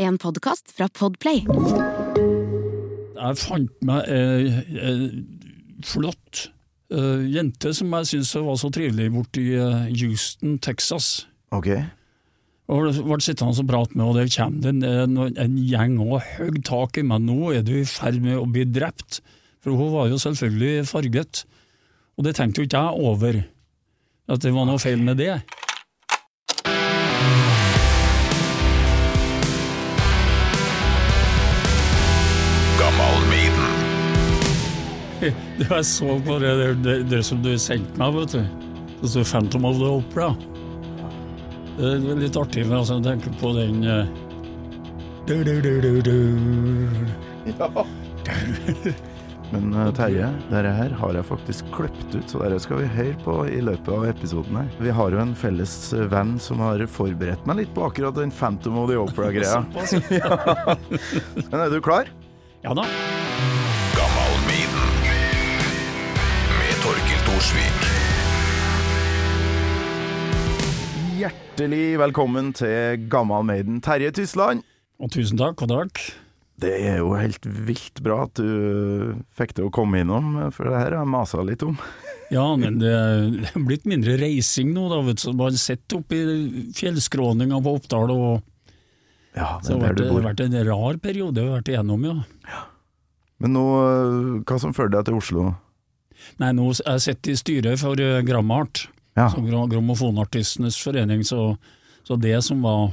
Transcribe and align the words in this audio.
En 0.00 0.16
podkast 0.16 0.70
fra 0.72 0.86
Podplay. 0.96 1.42
Jeg 3.20 3.36
fant 3.36 3.82
meg 3.84 4.06
ei 4.08 4.46
eh, 4.80 5.02
flott 5.84 6.46
eh, 6.88 7.26
jente 7.28 7.74
som 7.76 7.92
jeg 7.98 8.08
syntes 8.08 8.30
var 8.46 8.56
så 8.62 8.70
trivelig 8.72 9.10
borti 9.12 9.44
i 9.52 9.98
Houston, 10.00 10.56
Texas. 10.64 11.26
Ok. 11.52 11.68
Og 12.72 12.88
ble 12.96 13.20
sittende 13.20 13.60
og 13.60 13.68
prate 13.68 13.98
med, 13.98 14.06
og 14.06 14.16
der 14.16 14.32
kommer 14.32 14.64
det 14.64 14.72
en, 14.72 15.20
en, 15.20 15.36
en 15.44 15.60
gjeng 15.68 16.00
og 16.06 16.24
høgg 16.38 16.62
tak 16.64 16.96
i 16.96 17.04
meg. 17.04 17.26
Nå 17.28 17.52
er 17.58 17.66
du 17.66 17.74
i 17.82 17.84
ferd 17.84 18.24
med 18.24 18.40
å 18.40 18.48
bli 18.48 18.64
drept. 18.72 19.20
For 19.60 19.76
hun 19.76 19.92
var 19.92 20.08
jo 20.08 20.16
selvfølgelig 20.22 20.88
farget. 20.88 21.44
Og 22.16 22.24
det 22.24 22.38
tenkte 22.40 22.64
jo 22.64 22.70
ikke 22.70 22.86
jeg 22.86 23.08
over, 23.12 23.42
at 24.32 24.46
det 24.48 24.56
var 24.56 24.70
noe 24.70 24.80
feil 24.80 25.04
med 25.04 25.20
det. 25.20 25.42
Jeg 35.20 35.84
så 35.84 36.16
på 36.26 36.38
det, 36.42 36.54
det, 36.60 36.68
det, 36.84 36.96
det 37.10 37.22
som 37.26 37.42
du 37.44 37.52
sendte 37.60 38.00
meg, 38.00 38.14
vet 38.16 38.32
du. 38.38 38.42
Det 39.00 39.08
står 39.08 39.24
'Phantom 39.24 39.64
of 39.64 39.78
the 39.78 39.88
Opera'. 39.88 40.34
Det 41.78 41.92
er 41.96 42.18
litt 42.20 42.36
artig 42.36 42.66
når 42.68 42.82
altså, 42.82 42.98
tenker 43.00 43.30
tenke 43.30 43.40
på 43.40 43.52
den 43.56 43.84
eh, 43.84 44.06
du, 45.26 45.44
du, 45.44 45.60
du, 45.60 45.80
du, 45.80 46.02
du. 46.02 46.16
Men 49.50 49.72
eh, 49.74 49.92
Terje, 49.96 50.28
dette 50.50 50.72
her 50.76 50.92
har 51.00 51.16
jeg 51.16 51.26
faktisk 51.28 51.70
kløpt 51.74 52.14
ut, 52.14 52.26
så 52.30 52.42
dette 52.42 52.58
skal 52.62 52.82
vi 52.82 52.90
høre 52.96 53.16
på 53.24 53.36
i 53.50 53.60
løpet 53.64 53.90
av 53.94 54.06
episoden 54.10 54.60
her. 54.60 54.68
Vi 54.82 54.92
har 54.94 55.14
jo 55.14 55.22
en 55.22 55.34
felles 55.38 55.74
eh, 55.96 56.06
venn 56.12 56.36
som 56.42 56.62
har 56.64 56.84
forberedt 56.90 57.48
meg 57.48 57.62
litt 57.62 57.72
på 57.76 57.86
akkurat 57.88 58.18
den 58.18 58.34
Phantom 58.34 58.78
of 58.82 58.90
the 58.92 59.00
Opera-greia. 59.00 59.64
ja. 60.20 60.30
Men 61.50 61.58
er 61.64 61.72
du 61.72 61.80
klar? 61.84 62.12
Ja 62.64 62.76
da. 62.76 62.84
Hjertelig 71.60 71.98
velkommen 72.00 72.46
til 72.56 73.02
Gammal 73.12 73.42
Maiden, 73.44 73.82
Terje 73.84 74.08
Tysland. 74.16 74.62
Og 74.96 75.10
tusen 75.12 75.36
takk, 75.36 75.58
god 75.60 75.68
dag. 75.68 75.98
Det 76.64 76.70
er 76.72 77.02
jo 77.02 77.10
helt 77.20 77.44
vilt 77.44 77.98
bra 78.00 78.22
at 78.24 78.40
du 78.40 79.18
fikk 79.36 79.52
det 79.58 79.66
å 79.66 79.72
komme 79.76 80.00
innom, 80.00 80.38
for 80.56 80.70
det 80.70 80.78
her 80.78 80.86
har 80.86 81.02
jeg 81.02 81.10
masa 81.12 81.44
litt 81.44 81.60
om. 81.66 81.76
Ja, 82.32 82.46
men 82.56 82.78
det 82.80 82.94
det 83.34 83.50
er 83.50 83.66
blitt 83.66 83.84
mindre 83.90 84.14
reising 84.22 84.70
nå, 84.72 84.86
da, 84.88 85.02
vet 85.04 85.20
du. 85.20 85.34
Bare 85.36 85.60
sett 85.60 85.92
opp 85.98 86.14
i 86.16 86.22
fjellskråninga 86.78 87.58
på 87.60 87.74
Oppdal, 87.76 88.14
og 88.14 89.36
Ja, 89.36 89.58
så 89.60 89.76
det 89.76 89.98
det 89.98 90.06
har 90.08 90.24
vært, 90.30 90.40
en 90.46 90.56
rar 90.64 90.96
periode 91.04 91.42
vi 91.42 91.50
har 91.50 91.58
vært 91.58 91.72
igjennom, 91.74 92.06
ja. 92.08 92.62
Men 93.36 93.52
nå, 93.58 93.66
øh, 93.82 94.30
hva 94.48 94.58
som 94.64 94.72
førte 94.72 94.96
deg 94.96 95.10
til 95.10 95.20
Oslo? 95.20 95.44
Nei, 96.40 96.54
nå 96.56 96.70
er 96.70 96.96
jeg 96.96 97.04
sitter 97.10 97.34
i 97.34 97.42
styret 97.42 97.84
for 97.84 98.00
uh, 98.00 98.22
Grammart, 98.24 98.86
Ja, 99.18 99.28
som 99.32 99.46
gra- 99.46 99.66
Grammofonartistenes 99.70 100.78
forening, 100.78 101.24
så, 101.26 101.56
så 102.06 102.16
det 102.20 102.36
som 102.46 102.62
var 102.62 102.92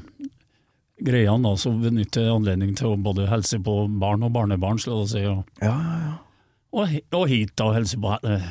greia 0.97 1.35
da, 1.37 1.51
så 1.59 1.71
benytter 1.77 2.25
jeg 2.25 2.37
anledning 2.39 2.73
til 2.77 2.93
å 2.93 2.97
både 2.97 3.27
helse 3.29 3.59
på 3.63 3.75
barn 4.01 4.25
og 4.25 4.33
barnebarn, 4.33 4.79
skal 4.81 5.03
jeg 5.03 5.11
si, 5.13 5.25
og, 5.29 5.43
ja, 5.61 5.75
ja. 5.75 5.99
ja. 6.07 6.15
og, 6.73 6.97
og 7.19 7.27
hit 7.29 7.53
da, 7.59 7.69
helse 7.75 7.99
på 8.01 8.15
eh, 8.25 8.49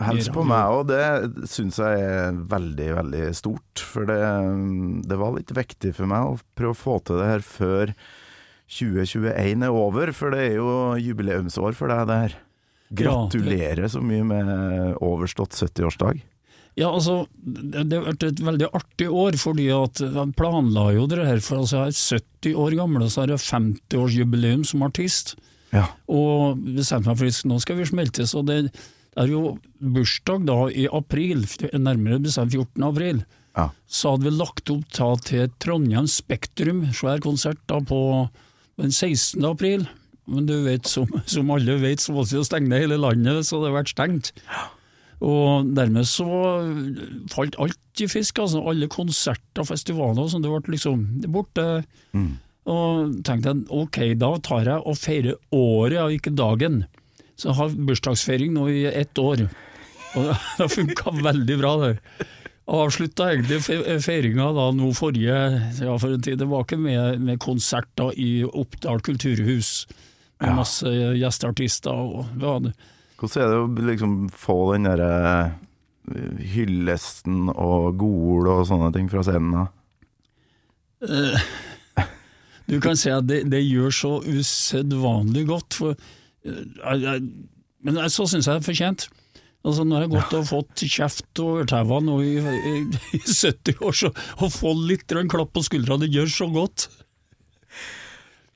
Hils 0.00 0.30
på 0.32 0.46
meg 0.48 0.72
òg, 0.72 0.86
det 0.88 1.48
syns 1.50 1.76
jeg 1.76 2.00
er 2.00 2.38
veldig, 2.48 2.86
veldig 2.96 3.24
stort. 3.36 3.82
For 3.84 4.08
det, 4.08 4.16
det 5.04 5.18
var 5.20 5.34
litt 5.36 5.52
viktig 5.52 5.92
for 5.98 6.08
meg 6.08 6.24
å 6.24 6.38
prøve 6.56 6.72
å 6.72 6.78
få 6.78 6.94
til 7.04 7.20
det 7.20 7.26
her 7.28 7.44
før 7.44 7.92
2021 8.70 9.66
er 9.66 9.74
over, 9.74 10.12
for 10.16 10.32
det 10.32 10.46
er 10.46 10.56
jo 10.56 10.70
jubileumsår 11.02 11.76
for 11.76 11.92
deg 11.92 12.14
her 12.14 12.38
Gratulerer 12.90 13.86
så 13.92 14.00
mye 14.02 14.24
med 14.26 14.48
overstått 15.04 15.54
70-årsdag. 15.54 16.24
Ja, 16.78 16.88
altså, 16.92 17.24
det 17.42 17.90
har 17.90 18.06
vært 18.06 18.24
et 18.28 18.40
veldig 18.44 18.68
artig 18.76 19.08
år, 19.10 19.36
fordi 19.40 19.66
at 19.74 20.00
jeg 20.04 20.34
planla 20.38 20.90
jo 20.94 21.08
det 21.10 21.24
her. 21.26 21.42
For 21.44 21.62
altså, 21.62 21.84
jeg 21.88 21.94
er 21.94 22.20
70 22.46 22.60
år 22.64 22.76
gammel, 22.78 23.04
og 23.04 23.12
så 23.12 23.24
har 23.24 23.34
jeg 23.34 23.44
50-årsjubileum 23.48 24.62
som 24.68 24.86
artist. 24.86 25.34
Ja. 25.74 25.88
Og 26.10 26.62
bestemte 26.78 27.10
meg 27.10 27.20
for 27.20 27.30
at 27.30 27.50
nå 27.50 27.60
skal 27.62 27.78
vi 27.80 27.90
smelte. 27.90 28.26
Så 28.30 28.42
det 28.46 28.62
er 29.18 29.30
jo 29.30 29.56
bursdag 29.82 30.46
da 30.48 30.58
i 30.70 30.86
april, 30.90 31.44
nærmere 31.74 32.22
bestemt 32.22 32.54
14. 32.54 32.86
april. 32.86 33.22
Ja. 33.58 33.70
Så 33.90 34.14
hadde 34.14 34.28
vi 34.28 34.36
lagt 34.38 34.70
opp 34.72 34.86
ta 34.94 35.12
til 35.26 35.50
Trondheim 35.62 36.06
Spektrum, 36.10 36.84
svær 36.94 37.22
konsert 37.24 37.60
da 37.70 37.80
på 37.82 38.00
den 38.80 38.94
16. 38.94 39.42
april. 39.44 39.88
Men 40.30 40.46
du 40.46 40.60
vet, 40.62 40.86
som, 40.86 41.10
som 41.26 41.50
alle 41.50 41.80
vet, 41.82 42.02
så 42.02 42.14
måtte 42.14 42.36
vi 42.36 42.38
jo 42.38 42.46
stenge 42.46 42.78
hele 42.78 43.00
landet, 43.00 43.42
så 43.48 43.58
det 43.58 43.72
har 43.72 43.80
vært 43.80 43.94
stengt. 43.96 44.30
Og 45.20 45.66
dermed 45.76 46.06
så 46.08 46.24
falt 47.32 47.58
alt 47.60 48.00
i 48.00 48.06
fisk, 48.08 48.38
altså. 48.40 48.62
Alle 48.70 48.88
konserter, 48.88 49.66
festivaler 49.68 50.22
og 50.24 50.30
sånn, 50.32 50.44
det 50.46 50.52
ble 50.52 50.74
liksom 50.76 51.02
borte. 51.34 51.66
Og 52.70 53.14
tenkte 53.26 53.52
jeg 53.54 53.64
ok, 53.72 53.98
da 54.20 54.30
tar 54.44 54.68
jeg 54.68 54.84
og 54.86 54.96
feirer 55.00 55.36
året, 55.56 55.98
og 56.04 56.14
ikke 56.16 56.32
dagen. 56.36 56.82
Så 57.36 57.50
jeg 57.50 57.58
har 57.60 57.76
bursdagsfeiring 57.88 58.52
nå 58.56 58.66
i 58.72 58.84
ett 58.88 59.18
år. 59.20 59.46
Og 60.16 60.26
det 60.28 60.36
har 60.60 60.72
funka 60.72 61.14
veldig 61.24 61.56
bra, 61.60 61.74
det. 61.84 61.94
Avslutta 62.70 63.30
egentlig 63.32 63.58
fe- 63.66 63.96
feiringa 64.04 64.52
da 64.54 64.68
nå 64.76 64.92
forrige, 64.94 65.38
ja 65.82 65.96
for 65.98 66.12
en 66.14 66.22
tid 66.22 66.38
tilbake, 66.38 66.76
med, 66.78 67.18
med 67.26 67.40
konserter 67.42 68.12
i 68.20 68.44
Oppdal 68.46 69.00
kulturhus. 69.02 69.86
Med 70.40 70.54
masse 70.60 70.88
gjesteartister. 71.18 71.90
og 71.92 72.30
vi 72.36 72.46
hadde 72.46 72.72
Hvordan 73.20 73.42
er 73.44 73.50
det 73.52 73.58
å 73.60 73.88
liksom 73.90 74.14
få 74.32 74.56
den 74.72 74.88
derre 74.88 75.12
øh, 76.08 76.40
hyllesten 76.54 77.50
og 77.52 77.98
godord 78.00 78.48
og 78.54 78.62
sånne 78.70 78.88
ting 78.96 79.10
fra 79.12 79.24
scenen? 79.26 79.52
da? 79.58 79.66
Du 82.70 82.78
kan 82.80 82.98
si 82.98 83.10
at 83.12 83.26
det, 83.28 83.42
det 83.52 83.60
gjør 83.64 83.94
så 83.94 84.12
usedvanlig 84.24 85.46
godt, 85.48 85.76
for, 85.80 86.10
eh, 86.46 86.60
jeg, 87.02 87.24
men 87.84 87.98
så 88.12 88.28
syns 88.30 88.46
jeg 88.46 88.56
det 88.56 88.62
er 88.62 88.68
fortjent. 88.68 89.08
Altså, 89.60 89.84
når 89.84 89.96
jeg 89.98 90.08
har 90.08 90.12
gått 90.14 90.36
og 90.38 90.46
fått 90.48 90.82
kjeft 90.88 91.40
og 91.44 91.64
ørtæva 91.64 91.98
nå 92.00 92.14
i, 92.24 92.36
i, 92.40 92.76
i 93.18 93.20
70 93.20 93.82
år, 93.84 93.96
så 93.96 94.10
å 94.40 94.48
få 94.52 94.72
litt 94.88 95.12
klapp 95.28 95.52
på 95.52 95.64
skuldra, 95.66 95.98
det 96.00 96.08
gjør 96.14 96.30
så 96.32 96.48
godt. 96.54 96.86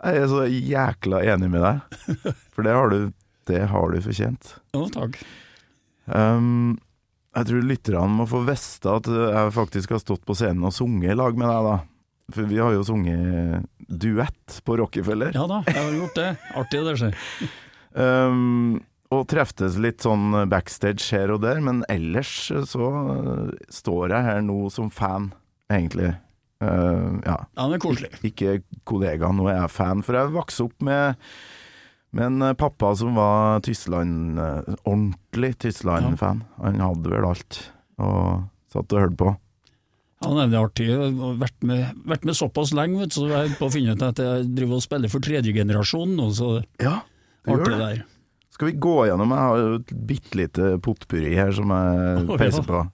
Jeg 0.04 0.22
er 0.22 0.30
så 0.30 0.46
jækla 0.48 1.20
enig 1.34 1.50
med 1.52 1.64
deg, 1.64 2.00
for 2.54 2.64
det 2.64 2.76
har 2.76 2.92
du, 2.92 3.12
det 3.50 3.64
har 3.70 3.92
du 3.92 4.00
fortjent. 4.04 4.54
Jo, 4.76 4.86
takk. 4.92 5.18
Um, 6.06 6.76
jeg 7.34 7.48
tror 7.48 7.66
lytterne 7.66 8.18
må 8.20 8.26
få 8.30 8.44
vite 8.46 8.96
at 9.00 9.08
jeg 9.10 9.54
faktisk 9.56 9.94
har 9.96 10.02
stått 10.02 10.24
på 10.28 10.36
scenen 10.38 10.68
og 10.68 10.74
sunget 10.76 11.14
i 11.14 11.18
lag 11.18 11.36
med 11.38 11.50
deg, 11.50 11.68
da. 11.68 11.76
For 12.32 12.48
vi 12.48 12.60
har 12.62 12.72
jo 12.72 12.84
sunget 12.86 13.68
duett 13.84 14.58
på 14.64 14.78
Rockefeller. 14.80 15.34
Ja 15.36 15.44
da, 15.50 15.60
jeg 15.68 15.80
har 15.80 15.96
gjort 15.98 16.18
det. 16.18 16.28
Artig 16.56 16.82
det 16.86 16.98
skjer. 17.00 17.22
Um, 17.94 18.82
og 19.14 19.26
treftes 19.30 19.76
litt 19.78 20.02
sånn 20.02 20.32
backstage 20.50 21.04
her 21.14 21.30
og 21.34 21.42
der, 21.44 21.60
men 21.62 21.82
ellers 21.92 22.32
så 22.70 22.88
står 23.70 24.14
jeg 24.14 24.26
her 24.26 24.40
nå 24.46 24.58
som 24.74 24.88
fan, 24.90 25.32
egentlig. 25.70 26.14
Uh, 26.64 27.20
ja. 27.26 27.36
Ja, 27.44 27.66
det 27.68 27.76
er 27.76 27.82
koselig. 27.84 28.10
Ikke 28.26 28.56
kollega, 28.88 29.30
nå 29.34 29.46
er 29.50 29.60
jeg 29.60 29.74
fan. 29.74 30.02
For 30.06 30.16
jeg 30.18 30.32
vokste 30.34 30.66
opp 30.68 30.86
med, 30.86 31.20
med 32.14 32.26
en 32.26 32.42
eh, 32.42 32.56
pappa 32.58 32.94
som 32.96 33.16
var 33.18 33.60
Tyskland, 33.66 34.38
eh, 34.38 34.74
ordentlig 34.84 35.54
Tyskland-fan. 35.58 36.44
Han 36.62 36.82
hadde 36.82 37.10
vel 37.10 37.26
alt, 37.26 37.60
og 37.98 38.46
satt 38.72 38.94
og 38.94 39.02
hørte 39.02 39.18
på. 39.18 39.34
Ja, 40.24 40.30
nei, 40.32 40.46
det 40.48 40.56
er 40.56 40.64
artig. 40.64 40.86
Jeg 40.88 41.12
har 41.18 41.36
vært 41.42 41.66
med, 41.66 42.00
vært 42.08 42.24
med 42.24 42.38
såpass 42.38 42.72
lenge, 42.76 43.02
vet 43.02 43.12
du, 43.12 43.18
så 43.18 43.28
jeg 43.28 43.50
er 43.50 43.56
på 43.58 43.68
å 43.68 43.74
finne 43.74 43.96
ut 43.96 44.04
at 44.06 44.22
jeg 44.22 44.48
driver 44.56 44.78
og 44.78 44.84
spiller 44.86 45.12
for 45.12 45.24
tredje 45.24 45.52
generasjon 45.56 46.14
nå, 46.16 46.30
så 46.36 46.50
Ja, 46.80 47.00
det 47.44 47.56
artig 47.58 47.74
det. 47.74 47.80
der. 47.82 48.04
Skal 48.54 48.70
vi 48.70 48.76
gå 48.78 48.94
gjennom? 49.08 49.34
Jeg 49.34 49.50
har 49.50 49.60
jo 49.60 49.78
et 49.80 49.92
bitte 50.08 50.38
lite 50.38 50.70
potpurri 50.78 51.34
her 51.34 51.50
som 51.56 51.74
jeg 51.74 52.22
ja. 52.22 52.38
peiser 52.38 52.66
på. 52.68 52.84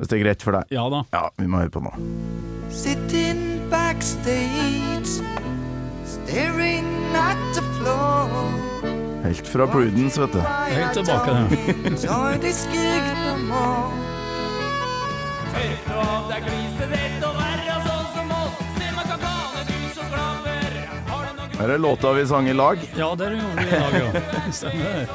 Hvis 0.00 0.10
det 0.10 0.18
er 0.18 0.24
greit 0.24 0.42
for 0.42 0.58
deg? 0.58 0.74
Ja 0.74 0.88
da. 0.90 1.04
Ja, 1.14 1.28
vi 1.38 1.46
må 1.46 1.62
høre 1.62 1.72
på 1.72 1.84
nå. 1.84 1.94
Sitting 2.74 3.62
backstage, 3.70 5.20
staring 6.02 6.88
at 7.14 7.54
the. 7.54 7.69
Helt 9.22 9.46
fra 9.46 9.66
Prudence, 9.66 10.20
vet 10.20 10.32
du. 10.32 10.40
Helt 10.74 10.94
tilbake, 10.94 11.30
ja. 11.30 11.46
Her 21.60 21.68
er 21.68 21.78
låta 21.78 22.12
vi 22.12 22.26
sang 22.26 22.48
i 22.48 22.54
lag. 22.54 22.78
Ja, 22.96 23.14
det 23.14 23.24
gjorde 23.24 23.56
vi 23.56 23.76
i 23.76 23.80
lag, 23.80 23.92
ja. 24.14 24.52
Stemmer. 24.52 25.08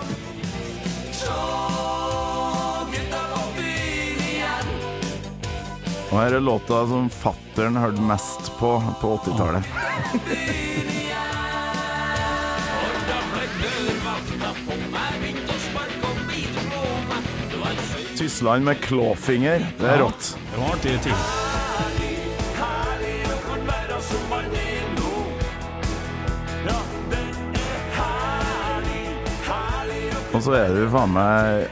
Og 6.12 6.22
her 6.22 6.38
er 6.38 6.40
låta 6.40 6.86
som 6.88 7.10
fattern 7.10 7.76
hørte 7.76 8.02
mest 8.02 8.52
på 8.60 8.78
på 9.02 9.18
80-tallet. 9.18 10.92
Tyskland 18.16 18.66
med 18.66 18.80
klåfinger. 18.82 19.66
det 19.80 19.90
er 19.90 20.00
rått. 20.02 20.38
Det 20.52 20.60
var 20.60 20.74
artige 20.74 21.00
ting. 21.04 21.14
Og 30.36 30.42
så 30.44 30.56
er 30.58 30.74
du 30.76 30.82
faen 30.92 31.14
meg 31.16 31.70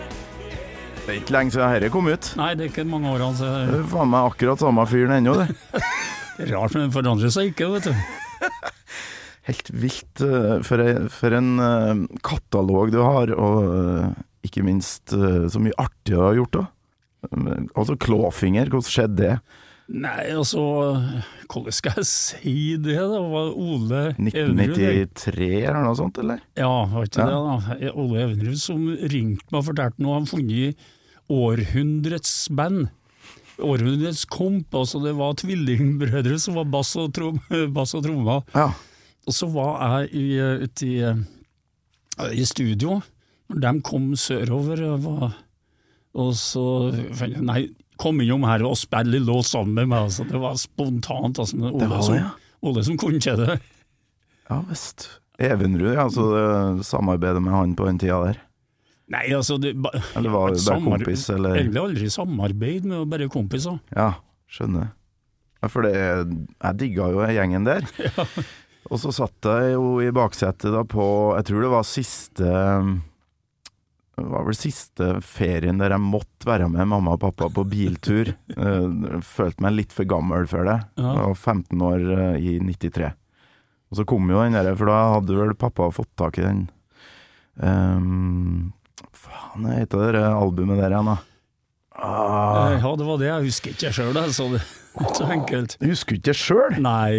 Det 1.03 1.09
er 1.09 1.17
ikke 1.19 1.35
lenge 1.35 1.51
siden 1.51 1.73
dette 1.75 1.89
kom 1.91 2.07
ut. 2.07 2.29
Nei, 2.39 2.53
det 2.55 2.67
er 2.67 2.71
ikke 2.71 2.85
mange 2.87 3.11
årene, 3.11 3.35
siden. 3.35 3.73
Du 3.73 3.79
er 3.81 3.89
faen 3.91 4.13
meg 4.13 4.29
akkurat 4.29 4.63
samme 4.63 4.85
fyren 4.87 5.17
ennå, 5.17 5.33
det. 5.41 5.49
det 6.37 6.47
er 6.47 6.55
rart, 6.55 6.77
men 6.77 6.87
det 6.87 6.95
forandrer 6.95 7.33
seg 7.33 7.51
ikke, 7.51 7.73
vet 7.73 7.89
du. 7.91 8.72
Helt 9.49 9.69
vilt 9.75 10.21
eh, 10.23 10.61
for, 10.63 10.83
for 11.11 11.35
en 11.35 11.49
eh, 11.59 12.03
katalog 12.23 12.93
du 12.93 13.01
har, 13.03 13.33
og 13.35 13.57
eh, 13.67 14.07
ikke 14.47 14.63
minst 14.63 15.11
så 15.13 15.59
mye 15.63 15.75
artig 15.79 16.13
du 16.13 16.19
har 16.19 16.35
gjort 16.35 16.57
òg. 16.61 16.71
Altså 17.79 17.95
Klåfinger, 17.95 18.67
hvordan 18.67 18.91
skjedde 18.91 19.19
det? 19.21 19.35
Nei, 19.93 20.25
altså 20.31 20.61
Hvordan 21.51 21.75
skal 21.75 21.97
jeg 21.99 22.07
si 22.09 22.53
det, 22.79 22.95
da? 22.97 23.19
Var 23.19 23.49
Ole 23.59 24.01
Evenrud 24.15 24.59
1993 24.59 25.49
eller 25.61 25.79
noe 25.85 25.95
sånt, 25.99 26.19
eller? 26.23 26.39
Ja, 26.59 26.69
var 26.91 27.07
ikke 27.07 27.23
Ja. 27.23 27.27
det, 27.29 27.79
da? 27.83 27.93
Ole 27.99 28.21
Evenrud 28.25 28.59
som 28.59 28.83
ringte 29.11 29.47
meg 29.51 29.59
og 29.61 29.67
fortalte 29.69 30.03
noe. 30.03 30.17
Han 30.19 30.27
funnet 30.27 30.83
århundrets 31.31 32.33
band. 32.55 32.87
Århundrets 33.63 34.23
komp. 34.25 34.73
Altså 34.75 34.99
det 35.03 35.13
var 35.19 35.35
tvillingbrødre 35.39 36.39
som 36.41 36.55
var 36.59 36.67
bass 36.73 36.95
og, 36.99 37.11
trom, 37.15 37.39
bass 37.75 37.93
og 37.95 38.03
trommer. 38.07 38.43
Ja. 38.55 38.69
Og 39.27 39.35
så 39.35 39.47
var 39.53 40.03
jeg 40.11 40.65
ute 40.65 40.87
i, 40.87 40.97
eh, 41.07 42.33
i 42.35 42.45
studio, 42.45 42.99
når 43.49 43.61
de 43.63 43.73
kom 43.85 44.11
sørover, 44.19 44.83
var, 45.03 45.33
og 46.13 46.33
så 46.37 46.65
Nei, 47.41 47.67
kom 47.97 48.21
innom 48.21 48.45
her 48.47 48.63
og 48.67 48.77
spill 48.77 49.15
en 49.17 49.27
låt 49.27 49.49
sammen 49.49 49.73
med 49.77 49.91
meg. 49.91 50.07
Altså. 50.09 50.25
Det 50.29 50.39
var 50.41 50.57
spontant. 50.59 51.39
Altså, 51.39 51.57
Ole, 51.57 51.79
Det 51.79 51.89
var 51.89 51.97
det, 51.97 52.05
som, 52.05 52.15
ja. 52.19 52.31
Ole 52.63 52.83
som 52.85 52.97
kunne 52.97 53.21
ikke 53.21 53.37
det. 53.39 53.59
Ja 54.49 54.59
visst. 54.69 55.07
Evenrud, 55.41 55.93
ja. 55.95 56.07
Så 56.13 56.25
samarbeidet 56.85 57.41
med 57.41 57.53
han 57.53 57.77
på 57.79 57.87
den 57.89 58.01
tida 58.01 58.19
der. 58.27 58.41
Nei, 59.13 59.27
altså 59.35 59.57
det, 59.61 59.75
ba, 59.77 59.91
Eller 60.17 60.31
var 60.33 60.53
det 60.53 60.63
bare 60.65 60.81
kompis, 60.81 61.27
eller? 61.29 61.57
Egentlig 61.59 61.81
aldri 61.81 62.09
samarbeid 62.09 62.85
med 62.89 63.09
bare 63.11 63.29
kompiser. 63.31 63.79
Ja, 63.93 64.13
skjønner. 64.49 64.93
Ja, 65.61 65.69
for 65.71 65.85
det, 65.85 65.93
jeg 65.95 66.79
digga 66.79 67.09
jo 67.13 67.25
gjengen 67.27 67.67
der. 67.67 67.85
Og 68.93 68.99
så 69.01 69.09
satt 69.15 69.47
jeg 69.49 69.71
jo 69.73 69.95
i 70.05 70.11
baksetet 70.13 70.69
da 70.73 70.83
på 70.85 71.05
Jeg 71.39 71.47
tror 71.49 71.63
det 71.65 71.71
var 71.73 71.87
siste 71.89 72.51
Det 74.13 74.25
var 74.29 74.45
vel 74.45 74.57
siste 74.59 75.07
ferien 75.25 75.79
der 75.81 75.95
jeg 75.95 76.03
måtte 76.03 76.45
være 76.45 76.67
med 76.69 76.85
mamma 76.91 77.15
og 77.15 77.23
pappa 77.23 77.47
på 77.49 77.63
biltur. 77.65 78.29
Eh, 78.53 79.17
Følte 79.25 79.65
meg 79.65 79.73
litt 79.79 79.95
for 79.95 80.05
gammel 80.05 80.45
for 80.51 80.67
det. 80.69 80.77
Jeg 81.01 81.25
var 81.25 81.33
15 81.33 81.81
år 81.89 82.05
eh, 82.19 82.37
i 82.37 82.53
93. 82.61 83.09
Og 83.89 83.97
så 83.97 84.05
kom 84.09 84.29
jo 84.29 84.39
den 84.43 84.53
der, 84.57 84.69
for 84.77 84.89
da 84.89 84.99
hadde 85.15 85.35
vel 85.37 85.55
pappa 85.57 85.89
fått 85.93 86.09
tak 86.17 86.37
i 86.41 86.45
den 86.45 86.63
um, 87.61 88.71
Faen, 89.13 89.65
hva 89.67 89.75
heter 89.77 90.15
det 90.17 90.23
albumet 90.29 90.79
der 90.81 90.93
igjen, 90.95 91.09
da? 91.11 91.17
Ah, 91.93 92.73
Ja, 92.81 92.93
det 92.97 93.05
var 93.05 93.19
det. 93.21 93.27
Jeg 93.29 93.49
husker 93.49 93.73
ikke 93.75 93.91
sjøl, 93.93 94.17
altså. 94.17 94.47
Det 94.53 94.61
er 94.61 95.05
ikke 95.05 95.19
så 95.19 95.27
enkelt. 95.35 95.75
jeg 95.81 95.91
husker 95.93 96.17
ikke 96.19 96.33
sjøl! 96.37 96.79
Nei. 96.81 97.13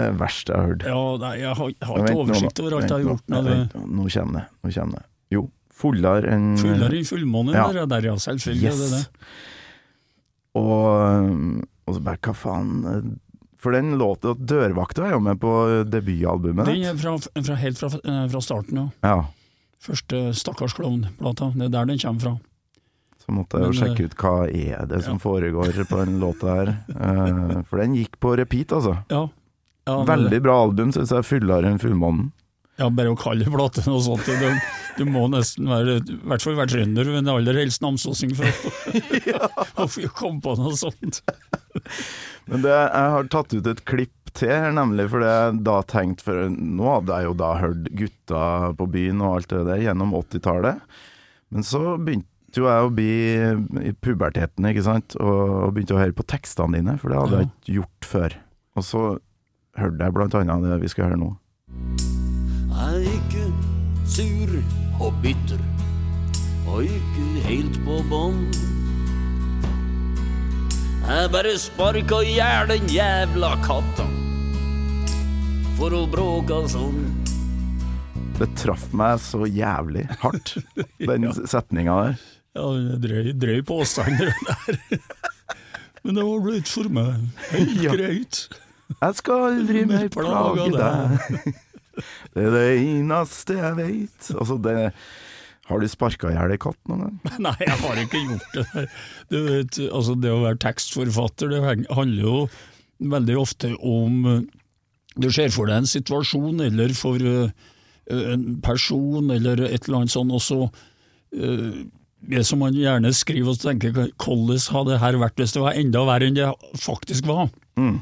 Det 0.00 0.08
er 0.08 0.18
verste 0.20 0.52
jeg 0.54 0.60
har 0.60 0.68
hørt. 0.72 0.84
Ja, 0.88 1.00
nei 1.20 1.32
jeg 1.42 1.54
har, 1.60 1.70
jeg 1.76 1.88
har 1.90 2.00
ikke 2.00 2.08
vent, 2.08 2.20
oversikt 2.24 2.60
over 2.64 2.76
alt 2.78 2.88
jeg 2.88 2.96
har 2.96 3.06
gjort. 3.06 3.24
nå, 3.28 3.40
nei, 3.44 3.54
vent 3.54 3.74
nå, 3.84 4.08
kommer 4.16 4.40
det. 4.40 4.44
Nå 4.64 4.74
kommer 4.78 4.96
det. 5.00 5.04
Jo, 5.36 5.42
fullere 5.80 6.32
enn 6.34 6.46
Fullere 6.60 6.96
i 6.98 7.04
fullmåne, 7.08 7.54
Ja. 7.56 7.66
der, 7.72 7.86
der, 7.92 8.08
ja. 8.10 8.14
Selvfølgelig 8.20 8.70
yes. 8.72 8.80
det 8.80 8.90
det. 8.96 9.04
Og, 10.58 10.86
um, 11.30 11.60
og 11.86 11.94
så 11.96 12.02
bare, 12.02 12.18
hva 12.26 12.34
faen 12.34 13.18
For 13.60 13.76
den 13.76 13.92
låta 14.00 14.32
'Dørvakta' 14.34 15.04
er 15.06 15.12
jo 15.14 15.20
med 15.20 15.38
på 15.40 15.50
debutalbumet 15.92 16.66
Den 16.66 16.82
er 16.88 16.96
fra, 16.96 17.16
fra, 17.20 17.54
helt 17.60 17.78
fra, 17.78 17.90
eh, 18.02 18.24
fra 18.32 18.40
starten, 18.40 18.76
ja. 18.76 18.88
Ja, 19.04 19.24
Første 19.80 20.34
Stakkars 20.36 20.74
klovn-plata. 20.76 21.52
Det 21.56 21.68
er 21.68 21.68
der 21.72 21.84
den 21.88 21.98
kommer 21.98 22.20
fra. 22.20 22.38
så 23.20 23.32
måtte 23.32 23.60
jeg 23.60 23.68
jo 23.70 23.76
sjekke 23.78 24.04
ut 24.08 24.16
hva 24.20 24.32
er 24.48 24.86
det 24.90 25.04
som 25.04 25.18
foregår 25.20 25.72
på 25.88 26.04
den 26.04 26.18
låta 26.20 26.46
her. 26.56 26.72
Eh, 27.00 27.62
For 27.68 27.78
den 27.80 27.94
gikk 27.94 28.18
på 28.20 28.34
repeat, 28.36 28.72
altså. 28.72 28.98
Ja. 29.08 29.28
Ja 29.88 29.96
men- 30.02 30.06
Veldig 30.10 30.42
bra 30.44 30.58
album, 30.66 30.92
syns 30.92 31.12
jeg. 31.14 31.24
Fullere 31.28 31.70
enn 31.70 31.80
fullmånen. 31.82 32.30
Ja, 32.80 32.86
bare 32.88 33.12
å 33.12 33.16
kalle 33.18 33.44
plate 33.44 33.82
noe 33.84 34.00
sånt. 34.00 34.24
Du, 34.24 34.46
du 34.96 35.04
må 35.10 35.26
nesten 35.28 35.68
være, 35.68 35.98
i 36.00 36.14
hvert 36.30 36.44
fall 36.46 36.56
være 36.56 36.72
trønder, 36.72 37.10
men 37.12 37.28
aller 37.28 37.58
helst 37.60 37.82
namsåsing 37.84 38.32
for 38.38 38.48
å 38.48 39.84
å 39.84 40.12
komme 40.16 40.40
på 40.40 40.54
noe 40.56 40.72
sånt. 40.80 41.20
Men 42.48 42.64
det, 42.64 42.72
jeg 42.72 43.12
har 43.16 43.28
tatt 43.32 43.52
ut 43.52 43.68
et 43.68 43.84
klipp 43.84 44.32
til 44.32 44.48
her, 44.54 44.72
nemlig 44.72 45.08
fordi 45.12 45.28
jeg 45.28 45.60
da 45.66 45.76
tenkte 45.90 46.24
for 46.24 46.48
Nå 46.54 46.86
hadde 46.86 47.16
jeg 47.18 47.26
jo 47.28 47.36
da 47.42 47.50
hørt 47.60 47.88
gutta 47.98 48.42
på 48.78 48.86
byen 48.94 49.20
og 49.26 49.36
alt 49.40 49.52
det 49.52 49.62
der 49.68 49.84
gjennom 49.84 50.14
80-tallet. 50.16 50.80
Men 51.50 51.66
så 51.66 51.82
begynte 51.98 52.60
jo 52.62 52.64
jeg 52.70 52.86
å 52.88 52.92
bli 52.94 53.10
i 53.90 53.92
puberteten, 54.02 54.66
ikke 54.70 54.86
sant, 54.86 55.16
og, 55.20 55.40
og 55.66 55.74
begynte 55.76 55.98
å 55.98 56.00
høre 56.00 56.16
på 56.16 56.24
tekstene 56.32 56.80
dine, 56.80 56.96
for 57.02 57.12
det 57.12 57.20
hadde 57.20 57.42
jeg 57.42 57.50
ikke 57.52 57.76
gjort 57.82 58.08
før. 58.14 58.38
Og 58.78 58.86
så 58.86 59.02
hørte 59.80 60.04
jeg 60.06 60.14
blant 60.16 60.34
annet 60.38 60.66
det 60.70 60.80
vi 60.82 60.90
skal 60.92 61.08
høre 61.10 61.18
nå. 61.20 61.30
Jeg 62.70 62.96
er 62.96 63.06
ikke 63.16 63.44
sur 64.10 64.54
og 65.00 65.14
bitter, 65.24 65.60
og 66.68 66.84
ikke 66.84 67.26
helt 67.48 67.78
på 67.86 68.00
bånn. 68.10 68.42
Jeg 71.10 71.30
bare 71.34 71.54
sparka 71.58 72.20
i 72.26 72.34
hjel 72.36 72.68
den 72.70 72.90
jævla 72.92 73.54
katta, 73.64 74.04
for 75.78 75.96
å 75.96 76.04
bråka 76.12 76.60
sånn. 76.70 77.00
Det 78.40 78.48
traff 78.56 78.86
meg 78.96 79.18
så 79.20 79.42
jævlig 79.48 80.06
hardt, 80.22 80.54
den 81.00 81.26
setninga 81.52 81.96
der. 82.06 82.20
Ja, 82.56 82.66
drøy, 83.02 83.32
drøy 83.38 83.60
påstand 83.68 84.16
den 84.18 84.46
der. 84.48 84.78
Men 86.02 86.16
det 86.16 86.24
var 86.24 86.40
blitt 86.46 86.70
for 86.72 86.88
meg 86.88 87.26
helt 87.50 87.82
Ja. 87.84 87.92
greit. 87.92 88.38
Jeg 88.98 89.18
skal 89.20 89.48
aldri 89.48 89.82
mer 89.88 90.08
plage 90.12 90.70
deg. 90.74 91.50
Det 92.34 92.44
er 92.46 92.54
det 92.54 92.66
eneste 92.78 93.56
jeg 93.58 93.76
veit. 93.76 94.28
Altså, 94.32 94.56
det 94.62 94.74
Har 95.68 95.82
du 95.82 95.88
sparka 95.90 96.30
i 96.30 96.36
hjel 96.36 96.54
ei 96.54 96.60
katt 96.62 96.78
noen 96.88 97.02
gang? 97.02 97.18
Nei, 97.46 97.56
jeg 97.60 97.76
har 97.82 98.00
ikke 98.00 98.22
gjort 98.24 98.56
det 98.56 98.64
der. 98.70 98.88
Du 99.30 99.36
vet, 99.48 99.80
altså 99.90 100.16
det 100.18 100.32
å 100.32 100.40
være 100.44 100.60
tekstforfatter, 100.64 101.52
det 101.52 101.60
handler 101.90 102.24
jo 102.24 102.36
veldig 103.14 103.36
ofte 103.40 103.74
om 103.76 104.24
eh, 104.30 104.40
Du 105.20 105.28
ser 105.34 105.52
for 105.52 105.68
deg 105.68 105.82
en 105.82 105.90
situasjon, 105.90 106.62
eller 106.64 106.94
for 106.96 107.20
eh, 107.20 107.52
en 108.10 108.46
person, 108.64 109.30
eller 109.30 109.66
et 109.68 109.84
eller 109.84 110.00
annet 110.00 110.14
sånt, 110.14 110.32
og 110.32 110.42
så 110.42 110.60
eh, 111.36 111.82
det 112.30 112.44
som 112.46 112.60
man 112.62 112.76
gjerne 112.76 113.12
skriver 113.16 113.54
og 113.54 113.60
tenker, 113.62 113.94
hvordan 114.20 114.62
hadde 114.74 114.94
det 114.94 115.02
her 115.02 115.18
vært 115.20 115.40
hvis 115.40 115.54
det 115.56 115.62
var 115.62 115.78
enda 115.78 116.02
verre 116.08 116.28
enn 116.28 116.36
det 116.36 116.48
faktisk 116.80 117.28
var? 117.30 117.48
Mm. 117.80 118.00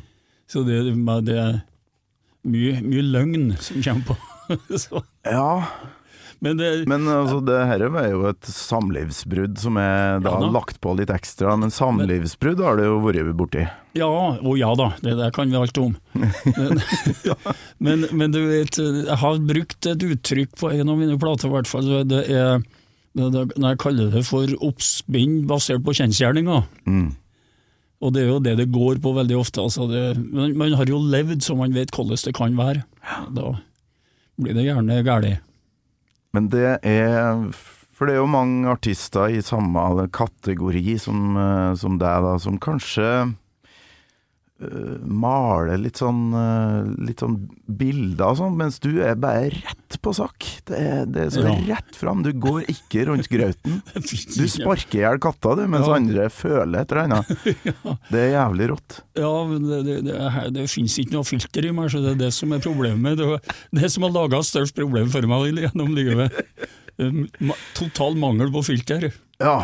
Så 0.48 0.64
det, 0.64 0.80
det 1.28 1.36
er 1.36 1.60
mye, 2.48 2.80
mye 2.84 3.04
løgn 3.04 3.52
som 3.60 3.84
kommer 3.84 4.12
på. 4.12 4.18
så, 4.84 5.04
Ja, 5.28 5.52
men 6.38 6.56
det, 6.56 6.86
men 6.86 7.08
altså, 7.10 7.40
det 7.42 7.56
her 7.66 7.82
er 7.88 8.10
jo 8.12 8.20
et 8.30 8.46
samlivsbrudd 8.46 9.58
som 9.58 9.78
er 9.80 10.20
da, 10.22 10.36
Ja 10.38 10.50
lagt 10.54 10.78
på 10.84 10.92
litt 10.94 11.10
ekstra. 11.10 11.56
Men 11.58 11.72
samlivsbrudd 11.74 12.62
har 12.62 12.78
det 12.78 12.86
jo 12.86 13.00
vært 13.02 13.32
borti. 13.38 13.64
Ja, 13.98 14.08
og 14.38 14.54
ja 14.60 14.70
da, 14.78 14.92
det 15.02 15.16
der 15.18 15.34
kan 15.34 15.50
vi 15.50 15.58
alt 15.58 15.80
om. 15.82 15.96
Men, 16.14 16.82
men, 17.84 18.06
men 18.14 18.34
du 18.34 18.40
vet, 18.46 18.78
jeg 18.78 19.18
har 19.24 19.40
brukt 19.50 19.90
et 19.90 20.06
uttrykk 20.12 20.54
på 20.62 20.70
en 20.76 20.94
av 20.94 21.00
mine 21.00 21.18
plater, 21.18 21.50
i 21.50 21.56
hvert 21.56 21.70
fall. 21.70 21.90
Det 22.06 22.22
er 22.30 22.62
det, 23.18 23.46
jeg 23.58 23.80
kaller 23.82 24.12
det 24.14 24.22
for 24.28 24.52
oppspinn 24.62 25.40
basert 25.50 25.82
på 25.82 25.96
kjensgjerninger. 25.98 26.68
Mm. 26.86 27.08
Og 27.98 28.14
det 28.14 28.22
er 28.22 28.28
jo 28.30 28.42
det 28.42 28.54
det 28.60 28.68
går 28.70 29.00
på 29.02 29.12
veldig 29.16 29.38
ofte. 29.40 29.64
Altså 29.64 29.88
det, 29.90 30.02
man, 30.30 30.54
man 30.58 30.76
har 30.78 30.90
jo 30.90 31.00
levd 31.02 31.42
så 31.42 31.56
man 31.58 31.74
vet 31.74 31.90
hvordan 31.94 32.20
det 32.28 32.34
kan 32.36 32.54
være. 32.58 32.84
Da 33.34 33.56
blir 34.38 34.54
det 34.54 34.68
gjerne 34.68 35.02
galt. 35.06 35.42
Men 36.36 36.48
det 36.52 36.78
er 36.86 37.48
For 37.98 38.06
det 38.06 38.14
er 38.14 38.20
jo 38.20 38.30
mange 38.30 38.68
artister 38.70 39.32
i 39.34 39.42
samme 39.42 40.06
kategori 40.14 40.98
som, 41.02 41.34
eh, 41.34 41.72
som 41.74 41.96
deg, 41.98 42.22
da, 42.22 42.36
som 42.38 42.60
kanskje 42.62 43.34
øh, 44.64 44.98
male 45.06 45.76
litt 45.80 46.00
sånn 46.00 46.32
uh, 46.34 46.88
Litt 47.06 47.20
sånn 47.22 47.36
bilder 47.68 48.32
og 48.32 48.38
sånn, 48.40 48.56
mens 48.58 48.78
du 48.82 49.00
er 49.04 49.14
bare 49.20 49.50
rett 49.54 49.98
på 50.02 50.12
sak. 50.16 50.46
Det 50.68 50.76
er, 50.78 51.02
det 51.08 51.24
er 51.26 51.30
så 51.34 51.42
Ja. 51.46 51.54
rett 51.74 51.96
fram. 51.98 52.22
Du 52.26 52.30
går 52.32 52.66
ikke 52.70 53.06
rundt 53.08 53.28
grauten. 53.32 53.80
Du 54.38 54.44
sparker 54.50 54.98
i 54.98 55.02
hjel 55.04 55.18
katta, 55.22 55.54
du, 55.58 55.64
mens 55.70 55.86
Ja. 55.88 55.96
andre 55.98 56.28
føler 56.32 56.80
et 56.82 56.92
eller 56.92 57.04
annet. 57.06 57.32
Det 58.12 58.20
er 58.24 58.30
jævlig 58.36 58.68
rått. 58.72 58.98
Ja, 59.18 59.32
men 59.48 59.66
det, 59.68 59.80
det, 59.86 59.98
det, 60.08 60.18
det 60.56 60.66
finnes 60.70 60.96
ikke 61.02 61.16
noe 61.18 61.26
filter 61.28 61.66
i 61.68 61.72
meg, 61.74 61.90
så 61.92 62.00
det 62.04 62.14
er 62.16 62.20
det 62.26 62.32
som 62.36 62.52
er 62.56 62.62
problemet. 62.64 63.18
Det 63.18 63.26
er 63.26 63.58
det 63.82 63.90
som 63.94 64.06
har 64.06 64.14
laga 64.14 64.40
størst 64.46 64.76
problem 64.78 65.10
for 65.12 65.26
meg 65.30 65.52
gjennom 65.64 65.94
livet. 65.96 66.34
Total 67.78 68.16
mangel 68.18 68.50
på 68.54 68.62
filter. 68.66 69.10
Ja. 69.42 69.58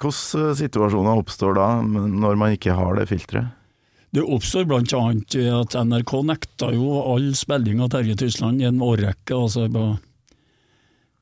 Hvilke 0.00 0.54
situasjoner 0.58 1.20
oppstår 1.22 1.54
da, 1.56 1.66
når 1.84 2.36
man 2.40 2.52
ikke 2.56 2.74
har 2.76 2.98
det 2.98 3.08
filteret? 3.10 3.52
Det 4.16 4.22
oppstår 4.24 4.64
blant 4.70 4.92
annet 4.96 5.34
at 5.52 5.74
NRK 5.76 6.12
nekta 6.24 6.70
jo 6.72 6.86
all 7.02 7.26
spilling 7.36 7.82
av 7.84 7.90
Terje 7.92 8.14
Tysland 8.16 8.62
i 8.62 8.68
en 8.68 8.78
årrekke. 8.84 9.36
Altså, 9.36 9.66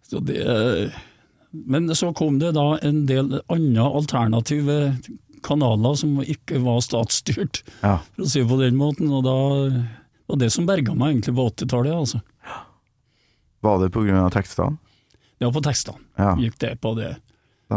så 0.07 0.21
det, 0.23 0.93
men 1.51 1.89
så 1.97 2.13
kom 2.15 2.39
det 2.39 2.53
da 2.55 2.77
en 2.87 3.01
del 3.11 3.41
andre 3.51 3.89
alternative 3.99 4.77
kanaler 5.45 5.99
som 5.99 6.21
ikke 6.23 6.61
var 6.65 6.79
statsstyrt, 6.87 7.65
Ja. 7.83 7.99
for 8.15 8.23
å 8.25 8.31
si 8.31 8.41
det 8.45 8.49
på 8.49 8.61
den 8.63 8.79
måten. 8.79 9.11
Og 9.13 9.25
da 9.27 9.35
var 10.31 10.39
det 10.41 10.53
som 10.55 10.67
berga 10.67 10.95
meg 10.95 11.17
egentlig 11.17 11.35
på 11.37 11.49
80-tallet. 11.51 11.99
Altså. 11.99 12.23
Var 13.65 13.79
det 13.83 13.91
pga. 13.93 14.31
tekstene? 14.31 14.79
Ja, 15.43 15.51
på 15.51 15.61
tekstene. 15.65 15.99
Ja. 16.17 16.37
Gikk 16.39 16.59
det 16.63 16.77
på 16.81 16.95
det. 16.97 17.17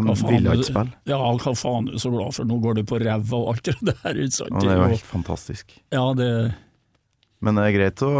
De 0.05 0.15
faen, 0.15 0.31
ville 0.35 0.51
du- 0.51 0.57
ikke 0.61 0.69
spille. 0.73 0.93
Ja, 1.09 1.17
hva 1.17 1.53
faen 1.55 1.87
er 1.87 1.91
du 1.91 1.97
så 1.99 2.11
glad 2.13 2.33
for, 2.35 2.45
nå 2.45 2.59
går 2.61 2.75
det 2.75 2.85
på 2.87 2.99
ræva 3.01 3.33
og 3.37 3.55
alt 3.55 3.63
det 3.63 3.75
der. 3.81 4.13
Ikke 4.13 4.31
sant? 4.37 4.51
Og 4.53 4.61
det 4.61 4.69
er 4.69 4.77
jo 4.83 4.87
helt 4.93 5.05
fantastisk. 5.13 5.71
ja, 5.91 6.13
det, 6.13 6.53
Men 7.41 7.55
det 7.55 7.63
er 7.67 7.75
greit 7.77 8.01
å, 8.01 8.11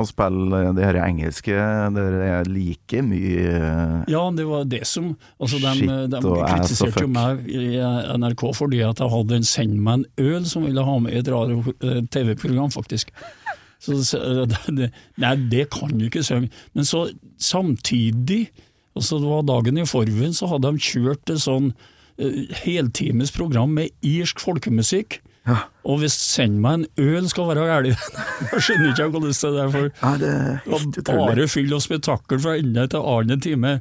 å 0.00 0.04
spille 0.06 0.60
de 0.74 0.84
her 0.86 0.96
engelske 1.02 1.54
det 1.94 2.04
er 2.24 2.48
like 2.48 3.02
mye 3.04 4.04
Ja, 4.08 4.22
det 4.34 4.46
var 4.48 4.64
det 4.64 4.86
som 4.88 5.10
altså 5.38 5.58
Shit 5.60 5.86
De, 5.86 6.06
de 6.08 6.20
og 6.30 6.40
kritiserte 6.48 7.02
jo 7.04 7.10
meg 7.12 7.44
i 7.50 7.76
NRK 8.16 8.44
fordi 8.56 8.80
at 8.86 9.02
jeg 9.02 9.10
hadde 9.12 9.36
en 9.40 9.46
Send 9.50 9.76
meg 9.82 10.00
en 10.00 10.06
øl 10.30 10.46
som 10.48 10.64
ville 10.64 10.84
ha 10.86 10.96
med 11.02 11.12
i 11.12 11.18
et 11.20 11.28
radio-TV-program, 11.28 12.70
faktisk. 12.72 13.10
Så, 13.80 13.96
så 14.04 14.20
det, 14.78 14.90
Nei, 15.20 15.34
det 15.52 15.68
kan 15.74 15.92
du 15.96 16.06
ikke 16.06 16.22
synge. 16.26 16.50
Men 16.76 16.84
så 16.88 17.06
samtidig, 17.40 18.48
altså 18.98 19.20
det 19.22 19.30
var 19.30 19.48
dagen 19.48 19.80
i 19.80 19.86
forveien, 19.88 20.36
så 20.36 20.50
hadde 20.50 20.70
de 20.72 20.84
kjørt 20.90 21.32
et 21.32 21.42
sånn 21.42 21.72
uh, 21.72 22.40
heltimes 22.64 23.32
program 23.34 23.74
med 23.78 23.92
irsk 24.06 24.42
folkemusikk. 24.42 25.20
Og 25.88 26.02
hvis 26.02 26.14
Send 26.20 26.60
meg 26.62 26.74
en 26.76 26.82
øl 27.00 27.24
skal 27.30 27.48
være 27.48 27.64
ærlig 27.72 27.94
jeg 28.52 28.60
skjønner 28.62 28.90
ikke 28.92 29.06
hvordan 29.14 29.32
det 29.32 29.62
er. 29.62 29.70
for 29.72 29.86
ja, 29.88 30.10
det 30.20 31.00
er 31.00 31.16
bare 31.16 31.46
fyll 31.50 31.72
og 31.74 31.82
spetakkel 31.82 32.42
fra 32.44 32.56
ende 32.60 32.84
til 32.92 33.08
annen 33.14 33.40
time. 33.42 33.72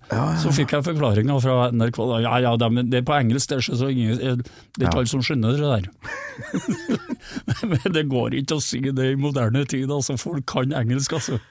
Så 0.41 0.53
fikk 0.55 0.73
jeg 0.77 0.87
forklaringa 0.87 1.35
fra 1.43 1.69
NRK. 1.75 1.99
Ja, 2.23 2.37
ja, 2.45 2.55
det, 2.57 3.01
er 3.01 3.05
på 3.05 3.17
engelsk, 3.19 3.51
det 3.51 3.59
er, 3.59 3.67
så 3.83 3.91
ingen, 3.91 4.15
det 4.17 4.31
er 4.31 4.39
ikke 4.39 4.87
Ja. 4.87 4.95
alle 4.95 5.11
som 5.11 5.23
skjønner 5.25 5.59
det 5.59 5.69
der. 5.75 5.89
men 7.69 7.93
det 7.93 8.07
går 8.09 8.39
ikke 8.39 8.57
å 8.57 8.63
si 8.63 8.79
det 8.79 9.11
i 9.11 9.19
moderne 9.19 9.65
tid, 9.67 9.91
altså. 9.91 10.17
Folk 10.17 10.47
kan 10.49 10.73
engelsk, 10.73 11.19
altså. 11.19 11.41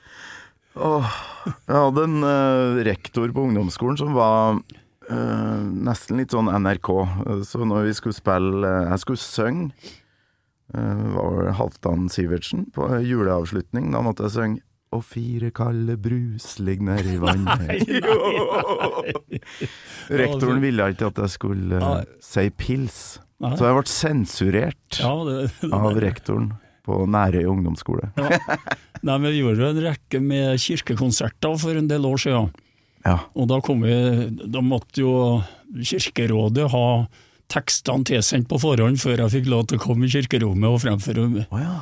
Jeg 0.79 1.75
hadde 1.75 2.05
en 2.07 2.27
uh, 2.27 2.81
rektor 2.87 3.33
på 3.35 3.47
ungdomsskolen 3.49 3.99
som 4.01 4.15
var 4.17 4.59
uh, 4.59 5.63
nesten 5.89 6.21
litt 6.21 6.35
sånn 6.35 6.51
NRK. 6.53 6.91
Så 7.49 7.65
når 7.67 7.89
vi 7.89 7.97
skulle 7.99 8.17
spille 8.17 8.63
uh, 8.63 8.91
Jeg 8.93 9.05
skulle 9.05 9.23
synge. 9.23 9.95
Uh, 10.69 11.05
var 11.15 11.53
Halvdan 11.57 12.11
Sivertsen 12.13 12.67
på 12.77 12.91
juleavslutning. 13.01 13.89
Da 13.95 14.03
måtte 14.05 14.27
jeg 14.27 14.35
synge 14.37 14.65
Og 14.93 15.01
fire 15.05 15.49
kalde 15.57 15.97
brus 16.01 16.59
ligger 16.61 16.91
nedi 16.91 17.17
vannet. 17.23 17.89
Rektoren 20.21 20.61
ville 20.65 20.91
ikke 20.93 21.09
at 21.09 21.23
jeg 21.25 21.35
skulle 21.39 21.81
uh, 21.81 22.05
si 22.25 22.49
pils. 22.53 23.01
Nei. 23.39 23.55
Så 23.55 23.69
jeg 23.69 23.77
ble 23.77 23.91
sensurert 23.93 24.99
Ja, 24.99 25.13
det, 25.29 25.43
av 25.71 25.99
rektoren 26.03 26.53
på 26.89 27.05
Nærøy 27.07 27.45
ungdomsskole. 27.47 28.09
Nei, 29.03 29.17
men 29.19 29.31
Vi 29.31 29.41
gjorde 29.43 29.63
jo 29.63 29.71
en 29.73 29.85
rekke 29.85 30.21
med 30.23 30.59
kirkekonserter 30.63 31.57
for 31.61 31.79
en 31.79 31.89
del 31.91 32.07
år 32.09 32.21
siden. 32.23 32.51
Ja. 33.07 33.19
Og 33.39 33.49
da, 33.51 33.61
kom 33.65 33.85
vi, 33.87 33.95
da 34.51 34.63
måtte 34.65 35.05
jo 35.05 35.15
Kirkerådet 35.69 36.71
ha 36.73 36.87
tekstene 37.53 38.07
tilsendt 38.09 38.49
på 38.49 38.59
forhånd 38.61 39.01
før 39.01 39.23
jeg 39.25 39.35
fikk 39.39 39.51
lov 39.53 39.67
til 39.69 39.79
å 39.79 39.83
komme 39.83 40.09
i 40.09 40.13
kirkerommet 40.13 40.69
og 40.69 40.81
fremføre. 40.85 41.27
Å 41.49 41.61
ja. 41.61 41.75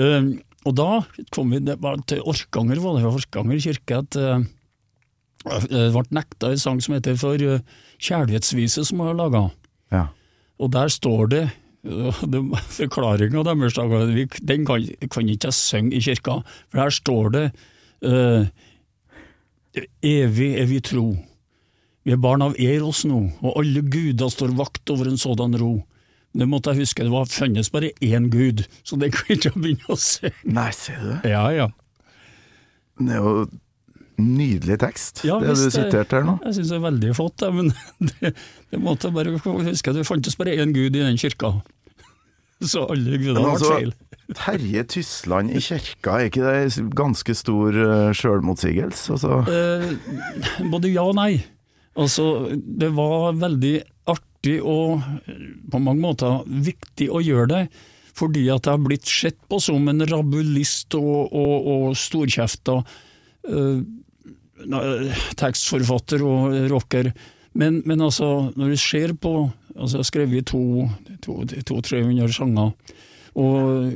um, 0.00 0.28
og 0.64 0.76
da 0.76 0.88
kom 1.34 1.52
vi 1.52 1.60
til 2.08 2.22
Orkanger, 2.24 2.80
var 2.80 2.96
det 2.96 3.08
Orkanger 3.08 3.60
kirke, 3.64 4.00
at 4.00 4.16
uh, 4.20 4.44
det 5.68 5.90
ble 5.92 6.04
nekta 6.16 6.52
en 6.52 6.60
sang 6.60 6.80
som 6.84 6.96
heter 6.96 7.18
For 7.20 7.40
uh, 7.40 7.60
kjærlighetsvise, 8.00 8.86
som 8.88 9.02
jeg 9.02 9.12
har 9.12 9.18
laga. 9.20 9.48
ja. 9.92 10.06
Og 10.62 10.70
der 10.70 10.92
står 10.92 11.28
det 11.32 11.44
Forklaringa 12.78 13.44
deres, 13.44 13.76
den 14.40 14.64
kan, 14.64 14.86
kan 15.12 15.28
ikke 15.28 15.50
jeg 15.50 15.56
synge 15.58 15.98
i 15.98 16.02
kirka, 16.04 16.40
for 16.72 16.80
her 16.80 16.94
står 16.94 17.32
det 17.34 17.44
uh, 18.06 18.46
Evig 20.04 20.52
er 20.60 20.68
vi 20.70 20.78
tro. 20.86 21.08
Vi 22.06 22.12
er 22.14 22.20
barn 22.20 22.44
av 22.44 22.54
Eros 22.62 23.02
nå, 23.08 23.18
og 23.42 23.58
alle 23.58 23.82
guder 23.90 24.30
står 24.30 24.54
vakt 24.54 24.92
over 24.92 25.10
en 25.10 25.18
sådan 25.20 25.56
ro. 25.58 25.80
Det 26.34 26.46
måtte 26.50 26.72
jeg 26.72 26.84
huske, 26.84 27.04
det 27.06 27.12
var 27.12 27.30
funnes 27.30 27.70
bare 27.74 27.92
én 28.02 28.28
gud, 28.30 28.64
så 28.86 28.98
det 29.00 29.12
kan 29.16 29.34
ikke 29.36 29.54
begynne 29.56 29.90
å 29.90 29.98
synge. 29.98 30.34
Nei, 30.46 30.70
ser 30.76 31.02
du 31.02 31.10
det? 31.10 31.34
Ja, 31.34 31.44
ja. 31.54 31.68
Det 33.00 33.16
er 33.16 33.22
jo 33.24 33.46
nydelig 34.22 34.78
tekst, 34.78 35.24
Ja, 35.26 35.40
det 35.42 35.56
du 35.58 35.64
siterte 35.66 36.20
her 36.20 36.26
nå. 36.26 36.36
Jeg 36.44 36.58
syns 36.58 36.70
det 36.70 36.76
er 36.76 36.84
veldig 36.84 37.14
flott, 37.18 37.44
men 37.54 37.72
det, 38.10 38.34
det 38.70 38.82
måtte 38.82 39.10
jeg 39.10 39.16
bare 39.16 39.38
huske. 39.66 39.94
Det 39.96 40.06
fantes 40.06 40.38
bare 40.38 40.54
én 40.54 40.74
gud 40.74 40.94
i 40.94 41.02
den 41.02 41.18
kirka. 41.18 41.56
Så 42.72 42.84
alle 42.90 43.18
grunner 43.20 43.48
har 43.50 43.62
feil. 43.62 43.94
Terje 44.34 44.84
Tysland 44.88 45.52
i 45.52 45.60
kirka, 45.60 46.16
er 46.16 46.30
ikke 46.30 46.44
det 46.46 46.84
ganske 46.96 47.34
stor 47.36 47.76
uh, 47.76 48.12
sjølmotsigelse? 48.16 49.16
Altså, 49.16 49.40
Eh, 49.50 50.62
både 50.72 50.92
ja 50.92 51.04
og 51.04 51.18
nei. 51.18 51.42
Altså, 51.94 52.48
det 52.54 52.90
var 52.96 53.36
veldig 53.38 53.74
artig 54.10 54.56
og 54.62 55.04
eh, 55.28 55.50
på 55.70 55.80
mange 55.82 56.02
måter 56.02 56.40
viktig 56.48 57.10
å 57.12 57.20
gjøre 57.22 57.50
det, 57.52 57.62
fordi 58.14 58.46
at 58.48 58.64
jeg 58.64 58.78
har 58.78 58.86
blitt 58.86 59.10
sett 59.10 59.38
på 59.50 59.60
som 59.62 59.90
en 59.90 60.06
rabulist 60.08 60.96
og, 60.98 61.28
og, 61.34 61.68
og 61.74 61.98
storkjefta 61.98 62.78
uh, 62.80 63.78
tekstforfatter 65.36 66.22
og 66.24 66.54
rocker. 66.72 67.10
Men, 67.58 67.82
men 67.86 68.02
altså, 68.02 68.52
når 68.56 68.74
du 68.74 68.80
ser 68.80 69.14
på 69.18 69.34
altså 69.76 69.96
Jeg 69.96 70.02
har 70.02 70.10
skrevet 70.10 70.46
to-300 70.50 71.62
to, 71.66 71.80
300 71.80 72.32
sanger, 72.32 72.70
og 73.34 73.92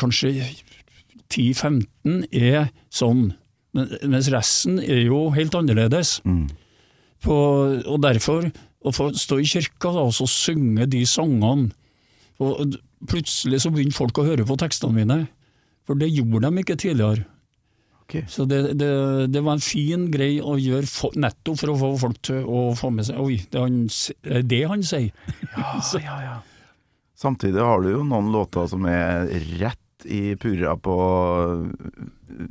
kanskje 0.00 0.32
10-15 1.30 2.24
er 2.34 2.70
sånn, 2.90 3.32
mens 3.72 4.30
resten 4.34 4.80
er 4.82 5.04
jo 5.06 5.28
helt 5.36 5.54
annerledes. 5.54 6.18
På, 7.22 7.36
og 7.86 7.98
derfor, 8.02 8.48
å 8.80 8.92
få 8.96 9.10
stå 9.14 9.38
i 9.38 9.46
kirka 9.46 9.92
da, 9.92 10.06
og 10.08 10.14
så 10.16 10.26
synge 10.26 10.88
de 10.90 11.04
sangene. 11.06 11.70
Og 12.40 12.78
Plutselig 13.08 13.62
så 13.62 13.70
begynner 13.72 13.96
folk 13.96 14.18
å 14.20 14.26
høre 14.26 14.44
på 14.44 14.58
tekstene 14.60 14.92
mine, 14.98 15.22
for 15.88 15.96
det 15.96 16.10
gjorde 16.12 16.50
de 16.50 16.60
ikke 16.60 16.76
tidligere. 16.76 17.24
Ok. 18.10 18.24
Så 18.26 18.44
det, 18.50 18.72
det, 18.74 18.90
det 19.30 19.42
var 19.46 19.54
en 19.54 19.62
fin 19.62 20.08
greie 20.10 20.42
å 20.42 20.56
gjøre 20.58 20.88
for, 20.90 21.14
nettopp 21.14 21.60
for 21.60 21.70
å 21.70 21.76
få 21.78 21.90
folk 22.08 22.22
til 22.26 22.42
å 22.42 22.70
få 22.74 22.90
med 22.94 23.06
seg 23.06 23.20
Oi, 23.22 23.36
det 23.46 23.60
er, 23.60 23.68
han, 23.68 24.48
det 24.50 24.62
han 24.72 24.82
sier! 24.82 25.12
han 25.54 25.84
sier. 25.86 26.08
ja. 26.26 26.40
samtidig 27.14 27.62
har 27.62 27.84
du 27.84 27.92
jo 27.92 28.02
noen 28.02 28.32
låter 28.34 28.66
som 28.70 28.88
er 28.90 29.30
rett 29.60 29.78
i 30.10 30.34
purra 30.40 30.74
på 30.80 30.96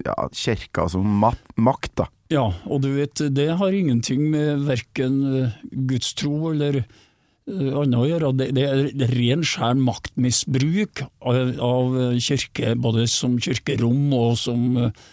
ja, 0.06 0.16
kirka 0.32 0.88
som 0.94 1.12
mat, 1.20 1.42
makt, 1.58 1.96
da. 2.04 2.08
Ja, 2.30 2.46
og 2.70 2.84
du 2.86 2.92
vet, 2.94 3.20
det 3.34 3.50
har 3.58 3.74
ingenting 3.74 4.28
med 4.30 4.66
verken 4.68 5.20
eh, 5.34 5.62
gudstro 5.90 6.52
eller 6.52 6.84
eh, 6.84 7.72
annet 7.74 7.98
å 7.98 8.06
gjøre. 8.06 8.34
Det, 8.38 8.52
det 8.54 8.68
er 8.70 9.16
ren 9.16 9.42
skjær 9.42 9.80
maktmisbruk 9.82 11.02
av, 11.26 11.56
av 11.58 11.98
kirke, 12.22 12.76
både 12.78 13.08
som 13.10 13.40
kirkerom 13.42 14.14
og 14.14 14.38
som 14.38 14.78
eh, 14.78 15.08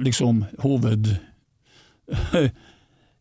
liksom 0.00 0.44
hoved... 0.64 1.14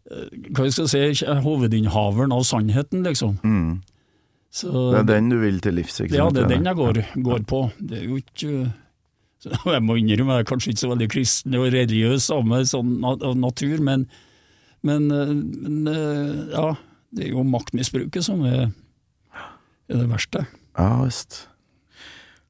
Hva 0.09 0.65
skal 0.73 0.87
jeg 0.89 1.17
si, 1.19 1.25
hovedinnehaveren 1.45 2.31
av 2.33 2.41
sannheten, 2.47 3.03
liksom. 3.05 3.35
Så, 4.49 4.69
Det 4.95 4.99
er 5.03 5.09
den 5.11 5.29
du 5.29 5.37
vil 5.43 5.59
til 5.61 5.77
livs, 5.77 5.99
ikke 6.01 6.17
ja, 6.17 6.29
det 6.33 6.47
er 6.47 6.49
den 6.49 6.65
jeg 6.65 6.77
går, 6.79 6.99
går 7.21 7.43
på. 7.45 7.59
Det 7.77 7.99
er 7.99 8.07
jo 8.07 8.17
ikke 8.17 8.71
så 9.43 9.75
Jeg 9.75 9.83
må 9.85 9.95
innrømme 9.99 10.39
jeg 10.39 10.43
er 10.43 10.49
kanskje 10.49 10.73
ikke 10.73 10.81
så 10.81 10.89
veldig 10.91 11.09
kristen 11.13 11.55
og 11.59 11.67
religiøs 11.69 12.29
av 12.33 12.49
sånn 12.67 12.95
natur, 13.39 13.77
men, 13.85 14.07
men, 14.83 15.05
eh, 15.13 15.35
men 15.37 15.91
eh, 15.93 16.41
ja, 16.55 16.73
det 17.15 17.27
er 17.27 17.37
jo 17.37 17.45
maktmisbruket 17.47 18.25
som 18.25 18.41
er, 18.49 18.71
er 19.87 20.01
det 20.01 20.09
verste. 20.09 20.43
Ja 20.79 20.89
visst. 21.03 21.45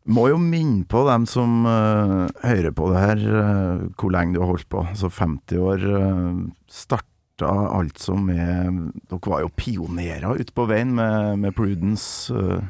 Må 0.10 0.26
jo 0.32 0.40
minne 0.42 0.88
på 0.90 1.04
dem 1.06 1.28
som 1.30 1.68
uh, 1.70 2.26
hører 2.42 2.74
på 2.74 2.90
det 2.90 3.04
her, 3.04 3.22
uh, 3.30 3.84
hvor 4.00 4.14
lenge 4.16 4.34
du 4.36 4.42
har 4.42 4.50
holdt 4.50 4.70
på. 4.72 4.82
Så 4.98 5.12
50 5.14 5.62
år 5.62 5.86
uh, 5.86 6.42
starta 6.66 7.52
altså 7.78 8.18
med 8.20 8.90
Dere 9.08 9.32
var 9.32 9.46
jo 9.46 9.54
pionerer 9.56 10.42
ute 10.42 10.52
på 10.56 10.66
veien 10.68 10.92
med, 10.98 11.38
med 11.46 11.56
Prudence. 11.56 12.34
Uh, 12.34 12.66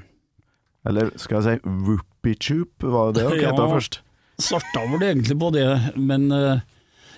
eller 0.87 1.13
skal 1.19 1.39
jeg 1.39 1.59
si 1.63 1.73
Whoopichoop, 1.87 2.85
var 2.85 3.13
det 3.13 3.23
det 3.23 3.31
dere 3.31 3.41
Ja. 3.47 3.55
het 3.55 3.75
først? 3.77 4.01
starta 4.39 4.85
vel 4.87 5.03
egentlig 5.03 5.37
på 5.39 5.51
det, 5.51 5.67
men 5.99 6.29
eh, 6.31 6.61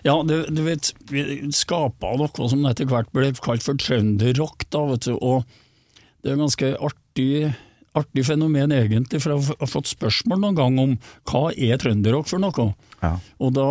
ja, 0.05 0.15
du, 0.25 0.35
du 0.49 0.61
vet, 0.65 0.91
vi 1.11 1.23
skapa 1.53 2.15
noe 2.17 2.49
som 2.49 2.65
etter 2.69 2.89
hvert 2.89 3.11
ble 3.15 3.31
kalt 3.45 3.65
for 3.65 3.77
trønderrock, 3.79 4.65
da, 4.73 4.85
vet 4.89 5.05
du, 5.05 5.13
og 5.21 5.45
det 6.21 6.33
er 6.33 6.41
ganske 6.41 6.71
artig, 6.81 7.51
artig 7.97 8.23
fenomen 8.25 8.71
egentlig, 8.71 9.19
for 9.21 9.33
jeg 9.35 9.55
har 9.59 9.67
fått 9.67 9.89
spørsmål 9.91 10.39
noen 10.39 10.55
gang 10.55 10.77
om 10.79 10.93
hva 11.27 11.51
er 11.51 11.77
trønderrock 11.81 12.27
for 12.31 12.39
noe? 12.39 12.69
Ja. 13.01 13.15
Og 13.43 13.53
da 13.57 13.65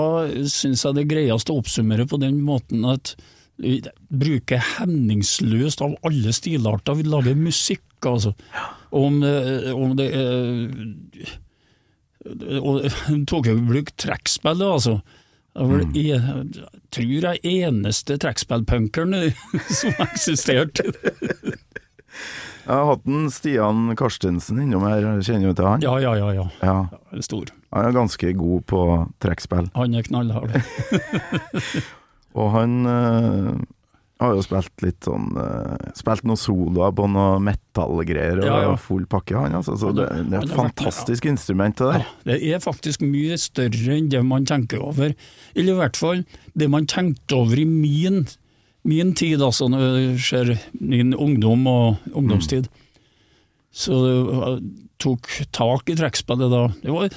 syns 0.51 0.85
jeg 0.85 0.95
det 0.99 1.07
greieste 1.09 1.11
greiest 1.11 1.51
å 1.53 1.57
oppsummere 1.63 2.05
på 2.11 2.19
den 2.21 2.41
måten 2.45 2.85
at 2.85 3.15
vi 3.61 3.79
bruker 4.09 4.61
hemningsløst 4.79 5.83
av 5.85 5.95
alle 6.09 6.33
stilarter, 6.33 6.95
vi 6.97 7.05
lager 7.09 7.37
musikk, 7.37 7.83
altså. 8.09 8.35
Om, 8.97 9.21
det- 9.21 9.73
om 9.77 9.97
det 9.97 10.07
er 10.17 11.39
og 12.61 12.85
tok 13.31 13.47
i 13.49 13.55
bruk 13.57 13.93
trekkspillet, 14.01 14.67
altså. 14.77 15.01
Jeg 15.57 15.67
Mm. 15.91 16.53
tror 16.95 17.25
jeg 17.27 17.41
eneste 17.67 18.17
trekkspillpunkeren 18.23 19.33
som 19.81 19.91
eksisterte. 20.07 20.85
Jeg 22.71 22.79
har 22.79 22.87
hatt 22.87 23.09
en 23.11 23.25
Stian 23.35 23.79
Karstensen 23.99 24.61
innom 24.63 24.85
her, 24.87 25.03
kjenner 25.27 25.49
jo 25.49 25.55
til 25.59 25.67
han? 25.67 25.83
Ja, 25.83 25.97
ja, 25.99 26.13
ja, 26.15 26.29
ja. 26.37 26.45
Ja, 26.63 26.77
Stor. 27.27 27.51
Han 27.75 27.89
er 27.89 27.97
ganske 27.97 28.31
god 28.39 28.63
på 28.71 28.83
trekkspill. 29.23 29.73
Han 29.75 29.97
er 29.99 30.07
knallhard. 30.07 30.55
Og 32.39 32.53
han 32.55 32.77
eh, 32.87 33.49
har 34.23 34.37
jo 34.37 34.43
spilt 34.47 34.85
litt 34.85 35.03
sånn 35.03 35.33
eh, 35.41 35.89
Spilt 35.99 36.23
noen 36.29 36.39
soloer 36.39 36.93
på 36.95 37.09
noe 37.11 37.41
metallgreier 37.43 38.39
og 38.39 38.47
Ja, 38.47 38.59
ja. 38.69 38.77
full 38.79 39.07
pakke, 39.11 39.35
han 39.35 39.57
altså. 39.59 39.75
Så 39.81 39.91
det, 39.97 40.07
det 40.31 40.39
er 40.39 40.47
et 40.47 40.55
fantastisk 40.55 41.27
vært 41.27 41.33
instrument, 41.33 41.81
det 41.81 41.91
der. 41.97 42.07
Det 42.31 42.39
er 42.53 42.63
faktisk 42.63 43.03
mye 43.03 43.39
større 43.41 43.97
enn 43.99 44.11
det 44.15 44.23
man 44.27 44.47
tenker 44.47 44.87
over. 44.93 45.17
Eller 45.57 45.75
i 45.75 45.81
hvert 45.81 45.99
fall 45.99 46.23
det 46.55 46.71
man 46.71 46.87
tenkte 46.91 47.41
over 47.43 47.59
i 47.59 47.67
min, 47.67 48.23
min 48.89 49.15
tid, 49.15 49.43
altså 49.45 49.69
når 49.69 49.83
det 49.97 50.05
skjer 50.25 50.55
min 50.81 51.13
ungdom 51.15 51.67
og 51.69 52.13
ungdomstid. 52.17 52.69
Så 53.71 53.97
jeg 54.07 54.61
tok 55.01 55.29
tak 55.55 55.91
i 55.93 55.97
trekkspillet 55.99 56.53
da. 56.53 56.63
Det 56.83 56.95
var 56.95 57.13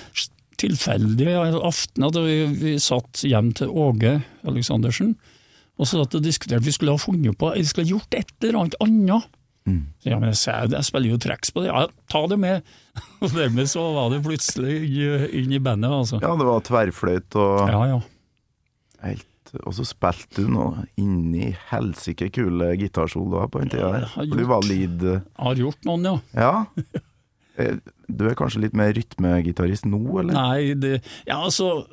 tilfeldig 0.62 1.29
en 1.34 1.60
aften 1.65 2.05
at 2.08 2.17
vi, 2.24 2.36
vi 2.60 2.74
satt 2.82 3.24
hjem 3.27 3.53
til 3.58 3.72
Åge 3.72 4.20
Aleksandersen, 4.48 5.15
og 5.79 5.89
så 5.89 6.03
satt 6.03 6.20
og 6.20 6.25
diskuterte 6.25 6.67
vi 6.67 6.75
skulle 6.75 6.93
ha 6.93 7.01
funnet 7.01 7.39
på, 7.39 7.50
vi 7.55 7.65
skulle 7.65 7.88
ha 7.88 7.96
gjort 7.96 8.20
et 8.20 8.36
eller 8.43 8.60
annet 8.62 8.77
annet. 8.84 9.32
Så, 9.63 10.10
ja, 10.12 10.17
men 10.20 10.27
jeg, 10.34 10.38
jeg, 10.43 10.72
jeg 10.75 10.86
spiller 10.89 11.13
jo 11.13 11.17
trekkspill, 11.24 11.70
ja, 11.70 11.86
ta 12.12 12.22
det 12.27 12.36
med. 12.43 12.65
Og 13.24 13.29
dermed 13.32 13.70
så 13.72 13.86
var 13.96 14.10
det 14.12 14.20
plutselig 14.25 14.74
inn 15.39 15.53
i 15.55 15.62
bandet, 15.63 15.88
altså. 15.88 16.20
Ja, 16.20 16.34
det 16.36 16.48
var 16.50 16.65
tverrfløyt 16.67 17.38
og 17.39 17.72
Ja, 17.72 17.86
ja. 17.93 18.01
helt 19.08 19.24
Og 19.62 19.74
så 19.77 19.86
spilte 19.86 20.41
du 20.41 20.50
noe 20.50 20.88
inni 20.98 21.51
helsike 21.69 22.31
kule 22.33 22.72
gitarsoloer 22.81 23.50
på 23.53 23.62
den 23.62 23.69
tida 23.74 23.91
der. 23.93 24.07
For 24.10 24.39
du 24.39 24.45
var 24.50 24.65
lead 24.65 25.03
Har 25.38 25.60
gjort 25.60 25.86
noen, 25.86 26.07
ja. 26.10 26.15
Ja. 26.33 27.01
Eh, 27.62 27.75
Du 28.10 28.25
er 28.25 28.33
kanskje 28.38 28.63
litt 28.63 28.74
mer 28.74 28.89
rytmegitarist 28.98 29.86
nå, 29.86 30.00
eller? 30.24 30.33
Nei, 30.33 30.74
det 30.74 30.95
Ja, 31.27 31.38
altså 31.45 31.83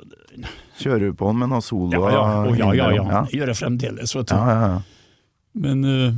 Kjører 0.81 1.11
du 1.11 1.17
på 1.19 1.29
med 1.37 1.51
noen 1.51 1.61
soloer? 1.61 1.93
Ja, 1.99 2.09
ja, 2.15 2.23
oh, 2.49 2.57
ja, 2.57 2.71
ja, 2.73 2.87
ja. 2.95 3.05
ja. 3.05 3.21
Det 3.29 3.37
gjør 3.37 3.51
jeg 3.53 3.59
fremdeles, 3.59 4.15
vet 4.17 4.31
du. 4.31 4.33
ja, 4.33 4.55
ja, 4.55 4.71
ja. 4.71 4.81
Men 5.61 5.83
uh, 5.85 6.13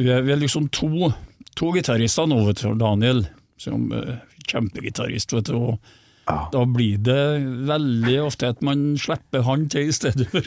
vi, 0.00 0.08
er, 0.10 0.22
vi 0.26 0.32
er 0.32 0.40
liksom 0.40 0.66
to, 0.74 1.12
to 1.54 1.70
gitarister 1.76 2.26
nå, 2.26 2.40
vet 2.48 2.62
du. 2.64 2.72
Daniel, 2.80 3.22
som 3.60 3.90
uh, 3.92 4.16
kjempegitarist, 4.48 5.36
vet 5.36 5.50
du. 5.52 5.58
Og 5.60 5.92
Ja. 6.26 6.48
da 6.50 6.64
blir 6.66 6.98
det 7.06 7.20
veldig 7.68 8.16
ofte 8.24 8.48
at 8.50 8.62
man 8.66 8.96
slipper 8.98 9.44
han 9.46 9.68
til 9.70 9.92
i 9.92 9.94
stedet 9.94 10.26
for 10.32 10.42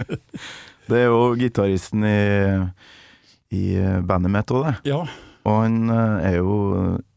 Det 0.88 1.00
er 1.00 1.08
jo 1.08 1.32
gitaristen 1.40 2.04
i, 2.06 2.18
i 3.56 3.64
bandet 4.06 4.30
mitt 4.34 4.52
òg, 4.54 4.68
det. 4.68 4.74
Ja, 4.92 5.00
Og 5.44 5.58
han 5.64 5.90
eh, 5.92 6.28
er 6.30 6.36
jo 6.38 6.54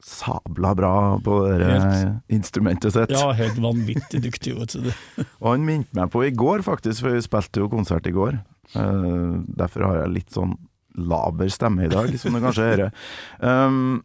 sabla 0.07 0.71
bra 0.75 0.93
på 1.23 1.37
det 1.51 1.67
Helt. 1.67 2.17
instrumentet 2.31 2.95
sitt. 2.95 3.11
ja 3.11 3.29
helt 3.35 3.59
vanvittig 3.61 4.21
dyktig. 4.23 4.55
Og 5.43 5.49
han 5.51 5.65
minte 5.67 5.93
meg 5.99 6.09
på 6.13 6.23
i 6.25 6.31
går, 6.35 6.63
faktisk, 6.65 7.03
for 7.05 7.13
vi 7.15 7.23
spilte 7.25 7.61
jo 7.63 7.69
konsert 7.71 8.07
i 8.07 8.15
går. 8.15 8.39
Eh, 8.73 9.31
derfor 9.59 9.85
har 9.89 10.01
jeg 10.01 10.15
litt 10.17 10.31
sånn 10.35 10.55
laber 10.97 11.51
stemme 11.53 11.85
i 11.85 11.91
dag, 11.91 12.09
som 12.17 12.33
du 12.33 12.41
kanskje 12.41 12.71
hører. 12.71 12.93
Um, 13.43 13.99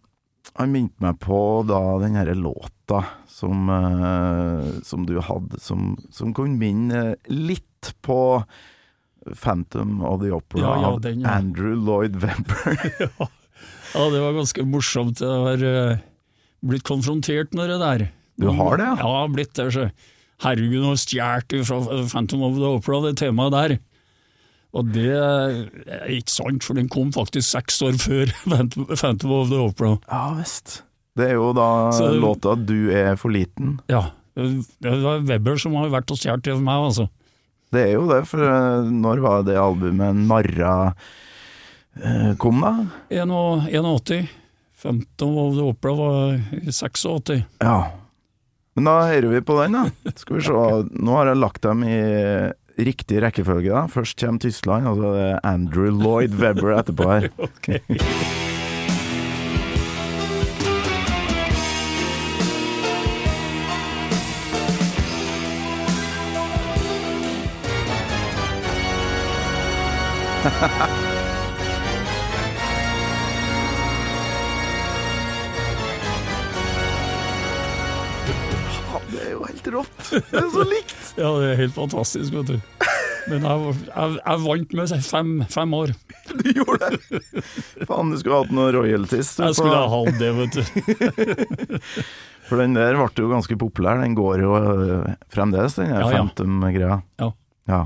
han 0.59 0.73
minte 0.75 1.01
meg 1.03 1.19
på 1.23 1.39
da 1.69 1.81
den 2.03 2.17
herre 2.19 2.35
låta 2.37 3.03
som, 3.31 3.69
eh, 3.73 4.81
som 4.85 5.07
du 5.09 5.17
hadde, 5.25 5.61
som, 5.63 5.95
som 6.13 6.35
kunne 6.37 6.59
minne 6.61 7.15
litt 7.31 7.95
på 8.05 8.19
Phantom 9.39 10.01
of 10.05 10.21
the 10.21 10.33
Opera 10.35 10.61
Ja, 10.65 10.75
ja, 10.81 10.91
av 10.93 11.01
den, 11.05 11.23
ja. 11.23 11.37
Andrew 11.39 11.77
Lloyd 11.79 12.19
Webber. 12.23 13.31
Ja, 13.93 14.07
det 14.09 14.23
var 14.23 14.33
ganske 14.33 14.63
morsomt. 14.65 15.21
Jeg 15.21 15.41
har 15.45 15.63
eh, 15.69 15.99
blitt 16.65 16.87
konfrontert 16.89 17.53
med 17.53 17.69
det 17.69 17.77
der. 17.83 18.05
Du 18.41 18.47
har 18.49 18.81
det, 18.81 18.87
ja? 18.89 18.95
Ja, 19.05 19.27
blitt 19.29 19.53
det. 19.59 19.91
Herregud, 20.41 20.79
nå 20.81 20.95
stjal 20.97 21.45
du 21.53 21.59
fra 21.69 21.77
Phantom 22.09 22.47
of 22.47 22.57
the 22.57 22.71
Opera, 22.71 23.03
det 23.05 23.19
temaet 23.21 23.53
der. 23.53 23.75
Og 24.73 24.89
det 24.95 25.11
er 25.13 26.07
ikke 26.09 26.33
sant, 26.33 26.65
for 26.65 26.79
den 26.79 26.89
kom 26.93 27.11
faktisk 27.13 27.45
seks 27.51 27.83
år 27.85 27.99
før 28.01 28.33
Phantom 28.97 29.35
of 29.37 29.51
the 29.53 29.61
Opera. 29.61 29.97
Ja 30.09 30.33
visst. 30.39 30.81
Det 31.19 31.29
er 31.29 31.37
jo 31.37 31.51
da 31.53 31.93
Så 31.93 32.09
låta 32.17 32.55
'Du 32.57 32.91
er 32.91 33.17
for 33.21 33.29
liten'. 33.29 33.79
Ja, 33.89 34.13
det 34.35 35.03
var 35.03 35.21
Webber 35.21 35.59
som 35.61 35.75
har 35.77 35.91
vært 35.93 36.11
og 36.11 36.17
stjålet 36.17 36.45
det 36.45 36.55
for 36.57 36.65
meg, 36.65 36.87
altså. 36.89 37.09
Det 37.73 37.83
er 37.89 37.93
jo 37.93 38.07
det, 38.09 38.23
for 38.29 38.41
eh, 38.45 38.89
når 38.89 39.21
var 39.21 39.43
det 39.45 39.59
albumet 39.61 40.17
'Narra' 40.17 40.95
eh, 42.03 42.33
kom, 42.37 42.61
da? 42.65 42.73
81. 43.11 44.29
Phantom 44.83 45.37
of 45.39 45.55
the 45.55 45.63
Opera 45.63 45.95
var 45.95 46.41
i 46.53 46.73
86. 46.73 47.45
Ja. 47.61 47.93
Men 48.75 48.89
da 48.89 48.97
hører 49.05 49.29
vi 49.29 49.41
på 49.45 49.57
den, 49.61 49.77
da. 49.77 50.13
Skal 50.17 50.37
vi 50.37 50.43
se. 50.43 50.53
Nå 50.97 51.13
har 51.13 51.29
jeg 51.29 51.37
lagt 51.43 51.63
dem 51.63 51.85
i 51.85 51.99
riktig 52.79 53.23
rekkefølge. 53.25 53.73
da 53.73 53.87
Først 53.91 54.19
kommer 54.21 54.41
Tyskland, 54.41 54.87
og 54.89 54.97
så 55.01 55.13
er 55.13 55.19
det 55.19 55.41
Andrew 55.45 55.91
Lloyd 55.91 56.35
Webber 56.41 56.79
etterpå 56.79 57.11
her. 57.11 57.29
Det 79.13 79.21
er 79.27 79.33
jo 79.35 79.43
helt 79.45 79.69
rått. 79.75 80.09
Det 80.11 80.41
er 80.41 80.49
så 80.53 80.65
likt. 80.67 80.92
Ja, 81.19 81.29
det 81.39 81.49
er 81.53 81.59
helt 81.61 81.75
fantastisk, 81.77 82.33
vet 82.35 82.53
du. 82.55 82.59
Men 83.31 83.45
jeg, 83.47 83.75
jeg, 83.87 84.15
jeg 84.19 84.43
vant 84.43 84.73
med 84.79 84.93
fem, 85.07 85.33
fem 85.53 85.75
år. 85.79 85.93
Du 86.33 86.49
gjorde 86.57 86.89
det. 86.91 87.21
Faen, 87.87 88.11
du 88.11 88.19
skulle 88.19 88.41
hatt 88.41 88.55
noe 88.57 88.73
royalties. 88.75 89.35
du, 89.37 89.45
Jeg 89.47 89.59
skulle 89.59 89.79
ha 89.79 89.89
hatt 89.93 90.19
det, 90.19 90.31
vet 90.41 90.57
du. 90.59 90.63
For 92.49 92.59
den 92.61 92.75
der 92.75 92.99
ble 92.99 93.07
jo 93.23 93.31
ganske 93.31 93.57
populær. 93.61 94.01
Den 94.03 94.17
går 94.19 94.43
jo 94.43 94.57
øh, 94.59 95.13
fremdeles, 95.33 95.77
den 95.79 95.93
der 95.93 96.03
Ja. 96.03 96.09
Phantom-greia. 96.11 96.99
Ja. 97.23 97.31
Ja. 97.71 97.83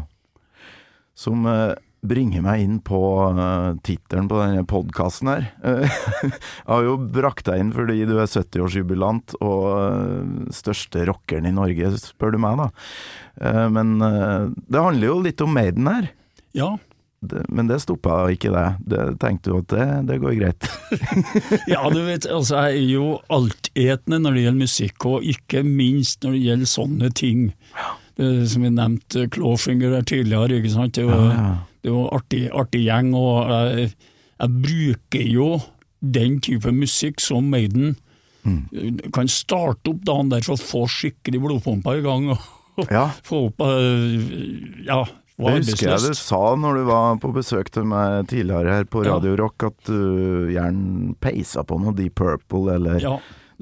Som 1.17 1.45
øh, 1.47 1.75
bringer 2.09 2.43
meg 2.45 2.63
inn 2.65 2.79
på 2.85 2.99
uh, 3.37 3.75
tittelen 3.87 4.29
på 4.31 4.39
denne 4.41 4.65
podkasten 4.69 5.31
her. 5.31 5.47
Eh, 5.67 5.99
jeg 6.23 6.33
har 6.71 6.87
jo 6.87 6.97
brakt 6.99 7.47
deg 7.49 7.63
inn 7.63 7.73
fordi 7.75 8.01
du 8.09 8.17
er 8.17 8.31
70-årsjubilant 8.31 9.37
og 9.41 9.63
uh, 9.69 10.51
største 10.55 11.07
rockeren 11.09 11.49
i 11.49 11.55
Norge, 11.57 11.93
spør 12.03 12.37
du 12.37 12.41
meg, 12.43 12.61
da. 12.63 12.69
Uh, 13.41 13.67
men 13.73 13.97
det 14.01 14.81
handler 14.83 15.11
jo 15.11 15.23
litt 15.25 15.43
om 15.45 15.53
Maiden 15.57 15.89
her. 15.91 16.11
Ja, 16.57 16.77
Det, 17.27 17.43
men 17.49 17.67
det 17.67 17.81
stoppa 17.83 18.27
ikke 18.31 18.53
deg. 18.55 18.81
Det 18.87 19.03
tenkte 19.21 19.51
du 19.51 19.59
at 19.59 19.71
det, 19.73 19.87
det 20.09 20.19
går 20.23 20.35
greit. 20.39 20.67
ja, 21.73 21.81
du 21.91 22.01
vet, 22.07 22.29
altså 22.31 22.67
jeg 22.69 22.83
er 22.83 22.91
jo 22.93 23.07
altetende 23.33 24.21
når 24.23 24.37
det 24.37 24.45
gjelder 24.45 24.65
musikk, 24.69 25.07
og 25.09 25.25
ikke 25.35 25.65
minst 25.67 26.23
når 26.23 26.37
det 26.37 26.43
gjelder 26.45 26.71
sånne 26.77 27.11
ting. 27.19 27.49
Det, 28.17 28.29
som 28.49 28.63
vi 28.65 28.71
nevnte 28.73 29.27
Clawfinger 29.35 29.97
her 29.99 30.05
tidligere, 30.09 30.61
ikke 30.61 30.73
sant. 30.73 30.95
Det 30.97 31.05
var, 31.09 31.27
Ja, 31.27 31.41
ja. 31.41 31.57
Det 31.87 31.95
var 31.95 32.11
artig, 32.19 32.43
artig 32.53 32.83
gjeng, 32.89 33.13
og 33.15 33.53
jeg, 33.55 33.91
jeg 34.43 34.57
bruker 34.67 35.29
jo 35.31 35.49
den 36.03 36.41
type 36.45 36.73
musikk 36.75 37.23
som 37.25 37.49
Maiden 37.55 37.95
Mm. 38.47 38.59
eh, 38.79 39.09
kan 39.11 39.27
starte 39.27 39.91
opp 39.91 40.05
dagen 40.07 40.29
der 40.31 40.45
for 40.47 40.55
å 40.55 40.63
få 40.63 40.85
skikkelig 40.87 41.41
blodpumpa 41.43 41.97
i 41.99 42.03
gang. 42.05 42.29
og 42.31 42.85
Ja. 42.95 43.09
Få 43.27 43.49
opp 43.49 43.59
eh, 43.67 44.85
Ja, 44.87 45.01
Det 45.35 45.55
husker 45.65 45.89
jeg 45.91 46.05
du 46.05 46.15
sa 46.15 46.39
når 46.55 46.79
du 46.79 46.85
var 46.87 47.17
på 47.25 47.33
besøk 47.35 47.73
til 47.75 47.89
meg 47.91 48.29
tidligere 48.31 48.77
her 48.77 48.85
på 48.87 49.03
Ja. 49.03 49.17
Radio 49.17 49.35
Rock, 49.41 49.67
at 49.67 49.91
du 49.91 50.47
gjerne 50.55 51.17
peisa 51.19 51.65
på 51.67 51.81
noe 51.83 51.93
Deep 51.99 52.15
Purple 52.23 52.77
eller 52.77 53.03
Ja, 53.03 53.17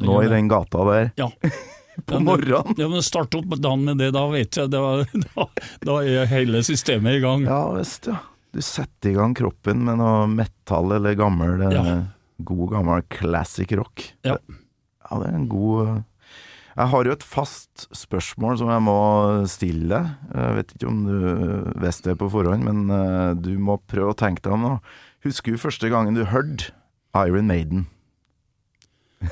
noe 0.05 0.27
i 0.27 0.29
den 0.29 0.53
gata 0.53 0.85
der 0.91 1.09
Ja. 1.17 1.31
på 2.07 2.19
morgenen. 2.25 2.75
Ja, 2.81 2.89
men 2.91 3.03
Start 3.07 3.35
opp 3.39 3.55
dagen 3.57 3.85
med 3.87 3.99
det, 4.03 4.11
da 4.17 4.25
vet 4.33 4.57
jeg 4.59 4.71
da, 4.73 4.83
da, 5.35 5.47
da 5.87 5.99
er 6.03 6.27
hele 6.31 6.63
systemet 6.67 7.19
i 7.19 7.23
gang. 7.25 7.45
Ja 7.49 7.61
visst, 7.77 8.09
ja. 8.11 8.19
Du 8.55 8.61
setter 8.63 9.11
i 9.11 9.17
gang 9.17 9.33
kroppen 9.35 9.81
med 9.87 9.99
noe 9.99 10.27
metall 10.31 10.93
eller 10.99 11.17
gammel, 11.19 11.63
eh, 11.67 11.73
Ja. 11.75 11.95
god 12.47 12.71
gammel 12.77 13.03
classic 13.11 13.73
rock. 13.79 14.05
Ja. 14.27 14.37
Ja, 15.05 15.19
det 15.21 15.29
er 15.31 15.39
en 15.41 15.49
god 15.51 15.81
eh, 15.89 16.03
Jeg 16.77 16.91
har 16.91 17.05
jo 17.07 17.13
et 17.15 17.23
fast 17.27 17.85
spørsmål 17.95 18.57
som 18.59 18.71
jeg 18.73 18.83
må 18.83 18.95
stille. 19.51 19.99
Jeg 20.35 20.55
vet 20.61 20.73
ikke 20.75 20.89
om 20.91 21.03
du 21.07 21.19
visste 21.83 22.11
det 22.13 22.19
på 22.23 22.31
forhånd, 22.33 22.65
men 22.67 22.91
eh, 22.91 23.35
du 23.39 23.53
må 23.63 23.77
prøve 23.91 24.15
å 24.15 24.19
tenke 24.19 24.43
deg 24.43 24.55
om 24.57 24.65
nå. 24.67 24.73
Husker 25.27 25.55
du 25.55 25.59
første 25.63 25.91
gangen 25.93 26.15
du 26.19 26.25
hørte 26.29 26.71
Iron 27.15 27.47
Maiden? 27.51 27.87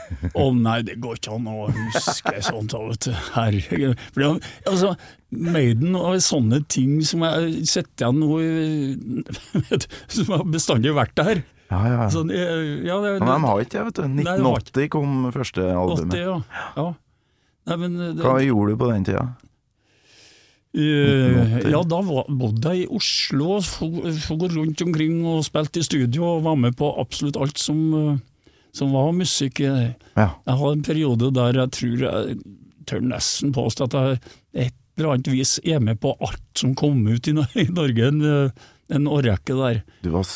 Å 0.40 0.48
nei, 0.56 0.78
det 0.86 0.98
går 1.02 1.18
ikke 1.18 1.36
an 1.36 1.48
å 1.50 1.68
huske 1.72 2.34
sånt, 2.44 2.74
vet 2.76 3.08
du. 3.08 3.12
Herregud. 3.34 4.04
For 4.14 4.26
altså, 4.70 4.94
Maiden 5.32 5.96
og 5.98 6.18
sånne 6.24 6.60
ting 6.72 6.98
som 7.08 7.24
jeg 7.24 7.66
setter 7.70 8.08
igjen 8.08 8.20
noe 8.20 8.42
vet 9.70 9.86
Som 10.12 10.34
har 10.34 10.44
bestandig 10.48 10.92
vært 10.96 11.14
der. 11.18 11.44
Ja, 11.72 11.78
ja. 11.88 11.94
ja. 12.02 12.08
Sånn, 12.12 12.32
eh, 12.34 12.82
ja, 12.84 12.98
det, 13.00 13.14
Men 13.22 13.30
de 13.30 13.38
har 13.46 13.62
ikke 13.64 13.78
det, 13.78 13.86
vet 13.88 14.02
du. 14.02 14.04
Nei, 14.18 14.26
1980 14.36 14.92
kom 14.92 15.14
første 15.32 15.70
80, 15.70 15.78
albumet. 15.84 16.20
ja. 16.20 16.36
ja. 16.76 16.90
Nei, 17.70 17.78
men 17.78 17.96
eh, 18.00 18.12
det, 18.16 18.26
Hva 18.26 18.36
gjorde 18.42 18.74
du 18.74 18.80
på 18.80 18.90
den 18.90 19.08
tida? 19.08 19.24
Uh, 20.72 21.58
ja, 21.68 21.82
da 21.84 21.98
var, 22.00 22.28
bodde 22.32 22.70
jeg 22.72 22.86
i 22.86 22.92
Oslo 22.96 23.58
og 23.58 23.66
for 24.24 24.46
rundt 24.54 24.80
omkring 24.80 25.18
og 25.28 25.42
spilte 25.44 25.82
i 25.82 25.84
studio 25.84 26.24
og 26.30 26.46
var 26.46 26.56
med 26.56 26.78
på 26.78 26.88
absolutt 26.96 27.36
alt 27.36 27.60
som, 27.60 27.82
eh, 27.92 28.14
som 28.74 28.92
var 28.94 29.12
musikk. 29.16 29.60
Jeg 29.60 29.96
Ja. 30.16 30.30
jeg 30.46 30.58
hadde 30.58 30.72
en 30.72 30.82
periode 30.82 31.32
der 31.34 31.52
jeg 31.52 31.70
tror 31.70 32.04
jeg 32.06 32.38
tør 32.86 33.00
nesten 33.00 33.52
påstå 33.52 33.84
at 33.84 33.92
jeg 33.92 34.20
et 34.66 34.74
eller 34.98 35.14
annet 35.14 35.28
vis 35.32 35.58
er 35.64 35.80
med 35.80 36.00
på 36.00 36.16
alt 36.20 36.42
som 36.58 36.74
kom 36.74 37.06
ut 37.06 37.28
i, 37.28 37.32
Norge 37.80 38.08
en, 38.08 38.22
eh, 38.22 38.50
en 38.92 39.06
årrekke 39.08 39.56
der. 39.56 39.82
Du 40.02 40.10
var, 40.10 40.26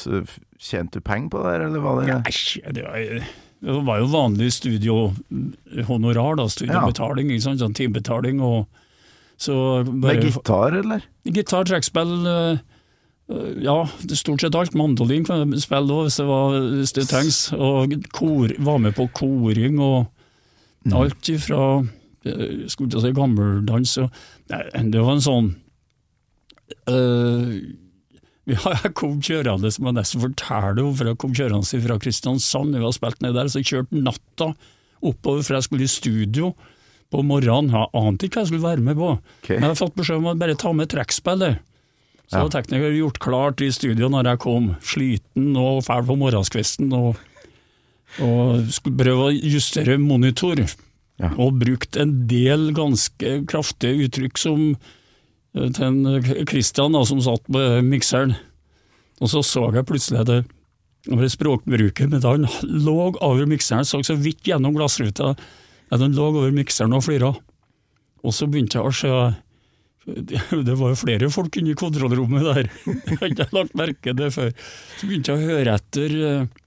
Tjente 0.59 1.01
du 1.01 1.05
penger 1.05 1.29
på 1.35 1.43
det, 1.45 1.67
eller 1.67 1.83
var 1.85 2.01
det 2.01 2.15
Nei, 2.15 2.73
det 2.73 2.85
var, 2.87 3.27
det 3.67 3.75
var 3.85 3.99
jo 4.01 4.07
vanlig 4.09 4.53
studiohonorar, 4.57 6.39
da, 6.41 6.47
studiobetaling, 6.49 7.31
ikke 7.33 7.45
sant, 7.45 7.61
sånn 7.61 7.77
timebetaling 7.77 8.41
og 8.45 8.65
så 9.37 9.85
Med 9.85 10.23
gitar, 10.25 10.73
eller? 10.79 11.05
Gitar, 11.29 11.67
trekkspill, 11.69 12.15
eh, 12.25 12.53
eh, 12.55 12.59
ja, 13.27 13.81
er 13.83 14.19
stort 14.19 14.45
sett 14.45 14.55
alt. 14.55 14.77
Mandolin 14.79 15.25
kan 15.27 15.43
jeg 15.43 15.65
spille 15.65 15.95
òg, 15.95 16.07
hvis, 16.07 16.21
hvis 16.79 16.95
det 16.95 17.07
trengs. 17.11 17.41
Og 17.53 17.97
kor, 18.15 18.53
var 18.63 18.79
med 18.83 18.95
på 18.95 19.09
koring 19.17 19.81
og 19.83 20.07
alt 20.95 21.31
ifra 21.33 21.63
eh, 22.27 22.67
skulle 22.71 22.93
til 22.93 23.01
å 23.01 23.03
si 23.03 23.15
gammeldans. 23.17 23.97
Det 24.47 25.03
var 25.03 25.17
en 25.17 25.25
sånn 25.25 25.51
øh, 26.93 27.51
ja, 28.55 28.63
jeg 28.85 28.95
kom 28.95 29.19
kjørende, 29.19 29.73
som 29.75 29.91
jeg 29.91 29.99
nesten 29.99 30.23
forteller 30.23 30.85
om, 30.85 30.95
for 30.95 31.11
jeg 31.11 31.19
kom 31.19 31.35
kjørende 31.35 31.83
fra 31.89 31.99
Kristiansand. 32.03 32.79
Vi 32.79 32.87
har 32.87 32.95
spilt 32.95 33.23
ned 33.25 33.35
der, 33.35 33.51
så 33.51 33.63
jeg 33.63 33.73
kjørte 33.73 34.07
natta 34.07 34.53
oppover, 35.03 35.43
for 35.43 35.59
jeg 35.59 35.67
skulle 35.67 35.87
i 35.87 35.91
studio 35.91 36.53
på 37.11 37.23
morgenen. 37.27 37.75
Jeg 37.75 37.91
ante 37.99 38.29
ikke 38.29 38.39
hva 38.39 38.47
jeg 38.47 38.53
skulle 38.53 38.69
være 38.69 38.87
med 38.87 38.99
på. 39.03 39.17
okay. 39.43 39.59
Men 39.59 39.73
jeg 39.73 39.81
fått 39.83 39.99
beskjed 39.99 40.23
om 40.23 40.31
å 40.31 40.39
bare 40.39 40.59
ta 40.63 40.71
med 40.75 40.95
trekkspillet. 40.95 41.59
Så 42.27 42.35
Ja. 42.35 42.43
hadde 42.43 42.57
teknikeren 42.57 42.97
gjort 42.99 43.19
klart 43.23 43.61
i 43.63 43.71
studio 43.71 44.09
når 44.11 44.25
jeg 44.33 44.39
kom, 44.43 44.75
sliten 44.83 45.57
og 45.57 45.85
fæl 45.87 46.03
på 46.09 46.17
morgenskvisten, 46.19 46.93
og, 46.93 47.17
og 48.19 48.67
skulle 48.75 48.99
prøve 48.99 49.29
å 49.29 49.35
justere 49.37 49.99
monitor. 50.03 50.59
Ja. 51.19 51.31
Og 51.39 51.61
brukt 51.61 51.97
en 51.97 52.27
del 52.29 52.73
ganske 52.77 53.39
kraftige 53.49 54.09
uttrykk 54.09 54.37
som 54.39 54.67
eh, 55.55 55.71
til 55.71 55.85
en 55.87 56.03
eh, 56.17 56.45
Christian 56.45 56.93
da, 56.93 57.05
som 57.09 57.23
satt 57.25 57.47
på 57.47 57.63
mikseren. 57.87 58.35
Og 59.23 59.31
så 59.33 59.41
så 59.47 59.71
jeg 59.73 59.87
plutselig 59.89 60.27
det 60.29 60.43
over 61.07 61.29
språkbruket, 61.31 62.11
men 62.11 62.23
han 62.27 62.49
lå 62.67 63.15
over 63.23 63.47
mikseren, 63.47 63.87
så 63.87 64.03
så 64.05 64.17
vidt 64.19 64.43
gjennom 64.45 64.75
glassruta 64.75 65.37
at 65.93 66.01
han 66.03 66.13
lå 66.13 66.33
over 66.35 66.51
mikseren 66.51 66.93
og 66.93 67.05
flira. 67.07 67.31
Og 68.27 68.35
så 68.35 68.49
begynte 68.51 68.81
jeg 68.81 68.85
å 68.85 68.93
se 68.93 69.13
det 70.07 70.77
var 70.79 70.93
jo 70.93 71.01
flere 71.01 71.31
folk 71.35 71.57
inne 71.59 71.73
i 71.73 71.79
kontrollrommet 71.79 72.47
der, 72.47 72.69
jeg 72.87 73.19
hadde 73.19 73.33
ikke 73.33 73.49
lagt 73.57 73.75
merke 73.79 74.15
det 74.17 74.31
før. 74.37 74.55
Så 75.01 75.09
begynte 75.09 75.35
jeg 75.35 75.43
å 75.43 75.51
høre 75.51 75.75
etter 75.81 76.17
eh, 76.21 76.63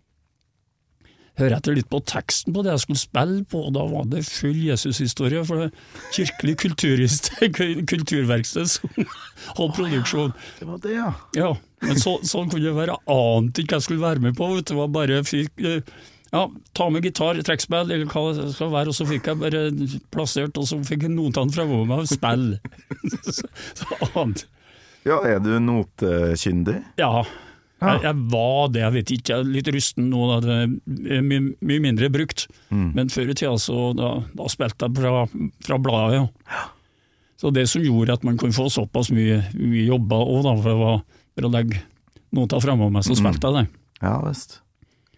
høre 1.40 1.60
etter 1.60 1.78
litt 1.78 1.90
på 1.92 2.02
teksten 2.08 2.54
på 2.56 2.64
det 2.66 2.74
jeg 2.74 2.84
skulle 2.84 3.02
spille 3.02 3.44
på, 3.50 3.64
og 3.70 3.74
da 3.78 3.86
var 3.90 4.08
det 4.12 4.26
full 4.28 4.60
Jesushistorie. 4.68 5.44
For 5.48 5.64
det 5.64 5.72
Kirkelig 6.16 6.58
kulturverksted 7.94 8.72
som 8.76 8.94
holdt 9.60 9.78
produksjon. 9.80 10.36
Det 10.60 10.70
var 10.70 10.84
det, 10.84 10.96
ja. 10.98 11.10
Ja, 11.38 11.52
men 11.86 12.00
så, 12.02 12.18
sånn 12.28 12.52
kunne 12.52 12.68
det 12.68 12.78
være. 12.78 12.98
Jeg 13.00 13.20
ante 13.40 13.64
ikke 13.64 13.80
jeg 13.80 13.88
skulle 13.88 14.06
være 14.06 14.26
med 14.28 14.38
på. 14.40 14.52
Vet 14.56 14.68
du, 14.68 14.74
det 14.74 14.82
var 14.82 14.96
bare 15.00 15.22
fikk, 15.28 15.54
eh, 15.64 16.00
ja, 16.32 16.44
ta 16.78 16.90
med 16.94 17.04
gitar, 17.08 17.40
trekkspill, 17.46 17.90
eller 17.92 18.06
hva 18.12 18.24
det 18.38 18.48
skal 18.54 18.70
være, 18.74 18.92
og 18.92 18.96
så 18.98 19.06
fikk 19.10 19.30
jeg 19.32 19.40
bare 19.42 19.62
plassert, 20.14 20.58
og 20.62 20.68
så 20.70 20.78
fikk 20.86 21.08
jeg 21.08 21.14
notene 21.16 21.52
fra 21.56 21.66
meg 21.70 21.94
og 22.04 22.08
spill. 22.10 22.60
så, 23.38 23.48
så 23.80 24.10
annet. 24.14 24.46
Ja, 25.08 25.22
er 25.26 25.40
du 25.42 25.54
notekyndig? 25.64 26.82
Ja. 27.00 27.24
Ja. 27.80 27.94
Jeg, 27.96 28.02
jeg 28.04 28.16
var 28.34 28.66
det, 28.76 28.82
jeg 28.84 28.92
vet 28.98 29.12
ikke, 29.16 29.30
jeg 29.32 29.40
er 29.46 29.52
litt 29.56 29.70
rusten 29.72 30.10
nå, 30.12 30.26
da, 30.28 30.40
det 30.44 31.14
er 31.16 31.22
mye, 31.24 31.46
mye 31.64 31.80
mindre 31.86 32.10
brukt. 32.12 32.48
Mm. 32.76 32.90
Men 32.98 33.08
før 33.14 33.32
i 33.32 33.36
tida 33.40 33.54
så 33.64 33.94
da, 33.96 34.10
da 34.36 34.50
spilte 34.52 34.90
jeg 34.90 34.98
fra, 35.00 35.22
fra 35.64 35.78
bladet, 35.80 36.20
ja. 36.20 36.66
Så 37.40 37.54
det 37.56 37.64
som 37.72 37.80
gjorde 37.86 38.18
at 38.18 38.26
man 38.28 38.36
kunne 38.36 38.52
få 38.52 38.66
såpass 38.68 39.14
mye, 39.16 39.38
mye 39.56 39.86
jobber 39.88 40.26
òg, 40.28 40.42
da, 40.44 40.58
for, 40.60 40.84
å- 40.90 41.54
legge 41.56 41.80
noter 42.36 42.60
framover 42.60 42.92
meg, 42.92 43.06
så 43.08 43.16
Mm. 43.16 43.22
spilte 43.24 43.48
jeg 43.48 43.56
det. 43.56 43.80
Ja 44.04 44.18
visst. 44.28 44.58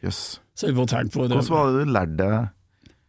Jøss. 0.05 0.21
Så 0.37 0.40
jeg 0.59 0.75
får 0.77 0.89
tenke 0.91 1.15
på 1.15 1.27
det. 1.27 1.37
Hvordan 1.37 1.55
var 1.55 1.69
det 1.69 1.85
du 1.85 1.93
lærte 1.95 2.17
deg 2.21 2.49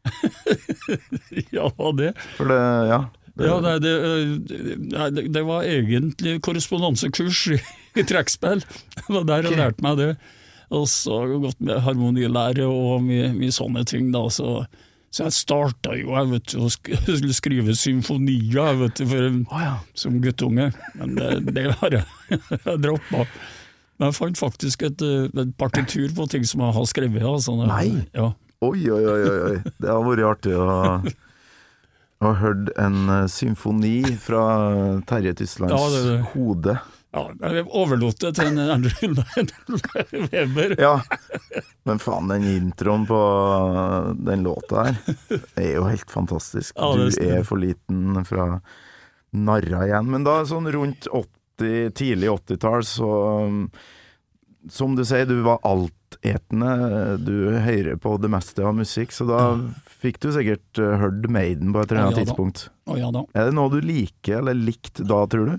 Ja, 1.56 1.68
det? 1.98 2.12
For 2.36 2.50
det, 2.50 2.60
ja. 2.90 3.00
Det, 3.32 3.48
Ja, 3.48 3.56
nei, 3.64 3.78
det, 3.80 3.92
nei, 4.92 5.08
det, 5.32 5.42
var 5.48 5.64
egentlig 5.64 6.36
korrespondansekurs 6.44 7.46
i, 7.54 7.58
i 7.96 8.04
trekkspill. 8.04 8.60
Det 8.62 9.08
var 9.08 9.28
der 9.28 9.46
jeg 9.46 9.54
okay. 9.54 9.60
lærte 9.62 9.86
meg 9.86 10.00
det. 10.00 10.10
Og 10.72 10.88
så 10.88 11.18
har 11.20 11.32
jeg 11.32 11.44
gått 11.46 11.60
med 11.64 11.82
harmonilære 11.84 12.66
og 12.68 13.04
mye, 13.04 13.30
mye 13.36 13.54
sånne 13.54 13.84
ting, 13.88 14.10
da. 14.14 14.24
Så, 14.32 14.62
så 15.12 15.26
jeg 15.26 15.36
starta 15.36 15.96
jo 15.98 16.14
jeg 16.16 16.30
vet, 16.32 16.54
å 16.56 16.68
sk 16.72 16.92
skulle 17.08 17.36
skrive 17.36 17.76
symfonier 17.76 18.60
jeg 18.60 18.80
vet, 18.80 19.00
du, 19.00 19.08
for, 19.10 19.40
Å 19.56 19.64
ja. 19.64 19.74
som 20.04 20.20
guttunge, 20.24 20.70
men 21.00 21.18
det, 21.18 21.32
det 21.52 21.66
har 21.80 21.98
jeg, 22.00 22.38
jeg 22.66 22.78
droppa. 22.84 23.26
Men 24.02 24.10
jeg 24.10 24.16
fant 24.18 24.40
faktisk 24.40 24.82
et, 24.88 25.02
eh, 25.06 25.28
et 25.44 25.50
partitur 25.60 26.10
på 26.16 26.24
ting 26.32 26.42
som 26.48 26.64
jeg 26.66 26.74
har 26.74 26.86
skrevet. 26.90 27.22
Altså, 27.22 27.54
Nei. 27.70 28.02
Ja. 28.18 28.32
Oi, 28.66 28.80
oi, 28.90 29.02
oi, 29.06 29.20
oi. 29.52 29.60
Det 29.78 29.86
har 29.90 30.02
vært 30.02 30.24
artig 30.26 30.56
å 30.58 30.66
ha 32.22 32.32
hørt 32.38 32.72
en 32.82 32.98
eh, 33.10 33.26
symfoni 33.30 34.00
fra 34.22 34.42
Terje 35.06 35.34
Tyslands 35.38 35.74
Ja, 35.74 35.88
det- 35.90 36.02
det- 36.08 36.26
hode. 36.34 36.74
ja, 37.14 37.22
jeg 37.52 37.66
overlot 37.70 38.18
det 38.22 38.34
til 38.38 38.46
en 38.46 38.58
Andrew 38.76 40.26
Weber. 40.32 40.74
Ja, 40.80 40.94
men 41.84 41.98
faen, 42.02 42.28
den 42.30 42.46
introen 42.56 43.06
på 43.06 43.20
den 44.24 44.42
låta 44.46 44.86
her 44.88 45.38
er 45.56 45.74
jo 45.76 45.84
helt 45.90 46.10
fantastisk. 46.10 46.74
Ja, 46.76 46.92
er 46.94 47.10
du 47.10 47.28
er 47.38 47.42
for 47.46 47.58
liten 47.62 48.24
fra 48.26 48.60
narra 49.32 49.86
igjen. 49.86 50.10
Men 50.10 50.24
da 50.26 50.42
sånn 50.44 50.70
rundt 50.74 51.06
80, 51.10 51.26
tidlig 51.96 52.30
80-tall, 52.32 52.86
så 52.86 53.10
Som 54.70 54.94
du 54.94 55.02
sier, 55.02 55.26
du 55.26 55.40
var 55.42 55.58
altetende. 55.66 57.16
Du 57.18 57.50
hører 57.64 57.96
på 57.98 58.14
det 58.22 58.30
meste 58.30 58.62
av 58.62 58.76
musikk, 58.78 59.10
så 59.10 59.26
da 59.26 59.40
fikk 60.02 60.20
du 60.22 60.30
sikkert 60.36 60.78
uh, 60.78 61.00
hørt 61.02 61.26
Maiden 61.26 61.74
på 61.74 61.82
et 61.82 61.90
eller 61.90 62.04
annet 62.04 62.20
Ja, 62.20 62.22
ja 62.22 62.26
tidspunkt. 62.28 62.68
Å 62.86 62.98
ja. 63.00 63.10
Er 63.34 63.50
det 63.50 63.56
noe 63.58 63.72
du 63.72 63.80
liker 63.82 64.38
eller 64.38 64.54
likt 64.54 65.02
da, 65.02 65.24
tror 65.26 65.50
du? 65.50 65.56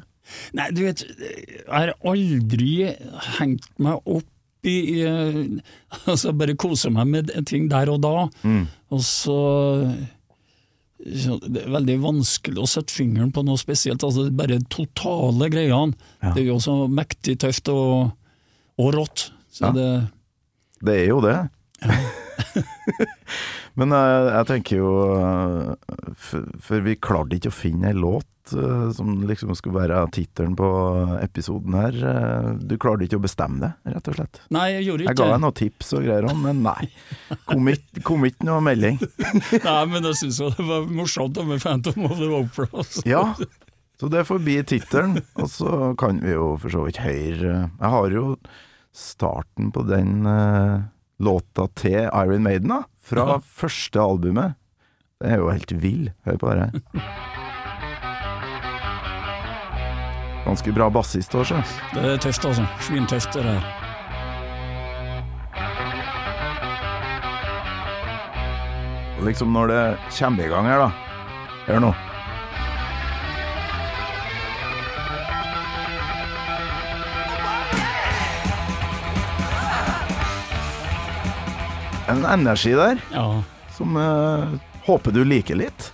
Nei, 0.55 0.69
du 0.71 0.85
vet, 0.85 1.03
jeg 1.03 1.67
har 1.67 1.91
aldri 2.07 2.93
hengt 3.41 3.67
meg 3.75 3.99
opp 4.07 4.23
i 4.23 4.29
i 4.63 5.03
Altså, 6.09 6.33
bare 6.35 6.55
kose 6.59 6.91
meg 6.93 7.09
med 7.11 7.31
ting 7.49 7.69
der 7.71 7.91
og 7.91 8.01
da. 8.03 8.27
Mm. 8.43 8.65
Og 8.93 9.03
så 9.05 9.37
Det 11.03 11.65
er 11.65 11.71
veldig 11.73 11.97
vanskelig 11.99 12.61
å 12.63 12.67
sette 12.69 12.93
fingeren 12.95 13.31
på 13.35 13.43
noe 13.43 13.59
spesielt. 13.59 14.03
altså 14.07 14.29
Bare 14.31 14.59
totale 14.71 15.49
greiene. 15.51 15.97
Ja. 16.23 16.31
Det 16.31 16.45
er 16.45 16.51
jo 16.53 16.59
så 16.63 16.75
mektig 16.87 17.35
tøft 17.43 17.67
og, 17.73 18.13
og 18.79 18.93
rått. 18.95 19.25
Så 19.51 19.67
Ja. 19.67 19.71
det 19.75 19.89
Det 20.83 20.95
er 21.01 21.07
jo 21.11 21.19
det. 21.23 21.37
Men 23.79 23.89
jeg, 23.95 24.27
jeg 24.29 24.47
tenker 24.51 24.77
jo 24.83 24.91
eh, 25.15 25.95
for, 26.19 26.45
for 26.61 26.83
vi 26.85 26.93
klarte 27.01 27.39
ikke 27.39 27.49
å 27.49 27.55
finne 27.55 27.89
ei 27.89 27.95
låt 27.97 28.53
eh, 28.53 28.83
som 28.93 29.15
liksom 29.25 29.55
skulle 29.57 29.79
være 29.81 30.03
tittelen 30.13 30.53
på 30.59 30.67
episoden 31.23 31.77
her. 31.79 31.97
Eh, 32.11 32.49
Du 32.61 32.75
klarte 32.81 33.07
ikke 33.07 33.17
å 33.17 33.23
bestemme 33.23 33.63
det, 33.63 33.71
rett 33.95 34.11
og 34.11 34.19
slett. 34.19 34.41
Nei, 34.53 34.67
jeg 34.75 34.85
gjorde 34.91 35.07
ikke 35.07 35.15
Jeg 35.15 35.21
ga 35.23 35.29
deg 35.31 35.43
noen 35.47 35.57
tips 35.63 35.93
og 35.97 36.05
greier, 36.05 36.29
om, 36.29 36.43
men 36.45 36.61
nei. 36.67 36.91
Kom 37.49 38.27
ikke, 38.29 38.45
noe 38.45 38.61
melding. 38.69 39.01
Nei, 39.65 39.79
men 39.89 40.09
jeg 40.11 40.19
syns 40.21 40.41
det 40.43 40.67
var 40.69 40.85
morsomt 41.01 41.41
med 41.49 41.63
Phantom 41.65 42.05
of 42.11 42.17
the 42.21 42.29
Opera. 42.29 42.69
altså. 42.73 43.05
Ja, 43.09 43.25
så 44.01 44.09
det 44.11 44.25
får 44.29 44.41
bli 44.43 44.59
tittelen. 44.67 45.17
Og 45.39 45.49
så 45.49 45.93
kan 46.01 46.21
vi 46.21 46.33
jo 46.35 46.53
for 46.61 46.73
så 46.73 46.81
vidt 46.85 46.97
høre 47.01 47.53
Jeg 47.79 47.91
har 47.93 48.13
jo 48.13 48.35
starten 48.93 49.71
på 49.73 49.81
den 49.89 50.25
eh, 50.29 50.81
låta 51.19 51.67
til 51.75 52.09
Iron 52.09 52.43
Maiden, 52.43 52.69
da. 52.69 52.81
Fra 53.03 53.25
Ja. 53.27 53.37
første 53.43 53.99
albumet. 53.99 54.55
Det 55.21 55.31
er 55.31 55.37
jo 55.37 55.49
helt 55.51 55.71
vill. 55.81 56.11
Hør 56.25 56.37
på 56.37 56.49
det 56.53 56.59
her. 56.59 56.71
Ganske 60.45 60.73
bra 60.75 60.89
bassist 60.89 61.31
òg, 61.35 61.45
sjø. 61.45 61.61
Det 61.93 62.03
er 62.03 62.17
tøft, 62.17 62.45
altså. 62.45 62.65
Svintøft, 62.81 63.33
det 63.33 63.43
der. 63.43 63.63
Liksom 69.23 69.53
når 69.53 69.67
det 69.71 69.97
kommer 70.19 70.43
i 70.43 70.49
gang 70.51 70.65
her, 70.67 70.79
da. 70.83 70.89
Hør 71.67 71.79
nå. 71.79 71.91
En 82.13 82.25
energi 82.29 82.73
der 82.77 82.99
Ja. 83.13 83.27
som 83.73 83.97
eh, 83.97 84.53
håper 84.85 85.11
du 85.15 85.23
liker 85.25 85.57
litt. 85.57 85.89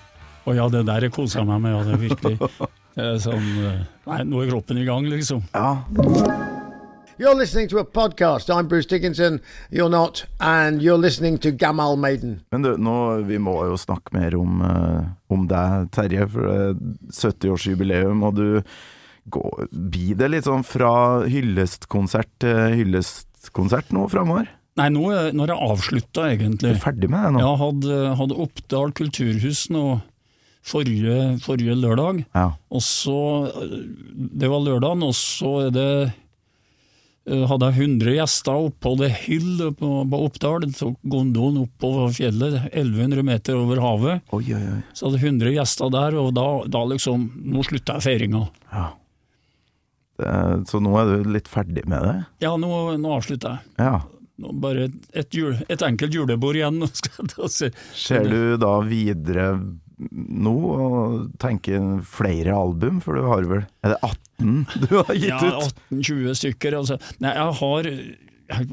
Å 0.45 0.55
ja, 0.57 0.65
det 0.71 0.85
der 0.87 1.07
koser 1.13 1.39
jeg 1.43 1.47
meg 1.47 1.61
med, 1.63 1.75
ja, 1.77 1.83
det 1.87 1.95
er 1.95 2.03
virkelig. 2.09 2.37
Det 2.99 3.05
er 3.05 3.19
sånn 3.23 3.45
eh, 3.63 3.83
Nei, 4.09 4.23
nå 4.27 4.41
er 4.43 4.49
kroppen 4.49 4.79
i 4.81 4.83
gang, 4.83 5.05
liksom. 5.07 5.43
Ja, 5.53 5.83
You're 7.19 7.35
listening 7.35 7.67
to 7.69 7.77
a 7.79 7.83
podcast. 7.83 8.49
I'm 8.49 8.67
Bruce 8.67 8.87
Dickinson. 8.87 9.41
You're 9.69 9.89
not. 9.91 10.25
And 10.39 10.81
you're 10.81 10.97
listening 10.97 11.37
to 11.39 11.51
Gamal 11.51 11.97
Maiden. 11.99 12.41
Men 12.51 12.63
du, 12.63 12.69
nå, 12.79 12.93
vi 13.27 13.37
må 13.43 13.57
jo 13.67 13.75
snakke 13.79 14.15
mer 14.15 14.35
om, 14.39 14.61
uh, 14.63 15.03
om 15.27 15.43
deg, 15.51 15.89
Terje, 15.95 16.27
for 16.31 16.47
det 16.47 16.59
er 16.59 16.77
70-årsjubileum, 17.19 18.23
og 18.23 18.37
du 18.39 18.45
går, 19.35 19.67
blir 19.71 20.15
det 20.19 20.31
litt 20.31 20.47
sånn 20.47 20.63
fra 20.63 20.93
hyllestkonsert 21.27 22.31
til 22.39 22.77
hyllestkonsert 22.79 23.91
nå 23.95 24.07
framover? 24.11 24.47
Nei, 24.79 24.87
nå 24.95 25.03
nå 25.35 25.43
er 25.45 25.51
jeg 25.53 25.65
avslutta, 25.69 26.23
Du 26.23 26.29
egentlig. 26.33 26.71
er 26.71 26.79
ferdig 26.81 27.09
med 27.11 27.25
det 27.27 27.33
nå? 27.35 27.43
Jeg 27.43 27.59
hadde, 27.65 27.99
hadde 28.21 28.39
Oppdal 28.45 28.93
kulturhus 28.97 29.65
nå 29.75 29.83
forrige, 30.69 31.19
forrige 31.43 31.75
lørdag, 31.79 32.23
Ja. 32.35 32.47
og 32.71 32.81
så 32.85 33.19
eh, 33.49 33.77
Det 34.39 34.49
var 34.51 34.59
lørdagen, 34.65 35.03
og 35.07 35.13
så 35.17 35.53
er 35.67 35.71
det 35.75 35.87
eh, 37.29 37.45
hadde 37.47 37.69
jeg 37.71 37.87
100 37.99 38.13
gjester 38.17 38.59
oppå 38.69 38.91
det 38.99 39.09
hyll 39.25 39.63
på, 39.79 39.89
på 40.09 40.19
Oppdal. 40.27 40.65
Tok 40.73 40.97
gondolen 41.05 41.63
oppover 41.63 42.11
fjellet, 42.15 42.55
1100 42.73 43.23
meter 43.27 43.57
over 43.59 43.81
havet. 43.83 44.21
Oi, 44.33 44.43
oi, 44.55 44.61
oi. 44.77 44.79
Så 44.93 45.07
hadde 45.07 45.19
jeg 45.21 45.33
100 45.33 45.53
gjester 45.57 45.91
der, 45.93 46.17
og 46.21 46.31
da, 46.37 46.47
da 46.67 46.83
liksom 46.89 47.27
Nå 47.53 47.63
slutta 47.67 47.97
jeg 47.99 48.07
feiringa. 48.07 48.47
Ja. 48.73 48.87
Så 50.67 50.81
nå 50.83 50.91
er 50.99 51.05
du 51.23 51.29
litt 51.31 51.47
ferdig 51.47 51.85
med 51.87 52.03
det? 52.03 52.15
Ja, 52.43 52.55
nå, 52.59 52.67
nå 52.99 53.11
avslutter 53.15 53.55
jeg. 53.55 53.69
Ja. 53.79 54.01
Nå 54.39 54.53
bare 54.63 54.87
et, 55.11 55.29
jul, 55.35 55.57
et 55.67 55.81
enkelt 55.83 56.15
julebord 56.15 56.55
igjen. 56.59 56.79
skal 56.95 57.19
jeg 57.19 57.29
og. 57.43 57.51
Ser 57.99 58.27
du 58.29 58.57
da 58.61 58.73
videre 58.87 59.51
nå 59.99 60.53
og 60.71 61.25
tenker 61.43 61.99
flere 62.07 62.53
album, 62.55 63.01
for 63.03 63.19
du 63.19 63.25
har 63.27 63.43
vel 63.49 63.65
Er 63.83 63.91
det 63.91 63.97
18 64.07 64.85
du 64.85 64.93
har 64.95 65.09
gitt 65.11 65.27
Ja, 65.27 65.39
ut? 65.59 65.75
18-20 65.91 66.37
stykker. 66.39 66.77
Altså. 66.79 66.95
Nei, 67.19 67.33
jeg 67.35 67.57
har 67.59 67.89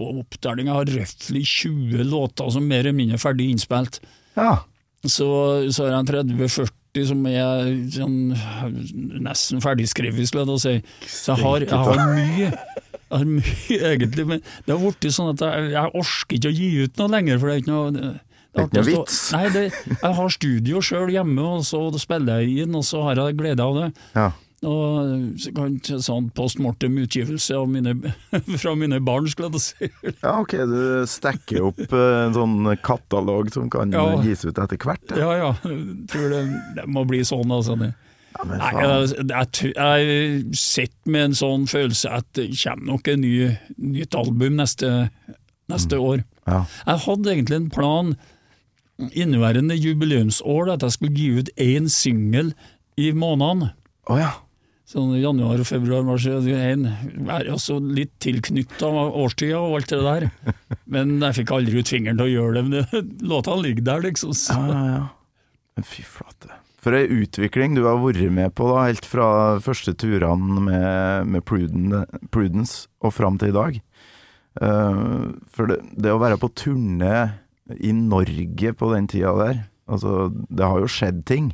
opptelling, 0.06 0.70
jeg 0.70 0.76
har 0.78 0.92
røftlig 1.00 1.42
20 1.50 2.06
låter 2.12 2.48
som 2.54 2.64
mer 2.70 2.84
eller 2.86 2.94
mindre 2.96 3.18
ferdig 3.20 3.50
innspilt. 3.52 3.98
Ja. 4.38 4.60
Så, 5.02 5.26
så 5.74 5.88
har 5.88 5.98
jeg 5.98 6.30
30-40 6.30 6.72
som 7.10 7.26
er 7.28 7.66
sånn, 7.92 8.14
nesten 9.26 9.60
ferdigskrevet, 9.60 10.30
skulle 10.30 10.46
jeg 10.46 10.48
da 10.48 10.56
si. 10.62 10.72
Så 11.12 11.34
jeg 11.34 11.42
har, 11.42 11.66
jeg 11.66 11.82
har 11.90 12.00
mye. 12.14 12.48
Jeg 13.06 13.18
har 13.18 13.26
mye, 13.30 13.80
egentlig, 13.92 14.24
men 14.26 14.40
det 14.66 14.72
har 14.74 14.80
blitt 14.82 15.10
sånn 15.14 15.28
at 15.34 15.42
jeg, 15.46 15.68
jeg 15.76 15.92
orker 16.02 16.38
ikke 16.40 16.50
å 16.50 16.56
gi 16.56 16.70
ut 16.84 16.96
noe 17.02 17.12
lenger, 17.14 17.38
for 17.38 17.46
det 17.50 17.54
er 17.54 17.60
ikke 17.62 17.74
noe 17.76 17.92
det, 17.94 18.08
Det 18.56 18.62
er 18.62 18.66
ikke 18.66 18.80
noe 18.80 18.88
vits. 18.88 19.20
Nei, 19.36 19.44
det, 19.54 19.62
jeg 20.00 20.16
har 20.18 20.34
studio 20.34 20.80
sjøl 20.82 21.12
hjemme, 21.14 21.44
og 21.58 21.62
så 21.68 21.84
spiller 22.02 22.42
jeg 22.42 22.64
inn, 22.66 22.74
og 22.74 22.82
så 22.88 23.04
har 23.06 23.20
jeg 23.22 23.38
glede 23.38 23.62
av 23.62 23.78
det. 23.82 23.92
ja. 24.18 24.32
Og 24.66 25.36
så 25.38 25.50
kan 25.54 25.74
sånn 26.02 26.30
post 26.34 26.56
mortem-utgivelse 26.64 27.58
fra 28.62 28.72
mine 28.74 28.98
barn, 29.04 29.28
skulle 29.28 29.50
jeg 29.52 29.60
si. 29.62 29.90
Ja, 30.22 30.32
ok, 30.40 30.54
du 30.66 31.04
stacker 31.06 31.68
opp 31.68 31.82
eh, 31.84 32.14
en 32.24 32.34
sånn 32.34 32.70
katalog 32.82 33.52
som 33.54 33.68
kan 33.70 33.92
Ja. 33.94 34.06
gis 34.24 34.42
ut 34.48 34.56
etter 34.58 34.80
hvert. 34.80 35.12
Ja. 35.12 35.28
Ja 35.28 35.36
ja, 35.44 35.50
tror 36.10 36.32
det, 36.32 36.40
det 36.80 36.86
må 36.88 37.04
bli 37.06 37.20
sånn, 37.28 37.52
altså. 37.52 37.76
Det. 37.78 37.92
Ja, 38.36 38.46
Nei, 38.52 38.70
jeg, 38.76 39.26
jeg, 39.30 39.50
tror- 39.56 39.76
jeg 39.80 40.56
sitter 40.60 41.10
med 41.14 41.24
en 41.30 41.36
sånn 41.38 41.66
følelse 41.70 42.10
at 42.18 42.26
det 42.36 42.48
kommer 42.60 42.92
nok 42.92 43.08
et 43.08 43.20
ny, 43.22 43.34
nytt 43.80 44.14
album 44.18 44.58
neste, 44.60 44.90
neste 45.72 45.98
år. 46.02 46.24
Ja. 46.46 46.62
Jeg 46.86 47.04
hadde 47.06 47.32
egentlig 47.32 47.56
en 47.62 47.70
plan 47.72 48.14
inneværende 49.12 49.76
jubileumsår 49.76 50.72
at 50.72 50.84
jeg 50.86 50.94
skulle 50.96 51.16
gi 51.18 51.30
ut 51.40 51.50
én 51.60 51.88
singel 51.92 52.52
i 52.96 53.10
måneden. 53.12 53.70
Oh, 54.08 54.18
ja. 54.20 54.32
Sånn 54.86 55.16
januar, 55.18 55.58
februar, 55.66 56.04
mars 56.06 56.24
en, 56.30 56.84
Være 57.26 57.56
også 57.56 57.80
litt 57.82 58.12
tilknytta 58.22 58.86
årstida 58.86 59.58
og 59.58 59.80
alt 59.80 59.90
det 59.90 59.98
der. 60.04 60.28
Men 60.94 61.16
jeg 61.18 61.40
fikk 61.40 61.50
aldri 61.56 61.82
ut 61.82 61.90
fingeren 61.90 62.20
til 62.20 62.28
å 62.28 62.34
gjøre 62.36 62.60
det. 62.60 62.64
Men 62.70 63.10
låta 63.32 63.56
ligger 63.58 63.82
der, 63.88 64.04
liksom. 64.06 64.32
Så. 64.38 64.54
Ja, 64.54 64.68
ja, 64.70 64.84
ja. 64.94 65.04
Men 65.76 65.86
fy 65.86 66.04
flate. 66.06 66.50
For 66.80 66.94
ei 66.96 67.08
utvikling 67.10 67.74
du 67.76 67.82
har 67.84 67.98
vært 67.98 68.30
med 68.32 68.54
på 68.56 68.68
da, 68.70 68.86
helt 68.86 69.06
fra 69.08 69.28
første 69.64 69.96
turene 69.98 70.62
med, 70.68 71.32
med 71.34 71.44
Prudence 71.46 72.86
og 73.02 73.14
fram 73.16 73.40
til 73.40 73.50
i 73.50 73.56
dag. 73.56 73.80
Uh, 74.56 75.34
for 75.52 75.68
det, 75.68 75.82
det 76.00 76.14
å 76.14 76.20
være 76.22 76.38
på 76.40 76.48
turné 76.56 77.16
i 77.76 77.90
Norge 77.92 78.72
på 78.78 78.90
den 78.94 79.08
tida 79.10 79.34
der, 79.36 79.64
altså 79.90 80.30
det 80.32 80.64
har 80.64 80.80
jo 80.80 80.90
skjedd 80.90 81.24
ting. 81.28 81.50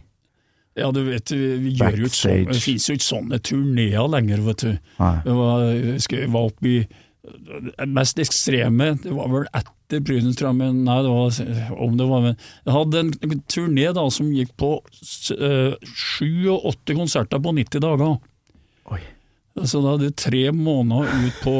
Ja, 0.78 0.88
du 0.94 1.02
vet, 1.04 1.32
vi, 1.32 1.74
gjør 1.76 1.98
jo 2.00 2.08
ikke 2.08 2.16
sånn, 2.16 2.44
det 2.48 2.60
finnes 2.64 2.86
jo 2.88 2.94
ikke 2.96 3.08
sånne 3.08 3.40
turneer 3.44 4.06
lenger, 4.08 4.44
vet 4.46 4.62
du. 4.64 4.70
Nei. 5.00 5.16
Var, 5.26 5.64
jeg 5.68 5.96
husker 5.98 6.22
jeg 6.22 6.32
var 6.32 6.48
oppe 6.48 6.70
i 6.70 6.76
det 7.22 7.86
mest 7.86 8.18
ekstreme, 8.18 8.96
det 9.02 9.12
var 9.14 9.28
vel 9.30 9.44
etter 9.54 10.02
Prudence, 10.02 10.34
tror 10.38 10.50
jeg, 10.50 10.58
men 10.58 10.80
nei, 10.86 10.98
det 11.04 11.12
var 11.12 11.76
om 11.84 11.98
det 11.98 12.06
var 12.08 12.24
men 12.24 12.34
Jeg 12.38 12.74
hadde 12.74 13.02
en, 13.02 13.42
turné 13.46 13.84
da 13.94 14.06
som 14.10 14.32
gikk 14.34 14.54
på 14.58 14.72
eh, 15.36 15.76
sju 15.86 16.48
og 16.50 16.66
åtte 16.72 16.96
konserter 16.98 17.42
på 17.42 17.52
90 17.54 17.84
dager. 17.84 18.16
Oi. 18.90 19.02
Så 19.62 19.82
da 19.84 19.94
hadde 19.94 20.10
du 20.10 20.16
tre 20.18 20.48
måneder 20.56 21.12
ut 21.28 21.38
på, 21.44 21.56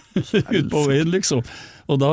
ut 0.56 0.72
på 0.72 0.86
veien, 0.88 1.12
liksom. 1.12 1.42
Og 1.90 1.98
da, 2.00 2.12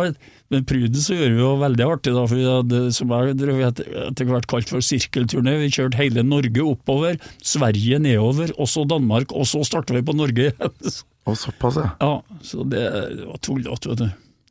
men 0.52 0.66
Prudence 0.68 1.06
så 1.06 1.16
gjør 1.16 1.36
vi 1.38 1.44
jo 1.44 1.52
veldig 1.62 1.86
artig, 1.86 2.16
da, 2.18 2.26
for 2.26 2.36
vi 2.36 2.48
hadde, 2.50 2.82
som 2.98 3.14
jeg 3.16 3.38
drev 3.40 3.62
etter 3.70 4.28
hvert 4.28 4.50
kalt 4.50 4.74
for 4.74 4.84
sirkelturné. 4.84 5.56
Vi 5.62 5.72
kjørte 5.78 6.02
hele 6.02 6.26
Norge 6.26 6.66
oppover, 6.66 7.22
Sverige 7.46 8.02
nedover, 8.04 8.52
og 8.58 8.68
så 8.72 8.84
Danmark, 8.90 9.32
og 9.32 9.48
så 9.48 9.64
starta 9.68 9.96
vi 9.96 10.04
på 10.04 10.18
Norge 10.18 10.50
igjen. 10.50 10.76
Og 11.28 11.38
såpass, 11.38 11.78
ja. 11.82 11.90
Ja, 12.00 12.40
så 12.42 12.64
det 12.64 12.86
var 13.26 13.38
tullete, 13.44 13.92
vet 13.92 14.04
du. 14.04 14.10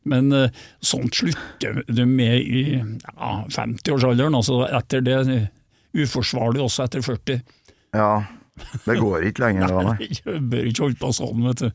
Men 0.08 0.32
eh, 0.32 0.50
sånt 0.80 1.14
slutter 1.14 1.82
du 1.86 2.04
med 2.06 2.40
i 2.40 2.64
ja, 2.78 3.30
50-årsalderen. 3.50 4.36
Altså 4.36 4.62
etter 4.68 5.04
det 5.04 5.18
uforsvarlig 5.96 6.62
også 6.64 6.86
etter 6.86 7.04
40. 7.04 7.42
Ja, 7.96 8.12
det 8.84 8.98
går 9.00 9.28
ikke 9.30 9.46
lenger 9.46 9.72
da, 9.72 9.82
nei. 9.90 10.08
Jeg 10.12 10.42
bør 10.50 10.70
ikke 10.70 10.86
holde 10.86 11.00
på 11.02 11.12
sånn, 11.16 11.44
vet 11.48 11.66
du. 11.66 11.68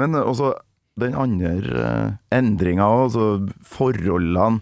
Men 0.00 0.18
eh, 0.18 0.26
også 0.26 0.54
den 1.00 1.16
andre 1.18 1.54
uh, 1.74 2.10
endringa, 2.34 2.86
altså 2.86 3.48
forholdene, 3.66 4.60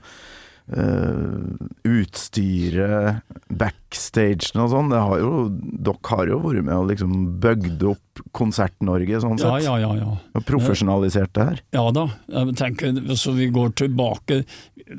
eh, 0.70 1.88
utstyret, 1.88 3.22
backstagen 3.48 4.62
og 4.62 4.70
sånn, 4.72 4.92
det 4.92 5.02
har 5.02 5.22
jo, 5.22 5.32
dere 5.52 6.12
har 6.12 6.30
jo 6.30 6.40
vært 6.44 6.66
med 6.66 6.76
og 6.76 6.88
liksom 6.92 7.16
bygd 7.42 7.86
opp 7.92 8.22
Konsert-Norge 8.36 9.22
sånn 9.24 9.38
sett. 9.40 9.64
ja, 9.64 9.76
ja. 9.80 9.92
ja. 9.96 10.10
Og 10.36 10.44
profesjonalisert 10.48 11.32
det 11.36 11.48
her. 11.48 11.62
Ja 11.74 11.86
da, 11.94 12.06
jeg 12.28 12.56
tenker, 12.60 12.92
altså 13.06 13.32
vi 13.36 13.48
går 13.52 13.72
tilbake 13.80 14.42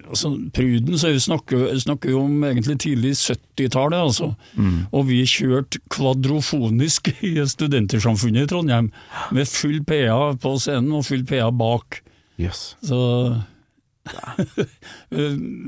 altså 0.02 0.32
Pruden 0.56 0.98
så 0.98 1.12
vi 1.14 1.22
snakker, 1.22 1.66
snakker 1.80 2.14
jo 2.14 2.24
om 2.26 2.46
egentlig 2.48 2.80
tidlig 2.82 3.14
70-tallet, 3.20 4.00
altså. 4.00 4.32
Og 4.92 5.08
vi 5.10 5.22
kjørte 5.30 5.82
kvadrofonisk 5.94 7.12
i 7.22 7.36
Studentersamfunnet 7.50 8.48
i 8.48 8.50
Trondheim, 8.50 8.92
med 9.36 9.50
full 9.50 9.84
PA 9.86 10.34
på 10.40 10.56
scenen 10.62 10.94
og 10.98 11.06
full 11.10 11.26
PA 11.30 11.52
bak. 11.54 12.02
Yes. 12.42 12.74
Så 12.82 13.00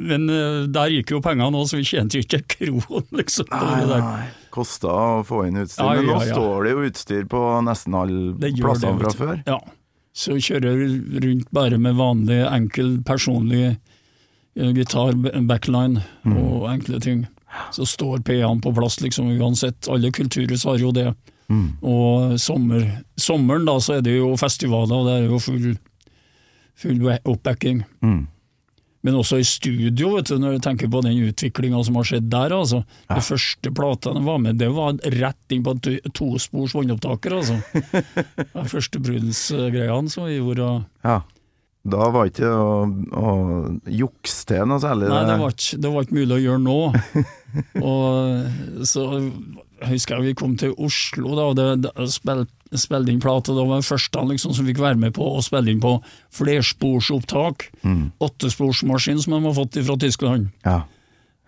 Men 0.09 0.29
eh, 0.29 0.65
der 0.73 0.91
gikk 0.93 1.13
jo 1.15 1.21
pengene 1.23 1.55
òg, 1.59 1.67
så 1.69 1.79
vi 1.79 1.85
tjente 1.87 2.19
ikke 2.21 2.41
en 2.41 2.47
kron, 2.55 3.07
liksom. 3.19 3.47
Nei, 3.51 3.85
nei. 3.89 4.25
Kosta 4.55 4.91
å 4.91 5.23
få 5.27 5.43
inn 5.49 5.59
utstyr. 5.63 5.83
Ja, 5.83 5.95
Men 5.99 6.09
nå 6.09 6.17
ja, 6.19 6.27
ja. 6.29 6.35
står 6.37 6.67
det 6.67 6.73
jo 6.75 6.85
utstyr 6.89 7.25
på 7.31 7.41
nesten 7.67 7.97
alle 7.99 8.51
plassene 8.59 8.99
fra 9.03 9.13
før. 9.19 9.37
Ja. 9.47 9.59
Så 10.15 10.37
kjører 10.39 10.83
rundt 11.25 11.49
bare 11.55 11.79
med 11.81 11.97
vanlig, 11.99 12.37
enkel, 12.47 12.93
personlig 13.07 13.63
eh, 13.73 14.71
gitar, 14.77 15.15
backline 15.47 16.03
Mm. 16.25 16.37
og 16.39 16.69
enkle 16.71 16.99
ting. 17.03 17.25
Så 17.75 17.85
står 17.87 18.23
PA-en 18.27 18.61
på 18.63 18.71
plass, 18.75 18.97
liksom, 19.03 19.27
uansett. 19.39 19.87
Alle 19.91 20.09
kulturhus 20.15 20.63
har 20.67 20.79
jo 20.81 20.89
det. 20.95 21.09
Mm. 21.51 21.67
Og 21.85 22.33
sommer, 22.41 22.87
sommeren, 23.21 23.67
da, 23.67 23.75
så 23.79 23.97
er 23.99 24.01
det 24.07 24.15
jo 24.17 24.31
festivaler, 24.39 24.95
og 24.97 25.05
det 25.05 25.13
er 25.19 25.27
jo 25.29 25.37
full, 25.43 25.75
full 26.75 26.99
ba- 27.03 27.19
oppbacking. 27.25 27.83
Mm. 28.03 28.23
Men 29.05 29.13
også 29.19 29.37
i 29.37 29.45
studio, 29.45 30.15
vet 30.15 30.31
du, 30.31 30.39
når 30.41 30.55
du 30.55 30.63
tenker 30.65 30.89
på 30.89 31.03
den 31.05 31.19
utviklinga 31.27 31.77
som 31.85 31.99
har 31.99 32.07
skjedd 32.09 32.25
der. 32.33 32.55
altså. 32.57 32.79
De 33.11 33.21
første 33.21 33.69
platene 33.77 34.23
var 34.25 34.39
med, 34.41 34.57
det 34.57 34.71
var 34.73 34.97
rett 35.13 35.53
inn 35.53 35.61
på 35.67 35.75
to- 35.85 35.99
tospors 36.17 36.73
båndopptaker, 36.73 37.35
altså. 37.37 37.59
De 38.55 38.65
første 38.71 38.97
Prudence-greiene 39.05 40.09
som 40.09 40.25
vi 40.25 40.39
gjorde. 40.39 40.71
Ja. 41.05 41.19
Da 41.85 42.07
var 42.09 42.31
ikke 42.31 42.41
det 42.41 42.49
å, 42.49 42.77
å 43.13 43.33
jukse 43.93 44.47
til 44.49 44.65
noe 44.65 44.81
særlig. 44.81 45.05
Nei, 45.11 45.21
det 45.29 45.35
var, 45.37 45.53
ikke, 45.53 45.77
det 45.83 45.91
var 45.93 46.07
ikke 46.07 46.17
mulig 46.17 46.33
å 46.39 46.43
gjøre 46.47 46.63
nå. 46.65 46.79
og 47.85 48.85
så 48.89 49.03
jeg 49.19 49.91
husker 49.91 50.17
jeg 50.17 50.25
vi 50.31 50.33
kom 50.39 50.55
til 50.57 50.73
Oslo 50.81 51.35
da, 51.37 51.45
og 51.51 51.57
det, 51.59 51.67
det 51.85 52.09
spil- 52.09 52.47
spilte 52.81 53.13
inn 53.13 53.23
plate. 53.23 53.53
Det 53.55 53.63
var 53.63 53.79
den 53.79 53.87
første 53.87 54.21
han 54.21 54.31
liksom, 54.33 54.53
som 54.57 54.67
fikk 54.67 54.81
være 54.83 54.99
med 55.01 55.15
på 55.17 55.27
å 55.37 55.43
spille 55.45 55.71
inn 55.71 55.81
på 55.83 55.97
flersporsopptak. 56.35 57.69
Åttesporsmaskin 58.25 59.21
som 59.23 59.37
de 59.37 59.41
har 59.47 59.57
fått 59.57 59.81
fra 59.87 59.97
Tyskland. 60.01 60.51
Ja. 60.67 60.83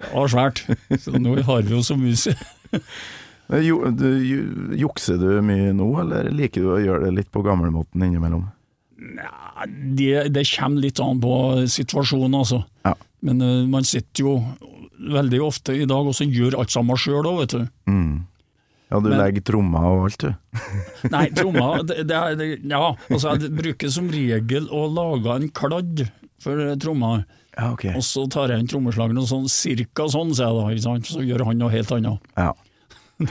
Det 0.01 0.11
var 0.13 0.33
svært. 0.33 0.65
Så 1.03 1.17
nå 1.17 1.39
har 1.47 1.63
vi 1.65 1.73
jo 1.73 1.81
så 1.85 1.97
mye 1.99 2.35
jo, 3.63 3.77
du, 3.95 4.07
ju, 4.27 4.39
jukser 4.75 5.15
du 5.21 5.39
mye 5.45 5.71
nå, 5.71 5.87
eller 6.01 6.27
liker 6.35 6.65
du 6.65 6.71
å 6.73 6.81
gjøre 6.83 7.05
det 7.07 7.13
litt 7.21 7.29
på 7.31 7.45
gamlemåten 7.45 8.03
innimellom? 8.03 8.43
det, 9.67 10.27
det 10.33 10.43
kommer 10.49 10.81
litt 10.81 10.99
an 10.99 11.21
på 11.21 11.33
situasjonen, 11.69 12.35
altså. 12.35 12.63
Ja. 12.85 12.95
Men 13.25 13.41
uh, 13.41 13.67
man 13.69 13.85
sitter 13.87 14.23
jo 14.23 14.33
veldig 14.97 15.41
ofte 15.45 15.75
i 15.77 15.85
dag 15.89 16.09
og 16.09 16.15
så 16.17 16.25
gjør 16.25 16.57
alt 16.61 16.73
sammen 16.73 16.99
sjøl 16.99 17.25
òg, 17.25 17.43
vet 17.43 17.55
du. 17.55 17.67
Mm. 17.89 18.25
Ja, 18.87 18.99
du 19.03 19.09
Men- 19.09 19.19
legger 19.19 19.43
trommer 19.43 19.87
og 19.87 20.05
alt, 20.07 20.23
du. 20.23 20.61
Nei, 21.15 21.25
tromma 21.35 21.81
det, 21.83 22.05
det 22.07 22.21
det, 22.39 22.47
Ja, 22.71 22.93
altså 23.09 23.33
jeg 23.35 23.51
bruker 23.57 23.91
som 23.91 24.07
regel 24.13 24.69
å 24.71 24.85
lage 24.91 25.33
en 25.35 25.49
kladd 25.51 26.05
for 26.39 26.61
tromma, 26.79 27.25
Ja, 27.57 27.71
okay. 27.73 27.95
og 27.97 28.05
så 28.05 28.27
tar 28.31 28.53
jeg 28.53 28.63
inn 28.63 28.69
trommeslageren 28.71 29.19
og 29.19 29.27
sånn 29.27 29.49
cirka 29.51 30.05
sånn, 30.13 30.31
sier 30.37 30.53
jeg 30.71 30.83
da, 30.85 30.95
så 31.09 31.25
gjør 31.25 31.47
han 31.49 31.59
noe 31.59 31.73
helt 31.73 31.91
annet. 31.97 32.31
Ja. 32.37 32.53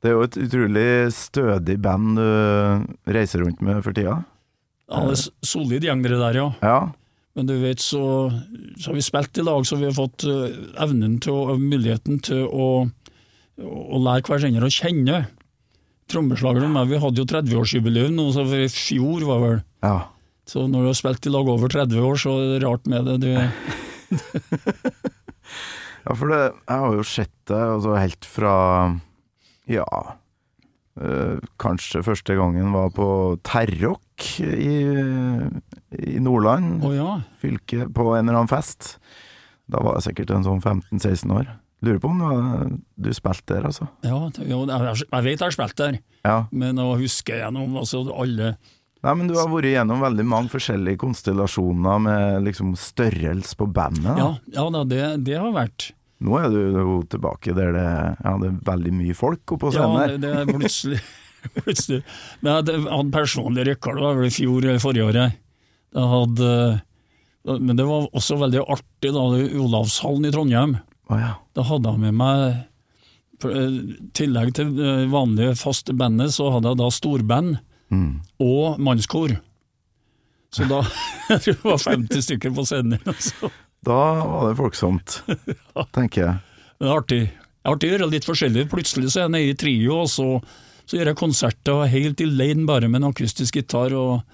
det 0.00 0.08
er 0.08 0.16
jo 0.16 0.24
et 0.24 0.38
utrolig 0.40 0.88
stødig 1.14 1.76
band 1.84 2.16
du 2.16 3.12
reiser 3.12 3.44
rundt 3.44 3.60
med 3.62 3.82
for 3.84 3.94
tida. 3.94 4.22
Ja, 4.90 5.04
det 5.08 5.18
er 5.18 5.28
solid 5.46 5.86
gjeng 5.86 6.02
det 6.04 6.18
der, 6.18 6.40
ja. 6.40 6.48
Ja. 6.64 6.80
Men 7.36 7.48
du 7.48 7.54
vet, 7.62 7.80
så, 7.80 8.28
så 8.76 8.90
har 8.90 8.96
vi 8.98 9.04
spilt 9.04 9.38
i 9.40 9.44
lag, 9.46 9.64
så 9.64 9.78
vi 9.80 9.86
har 9.88 9.94
fått 9.96 10.24
eh, 10.28 10.52
evnen 10.84 11.16
til 11.22 11.32
å, 11.32 11.54
muligheten 11.56 12.18
til 12.24 12.44
å, 12.44 12.66
å 13.60 14.00
lære 14.02 14.24
hverandre 14.28 14.68
å 14.68 14.72
kjenne. 14.72 15.22
Trommeslageren 16.12 16.70
og 16.70 16.76
meg, 16.76 16.90
vi 16.90 17.00
hadde 17.02 17.22
jo 17.22 17.28
30-årsjubileum 17.28 18.16
nå, 18.16 18.24
så 18.34 18.44
i 18.56 18.68
fjor 18.72 19.28
var 19.28 19.46
vel. 19.46 19.58
ja. 19.84 19.98
Så 20.52 20.64
når 20.66 20.82
du 20.82 20.88
har 20.90 20.96
spilt 20.98 21.26
i 21.28 21.30
lag 21.30 21.46
over 21.48 21.70
30 21.70 22.00
år, 22.02 22.16
så 22.18 22.32
er 22.42 22.48
det 22.50 22.64
rart 22.64 22.88
med 22.90 23.06
det. 23.06 23.14
Du, 23.22 23.30
Ja, 26.02 26.16
for 26.18 26.32
det, 26.32 26.40
jeg 26.66 26.78
har 26.82 26.96
jo 26.96 27.04
sett 27.06 27.34
det 27.46 27.60
altså 27.62 27.92
helt 27.94 28.26
fra 28.26 28.54
Ja 29.70 29.86
øh, 30.98 31.38
Kanskje 31.62 32.02
første 32.02 32.34
gangen 32.38 32.74
var 32.74 32.90
på 32.96 33.06
Terrock 33.46 34.26
i, 34.42 34.82
i 35.94 36.18
Nordland 36.22 36.82
oh, 36.82 36.96
ja. 36.96 37.20
fylke, 37.38 37.86
på 37.86 38.08
en 38.16 38.26
eller 38.26 38.42
annen 38.42 38.50
fest. 38.50 38.96
Da 39.70 39.78
var 39.82 39.98
jeg 39.98 40.10
sikkert 40.10 40.34
en 40.34 40.46
sånn 40.46 40.62
15-16 40.62 41.38
år. 41.38 41.46
Lurer 41.82 41.98
på 41.98 42.08
om 42.12 42.20
du, 42.22 42.76
du 43.08 43.10
spilte 43.16 43.56
der, 43.56 43.64
altså. 43.66 43.88
ja, 44.06 44.18
jeg, 44.38 44.46
vet 44.54 45.32
jeg 45.32 45.42
har 45.42 45.54
spilt 45.56 45.76
der, 45.80 45.96
Ja. 46.24 46.36
men 46.54 46.78
å 46.78 46.92
huske 47.00 47.40
gjennom 47.40 47.74
altså, 47.80 48.04
alle 48.14 48.52
Nei, 49.02 49.14
men 49.18 49.26
du 49.26 49.34
har 49.34 49.48
vært 49.50 49.66
gjennom 49.66 49.98
veldig 49.98 50.24
mange 50.30 50.52
forskjellige 50.52 51.00
konstellasjoner 51.02 51.98
med 52.04 52.44
liksom 52.46 52.68
størrelse 52.78 53.56
på 53.58 53.66
bandet. 53.74 54.14
Ja, 54.14 54.28
ja 54.54 54.66
da, 54.70 54.84
det, 54.86 55.00
det 55.26 55.40
har 55.42 55.50
vært. 55.56 55.88
Nå 56.22 56.36
er 56.38 56.52
du 56.54 56.60
jo 56.78 57.00
tilbake 57.10 57.50
der 57.56 57.72
det, 57.74 57.82
ja, 58.22 58.36
det 58.38 58.52
er 58.52 58.60
veldig 58.68 58.92
mye 59.00 59.16
folk 59.18 59.56
oppå 59.56 59.72
scenen 59.74 59.98
her. 59.98 60.14
Ja, 60.14 60.20
det 60.22 60.30
er 60.44 60.52
plutselig, 60.52 61.00
plutselig. 61.64 61.98
Men 62.44 62.52
jeg 62.52 62.78
hadde- 62.86 63.10
personlig 63.18 63.66
rekord, 63.72 63.98
det 63.98 64.06
var 64.06 64.20
vel 64.20 64.30
i 64.30 64.36
fjor 64.38 64.60
eller 64.68 64.78
forrige 64.86 65.08
året. 65.10 65.34
Jeg 65.98 66.10
hadde, 66.14 66.52
men 67.58 67.74
det 67.82 67.88
var 67.90 68.06
også 68.14 68.38
veldig 68.38 68.62
artig 68.70 69.10
da, 69.18 69.26
Olavshallen 69.66 70.30
i 70.30 70.32
Trondheim. 70.38 70.76
Å 71.12 71.18
ja. 71.20 71.32
Da 71.56 71.64
hadde 71.68 71.92
jeg 71.92 72.02
med 72.06 72.16
meg, 72.18 72.62
i 73.42 73.96
tillegg 74.14 74.52
til 74.54 74.68
vanlige 75.10 75.56
faste 75.58 75.94
bandet, 75.98 76.30
så 76.36 76.48
hadde 76.54 76.72
jeg 76.72 76.82
da 76.82 76.90
storband 76.94 77.56
Mm. 77.92 78.22
og 78.40 78.78
mannskor. 78.80 79.34
Så 80.54 80.64
da 80.70 80.78
jeg 81.28 81.42
tror 81.44 81.56
det 81.58 81.66
var 81.66 81.82
50 81.82 82.22
stykker 82.24 82.54
på 82.56 82.62
scenen. 82.64 83.02
Altså. 83.04 83.50
Da 83.84 83.98
var 84.24 84.46
det 84.48 84.56
folksomt, 84.56 85.18
tenker 85.96 86.22
jeg. 86.22 86.38
Det 86.80 86.88
er 86.88 86.94
artig. 86.94 87.18
Det 87.28 87.66
er 87.68 87.74
artig 87.74 87.90
å 87.90 87.92
gjøre 87.92 88.08
litt 88.14 88.24
forskjellig. 88.30 88.64
Plutselig 88.72 89.10
så 89.12 89.20
er 89.20 89.26
jeg 89.26 89.34
nede 89.34 89.50
i 89.52 89.58
trio, 89.60 89.98
og 90.06 90.08
så, 90.08 90.28
så 90.88 90.96
gjør 90.96 91.10
jeg 91.12 91.18
konserter 91.20 91.82
helt 91.92 92.22
i 92.24 92.30
lane 92.30 92.64
bare 92.70 92.88
med 92.88 93.02
en 93.02 93.10
akustisk 93.10 93.60
gitar. 93.60 93.92
Og 93.92 94.24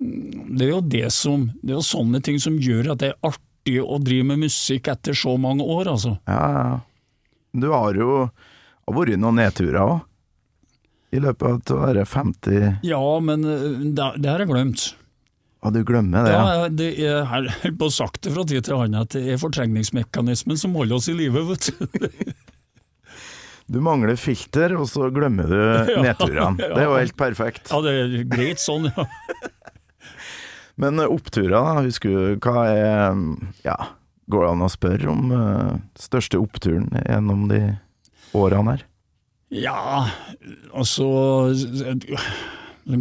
Det 0.00 0.66
er 0.66 0.72
jo 0.74 0.80
det 0.82 1.06
som 1.14 1.46
Det 1.62 1.70
er 1.70 1.78
jo 1.78 1.86
sånne 1.92 2.20
ting 2.26 2.40
som 2.42 2.58
gjør 2.58 2.90
at 2.96 3.04
det 3.04 3.12
er 3.12 3.20
artig 3.30 3.46
å 3.68 3.98
drive 4.00 4.24
med 4.32 4.46
musikk 4.46 4.88
etter 4.88 5.16
så 5.16 5.36
mange 5.40 5.66
år, 5.66 5.90
altså. 5.92 6.16
Ja, 6.30 6.44
ja. 6.54 6.78
Du 7.52 7.66
har 7.74 7.96
jo 7.98 8.30
har 8.90 8.96
vært 8.96 9.20
noen 9.20 9.40
nedturer 9.40 9.82
òg. 9.82 9.98
I 11.10 11.18
løpet 11.18 11.70
av 11.72 11.74
å 11.74 11.86
være 11.88 12.04
50 12.06 12.86
Ja, 12.86 13.02
men 13.18 13.42
eh, 13.42 13.62
det, 13.98 14.04
det 14.22 14.30
har 14.30 14.44
jeg 14.44 14.50
glemt. 14.52 14.84
Ja, 15.60 15.72
du 15.74 15.80
glemmer 15.84 16.24
det, 16.24 16.32
ja. 16.32 16.44
Ja, 16.46 16.68
det 16.72 16.86
er, 16.92 17.00
jeg 17.02 17.24
har 17.28 17.74
på 17.80 17.88
sagt 17.92 18.22
det 18.24 18.32
fra 18.32 18.44
tid 18.48 18.64
til 18.64 18.78
annen 18.78 19.02
at 19.02 19.12
det 19.16 19.24
er 19.34 19.40
fortrengningsmekanismen 19.42 20.60
som 20.60 20.78
holder 20.78 20.96
oss 21.00 21.10
i 21.10 21.16
live, 21.18 21.42
vet 21.50 21.68
du. 21.74 22.30
Du 23.70 23.78
mangler 23.84 24.16
filter, 24.18 24.72
og 24.78 24.88
så 24.90 25.10
glemmer 25.14 25.50
du 25.50 25.58
Ja, 25.92 26.00
nedturene. 26.02 26.56
Det 26.58 26.78
er 26.78 26.88
jo 26.88 26.96
helt 26.96 27.18
perfekt. 27.18 27.68
Ja, 27.70 27.82
det 27.84 27.92
er 27.98 28.16
greit 28.30 28.62
sånn, 28.62 28.88
ja. 28.90 29.04
Men 30.80 31.00
eh, 31.00 31.10
oppturer, 31.10 31.82
husker 31.84 32.12
du 32.12 32.44
hva 32.44 32.66
er 32.72 33.18
Ja, 33.66 33.76
går 34.30 34.46
det 34.46 34.52
an 34.54 34.64
å 34.66 34.70
spørre 34.72 35.10
om 35.12 35.32
uh, 35.34 35.74
største 35.98 36.40
oppturen 36.40 36.88
gjennom 37.04 37.48
de 37.50 37.60
årene 38.36 38.76
her? 38.76 38.86
Ja, 39.50 40.06
altså 40.70 41.06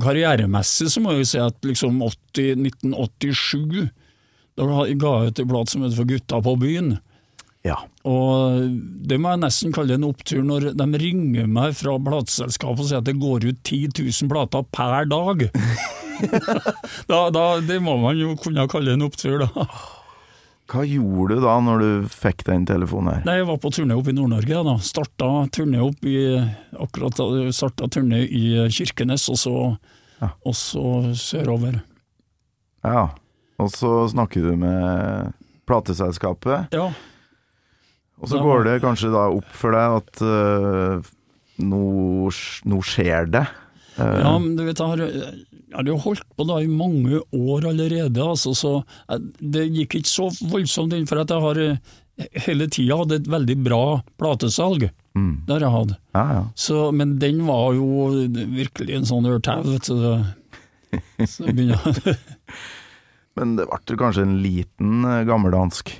Karrieremessig 0.01 0.89
så 0.89 1.01
må 1.01 1.13
jeg 1.13 1.21
jo 1.21 1.29
si 1.29 1.41
at 1.43 1.65
liksom 1.65 2.01
80, 2.01 2.63
1987 2.65 3.91
Da 4.57 4.65
ga 4.65 4.87
jeg 4.87 4.97
ut 4.97 5.43
et 5.43 5.49
blad 5.49 5.69
som 5.69 5.85
heter 5.85 6.01
For 6.01 6.09
gutta 6.09 6.41
på 6.43 6.55
byen. 6.59 6.97
Ja. 7.67 7.75
Og 8.07 8.69
det 9.09 9.17
må 9.19 9.33
jeg 9.33 9.41
nesten 9.43 9.73
kalle 9.75 9.97
en 9.97 10.05
opptur 10.07 10.43
når 10.47 10.69
de 10.79 10.85
ringer 11.01 11.47
meg 11.51 11.73
fra 11.75 11.97
plateselskapet 11.99 12.85
og 12.85 12.87
sier 12.87 13.01
at 13.01 13.07
det 13.09 13.17
går 13.19 13.49
ut 13.49 13.59
10 13.67 13.89
000 13.99 14.29
plater 14.31 14.63
per 14.71 15.09
dag. 15.11 15.43
da, 17.11 17.19
da, 17.35 17.45
det 17.63 17.79
må 17.83 17.97
man 17.99 18.17
jo 18.19 18.35
kunne 18.39 18.67
kalle 18.71 18.95
en 18.95 19.03
opptur, 19.07 19.43
da. 19.43 19.65
Hva 20.69 20.83
gjorde 20.85 21.39
du 21.39 21.41
da 21.47 21.55
når 21.65 21.81
du 21.81 22.09
fikk 22.13 22.43
den 22.45 22.65
telefonen 22.69 23.09
her? 23.15 23.21
Nei, 23.25 23.39
Jeg 23.39 23.47
var 23.49 23.57
på 23.63 23.71
turné 23.73 23.95
opp 23.97 24.07
i 24.11 24.13
Nord-Norge. 24.13 24.59
da. 24.67 24.75
Starta 24.85 25.29
turné 25.55 25.79
opp 25.81 26.05
i 26.05 26.17
akkurat 26.77 27.17
starta 27.57 27.87
turné 27.89 28.21
i 28.29 28.67
Kirkenes, 28.69 29.25
og 29.33 29.39
så, 29.41 29.55
Ja. 30.21 30.29
og 30.45 30.53
så 30.55 31.11
sørover. 31.17 31.81
Ja. 32.85 33.07
Og 33.60 33.71
så 33.73 34.07
snakker 34.13 34.45
du 34.45 34.55
med 34.55 35.33
plateselskapet, 35.67 36.69
Ja, 36.71 36.91
og 38.19 38.27
så 38.27 38.41
går 38.43 38.65
det 38.67 38.79
kanskje 38.83 39.13
da 39.13 39.29
opp 39.31 39.49
for 39.55 39.75
deg 39.75 39.97
at 40.01 40.21
uh, 40.23 41.09
nå, 41.63 41.83
nå 42.71 42.81
skjer 42.85 43.29
det. 43.31 43.45
Uh, 43.99 44.19
ja 44.23 44.33
men 44.39 44.55
du 44.57 44.65
vet, 44.67 44.79
jeg 44.79 44.87
har, 45.75 45.87
jo 45.87 45.97
holdt 46.03 46.27
på 46.35 46.47
da 46.49 46.59
i 46.63 46.69
mange 46.71 47.21
år 47.35 47.69
allerede, 47.71 48.23
altså, 48.23 48.53
så 48.57 48.73
jeg, 48.81 49.31
det 49.39 49.67
gikk 49.67 49.99
ikke 50.01 50.11
så 50.11 50.29
voldsomt 50.51 50.95
inn, 50.97 51.07
for 51.09 51.21
at 51.21 51.31
jeg 51.31 51.45
har 51.45 51.61
eh, 51.63 51.79
hele 52.47 52.67
tida 52.71 52.99
hatt 52.99 53.15
et 53.15 53.29
veldig 53.31 53.57
bra 53.67 53.83
platesalg. 54.19 54.89
mm. 55.15 55.33
Det 55.47 55.55
har 55.55 55.67
jeg 55.67 55.75
hatt. 55.77 55.95
Ja, 56.17 56.25
ja. 56.39 56.43
Så, 56.55 56.89
men 56.95 57.17
den 57.21 57.45
var 57.47 57.71
jo 57.77 58.09
virkelig 58.35 58.99
en 58.99 59.09
sånn 59.09 59.29
ørtau, 59.29 59.63
vet 59.67 59.87
du. 59.87 59.95
Så 61.29 61.45
Men 63.39 63.55
det 63.55 63.67
ble 63.69 63.95
kanskje 63.99 64.25
en 64.25 64.39
liten 64.43 65.05
eh, 65.07 65.25
gammeldansk, 65.27 65.93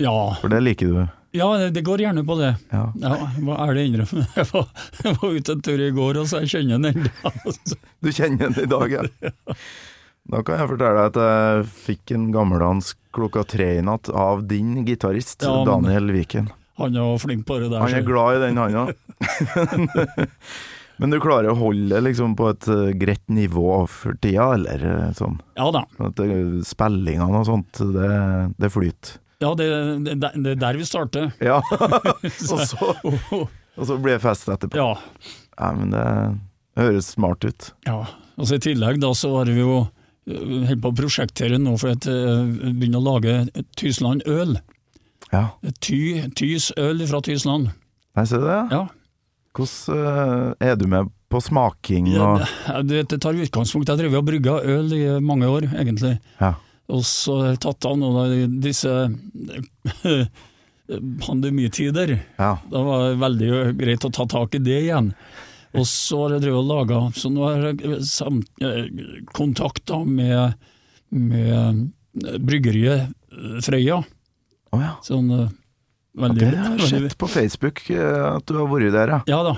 Ja, 0.00 0.34
for 0.40 0.48
det 0.52 0.62
liker 0.64 0.86
du? 0.92 1.02
ja 1.32 1.46
det- 1.58 1.70
det 1.74 1.82
går 1.84 1.98
gjerne 2.04 2.24
på 2.28 2.34
det. 2.38 2.54
Ja. 2.72 2.92
Ja, 3.00 3.12
hva 3.40 3.58
er 3.68 3.74
det 3.74 3.86
innrømme? 3.88 4.26
Jeg 4.36 4.46
var, 4.52 4.66
jeg 5.04 5.16
var 5.22 5.30
ute 5.38 5.52
en 5.52 5.62
tur 5.62 5.80
i 5.80 5.90
går, 5.96 6.18
og 6.20 6.26
så 6.28 6.40
jeg 6.42 6.50
kjenner 6.52 6.82
den 6.82 6.92
ennå. 6.92 7.54
Du 8.02 8.10
kjenner 8.12 8.50
den 8.52 8.64
i 8.64 8.66
dag, 8.68 8.90
ja? 8.96 9.54
Da 10.32 10.42
kan 10.46 10.58
jeg 10.60 10.68
fortelle 10.70 10.98
deg 11.00 11.08
at 11.10 11.16
jeg 11.18 11.64
fikk 11.82 12.12
en 12.14 12.26
gammeldansk 12.32 12.98
klokka 13.12 13.42
tre 13.48 13.70
i 13.78 13.82
natt 13.82 14.08
av 14.14 14.44
din 14.46 14.84
gitarist, 14.86 15.42
Ja, 15.42 15.64
Daniel 15.66 16.12
Viken. 16.14 16.50
Han 16.78 16.94
er 16.96 17.18
flink 17.20 17.42
på 17.48 17.58
det 17.60 17.70
der. 17.72 17.80
Han 17.82 17.94
er 17.98 18.04
glad 18.06 18.36
i 18.36 18.44
den, 18.46 18.56
han 18.56 18.78
òg. 18.84 18.92
Men 21.02 21.10
du 21.10 21.18
klarer 21.20 21.50
å 21.50 21.56
holde 21.58 21.88
det 21.96 22.02
liksom 22.06 22.36
på 22.38 22.50
et 22.52 22.68
eh, 22.70 22.92
greit 23.00 23.24
nivå 23.32 23.80
for 23.90 24.14
tida, 24.22 24.52
eller 24.54 24.84
eh, 24.86 25.08
sånn? 25.18 25.40
Ja 25.58 25.70
da. 25.74 25.82
At 26.04 26.20
Spillingene 26.68 27.40
og 27.40 27.48
sånt, 27.48 27.80
det, 27.96 28.10
det 28.62 28.70
flyter. 28.70 29.16
Ja, 29.42 29.52
det, 29.58 29.66
er 29.66 30.58
der 30.60 30.78
vi 30.78 30.86
starter. 30.88 31.32
Ja, 31.50 31.58
og 32.52 32.62
så, 32.68 32.92
og 33.02 33.86
så 33.88 33.96
blir 33.98 34.16
det 34.16 34.22
fest 34.24 34.48
etterpå. 34.52 34.78
Ja. 34.78 34.92
Ja, 35.58 35.72
men 35.76 35.92
det, 35.92 36.04
høres 36.80 37.12
smart 37.16 37.44
ut. 37.44 37.72
ja. 37.88 38.04
Og 38.40 38.48
så 38.48 38.56
I 38.56 38.62
tillegg 38.64 38.96
da 39.02 39.10
så 39.12 39.28
har 39.36 39.50
vi 39.52 39.60
jo 39.60 39.74
øh, 39.82 40.62
holdt 40.64 40.80
på 40.80 40.88
å 40.88 40.94
prosjektere 41.02 41.58
nå 41.60 41.74
for 41.76 41.92
at 41.92 42.06
vi 42.08 42.70
begynner 42.80 43.02
å 43.02 43.10
lage 43.10 43.64
Tysland 43.76 44.24
øl. 44.24 44.56
Ja, 45.32 45.50
Ty, 45.84 45.98
Tys 46.36 46.70
øl 46.80 47.04
fra 47.10 47.20
Tysland. 47.24 47.68
Nei, 48.16 48.24
ser 48.28 48.40
du 48.40 48.48
det. 48.48 48.58
Ja. 48.72 48.86
Hvordan 49.56 50.00
eh, 50.00 50.70
er 50.70 50.76
du 50.80 50.86
med 50.88 51.12
på 51.32 51.40
smaking 51.40 52.10
Ja, 52.12 52.32
og 52.32 52.40
det, 52.40 52.82
det, 52.88 53.02
det 53.12 53.18
tar 53.24 53.36
utgangspunkt 53.36 53.88
Jeg 53.88 53.94
har 53.94 54.00
drevet 54.00 54.20
og 54.20 54.28
brygga 54.28 54.58
øl 54.64 54.92
i 54.96 55.02
mange 55.24 55.48
år, 55.48 55.68
egentlig. 55.72 56.16
Ja. 56.40 56.54
Og 56.92 57.04
så 57.08 57.36
tatt 57.62 57.86
av 57.88 57.96
noen 58.00 58.18
av 58.20 58.58
disse 58.62 58.92
pandemitider. 61.26 62.18
Ja. 62.36 62.58
Da 62.70 62.82
var 62.82 63.06
det 63.06 63.22
veldig 63.22 63.50
greit 63.80 64.04
å 64.04 64.12
ta 64.12 64.26
tak 64.28 64.54
i 64.58 64.62
det 64.62 64.78
igjen. 64.84 65.12
Og 65.72 65.86
så 65.88 66.18
har 66.24 66.34
jeg 66.34 66.42
drevet 66.44 66.60
og 66.60 66.68
laga 66.68 66.96
Så 67.16 67.30
nå 67.32 67.46
har 67.46 67.62
jeg 67.70 67.78
eh, 68.60 68.90
kontakt 69.32 69.88
med, 70.04 70.58
med 71.08 71.86
bryggeriet 72.44 73.08
eh, 73.08 73.58
Frøya. 73.64 74.02
Oh, 74.72 74.80
ja. 74.82 74.94
Sånn 75.04 75.30
eh, 75.32 75.48
veldig, 76.20 76.40
Det 76.44 76.50
har 76.50 76.76
jeg 76.76 76.82
har 76.82 76.92
sett 77.08 77.18
på 77.20 77.30
Facebook 77.30 77.86
eh, 77.88 78.26
at 78.34 78.44
du 78.48 78.58
har 78.60 78.68
vært 78.68 78.92
der, 78.92 79.14
ja. 79.16 79.20
Ja 79.32 79.40
da. 79.48 79.56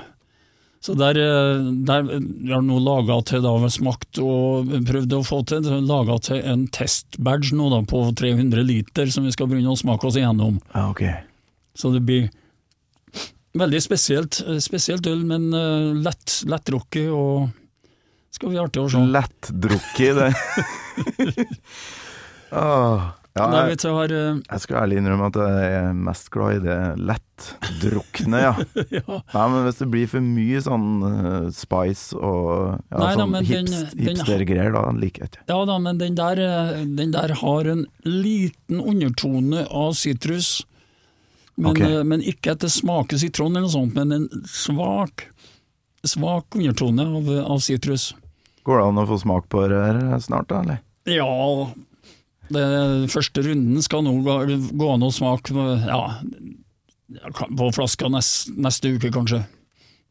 Så 0.84 0.92
der, 1.00 1.16
eh, 1.16 1.72
der 1.88 2.02
vi 2.04 2.52
har 2.52 2.60
nå 2.60 2.76
laga 2.84 3.16
til, 3.24 3.40
da, 3.40 3.54
smakt 3.72 4.18
og 4.20 4.68
prøvd 4.84 5.14
å 5.16 5.22
få 5.24 5.40
til, 5.48 5.64
laga 5.88 6.18
til 6.26 6.42
en 6.44 6.66
testbadge 6.68 7.56
nå 7.56 7.70
da, 7.72 7.80
på 7.88 8.02
300 8.12 8.66
liter 8.68 9.08
som 9.12 9.24
vi 9.24 9.32
skal 9.32 9.48
begynne 9.48 9.72
å 9.72 9.80
smake 9.80 10.04
oss 10.10 10.18
igjennom. 10.20 10.60
ja 10.74 10.90
ok. 10.90 11.06
Så 11.74 11.88
det 11.90 12.04
blir 12.04 12.28
veldig 13.56 13.80
spesielt, 13.80 14.42
eh, 14.44 14.60
spesielt 14.60 15.08
øl, 15.08 15.24
men 15.24 15.48
uh, 15.54 15.96
lett, 16.04 16.42
lettdrukket 16.44 17.08
og 17.14 17.48
skal 18.34 18.52
bli 18.52 18.60
artig 18.60 18.84
å 18.84 18.88
se. 18.92 19.00
Lettdrukket, 19.14 20.20
det. 20.20 21.48
Åh, 22.52 23.08
ja, 23.34 23.46
jeg, 23.66 23.78
eh, 24.14 24.36
jeg 24.46 24.62
skal 24.62 24.76
ærlig 24.78 25.00
innrømme 25.00 25.26
at 25.32 25.36
jeg 25.42 25.70
er 25.74 25.88
mest 26.06 26.28
glad 26.30 26.60
i 26.60 26.60
det 26.62 26.76
lettdrukne, 27.02 28.42
ja. 28.44 28.52
ja, 29.00 29.16
Nei, 29.32 29.46
men 29.50 29.64
hvis 29.66 29.80
det 29.80 29.88
blir 29.90 30.10
for 30.12 30.22
mye 30.22 30.60
sånn 30.62 30.84
uh, 31.02 31.48
spice 31.50 32.14
og 32.14 32.76
ja, 32.92 33.00
Nei 33.00 33.08
sånn 33.18 33.34
den- 33.34 33.48
hips, 33.48 33.72
den- 33.90 34.04
hipstergreier, 34.06 34.70
da 34.76 34.84
liker 34.94 35.24
jeg 35.24 35.32
ikke. 35.32 35.42
ja 35.50 35.56
da, 35.66 35.78
men 35.82 35.98
den 35.98 36.14
der, 36.20 36.42
eh, 36.44 36.84
den 37.00 37.14
der 37.16 37.34
har 37.40 37.70
en 37.72 37.82
liten 38.06 38.78
undertone 38.78 39.64
av 39.66 39.96
sitrus. 39.98 40.60
Men, 41.56 41.72
okay. 41.72 42.04
men 42.06 42.22
ikke 42.22 42.54
at 42.54 42.62
det 42.62 42.70
smaker 42.74 43.18
sitron 43.18 43.54
eller 43.54 43.66
noe 43.66 43.74
sånt, 43.74 43.98
men 43.98 44.14
en 44.14 44.46
svak, 44.50 45.26
svak 46.06 46.54
undertone 46.54 47.08
av 47.42 47.58
sitrus. 47.66 48.12
Går 48.62 48.78
det 48.78 48.86
an 48.92 49.02
å 49.02 49.08
få 49.10 49.18
smak 49.22 49.50
på 49.50 49.66
det 49.70 49.82
her 49.82 50.00
snart, 50.22 50.48
da, 50.54 50.62
eller? 50.62 50.80
Ja, 51.10 51.66
det 52.52 53.10
første 53.12 53.42
runden 53.44 53.82
skal 53.84 54.04
nå 54.04 54.18
gå, 54.24 54.88
an 54.92 55.06
å 55.06 55.10
smake 55.14 55.54
ja, 55.86 56.00
på 57.56 57.70
flaska 57.74 58.10
neste, 58.12 58.54
neste 58.60 58.94
uke, 58.96 59.12
kanskje. 59.14 59.44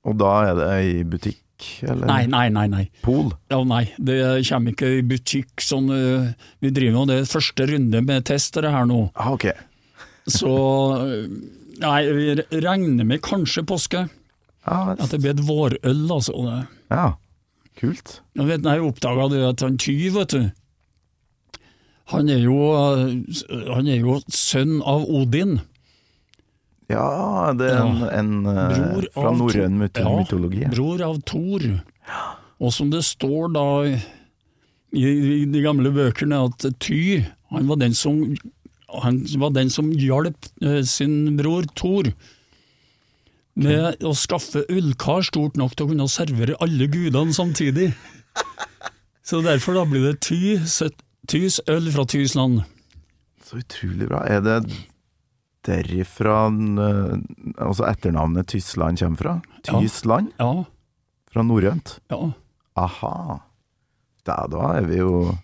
Og 0.08 0.18
da 0.20 0.32
er 0.50 0.58
det 0.58 0.70
i 0.90 1.04
butikk, 1.08 1.42
eller? 1.86 2.06
Nei, 2.10 2.24
nei, 2.28 2.48
nei. 2.52 2.66
nei. 2.72 2.84
Pol? 3.06 3.32
Ja, 3.54 3.62
nei, 3.68 3.86
det 3.98 4.18
kommer 4.50 4.74
ikke 4.74 4.90
i 4.98 5.04
butikk 5.08 5.64
sånn 5.64 5.88
øh, 5.94 6.32
Vi 6.64 6.74
driver 6.76 7.04
med 7.06 7.14
det 7.14 7.30
første 7.32 7.68
runde 7.70 8.02
med 8.04 8.26
testere 8.28 8.74
her 8.74 8.90
nå, 8.90 9.06
Ah, 9.16 9.32
ok. 9.36 9.48
så 10.40 10.56
øh, 11.04 11.28
Nei, 11.84 12.02
vi 12.16 12.60
regner 12.64 13.08
med 13.08 13.24
kanskje 13.26 13.64
påske. 13.68 14.04
Ja, 14.64 14.94
At 14.94 15.10
det 15.12 15.18
blir 15.24 15.34
et 15.34 15.42
vårøl, 15.44 16.04
altså. 16.14 16.36
Ja. 16.94 17.08
Kult. 17.82 18.20
Jeg 18.38 18.46
vet, 18.48 18.68
jeg 18.70 18.84
oppdaga 18.86 19.26
det 19.32 19.42
at 19.48 19.64
han 19.66 19.80
Tyv, 19.82 20.14
vet 20.20 20.36
du 20.36 20.44
Han 22.12 22.30
er 22.30 22.42
jo 22.44 22.58
øh, 22.76 23.70
Han 23.74 23.88
er 23.88 24.02
jo 24.02 24.18
sønn 24.28 24.82
av 24.82 25.06
Odin. 25.08 25.60
Ja, 26.92 27.54
det 27.58 27.70
er 27.72 27.80
en, 27.82 28.02
en 28.12 28.34
eh, 28.52 28.74
Bror 28.74 29.08
fra 29.16 29.32
norrøn 29.38 29.78
mytologi. 29.80 30.66
Ja. 30.66 30.74
Bror 30.74 31.06
av 31.06 31.22
Thor. 31.30 31.64
Og 32.60 32.74
som 32.76 32.92
det 32.92 33.06
står 33.08 33.54
da 33.56 33.68
i, 33.88 33.96
i 35.04 35.46
de 35.50 35.64
gamle 35.64 35.94
bøkene, 35.96 36.44
at 36.50 36.68
Ty 36.84 37.24
han 37.54 37.70
var 37.70 37.80
den 37.82 37.96
som 37.98 38.20
han 38.94 39.24
var 39.42 39.54
den 39.56 39.72
som 39.74 39.90
hjalp 39.98 40.50
eh, 40.62 40.82
sin 40.86 41.38
bror 41.40 41.66
Thor 41.78 42.12
med 43.54 44.04
å 44.06 44.14
skaffe 44.18 44.64
ullkar 44.72 45.26
stort 45.26 45.58
nok 45.58 45.76
til 45.76 45.86
å 45.86 45.92
kunne 45.92 46.10
servere 46.10 46.58
alle 46.64 46.88
gudene 46.90 47.34
samtidig. 47.34 47.92
Så 49.28 49.42
derfor 49.46 49.78
da 49.78 49.86
blir 49.88 50.08
det 50.08 50.20
Ty, 50.26 50.58
Tys 51.28 51.60
øl 51.72 51.88
fra 51.94 52.04
Tysland. 52.10 52.64
Så 53.44 53.60
utrolig 53.62 54.08
bra. 54.10 54.24
Er 54.28 54.42
det 54.44 54.58
derifra 55.64 56.48
eh, 56.52 57.18
altså 57.64 57.86
etternavnet 57.88 58.48
Tysland 58.52 59.00
kommer 59.00 59.18
fra? 59.22 59.36
Tysland? 59.64 60.32
Ja, 60.40 60.66
Fra 61.34 61.44
norrønt? 61.48 61.98
ja. 62.12 62.32
Aha. 62.76 63.40
Da, 64.26 64.48
da 64.50 64.70
er 64.80 64.86
vi 64.90 64.98
jo 64.98 65.36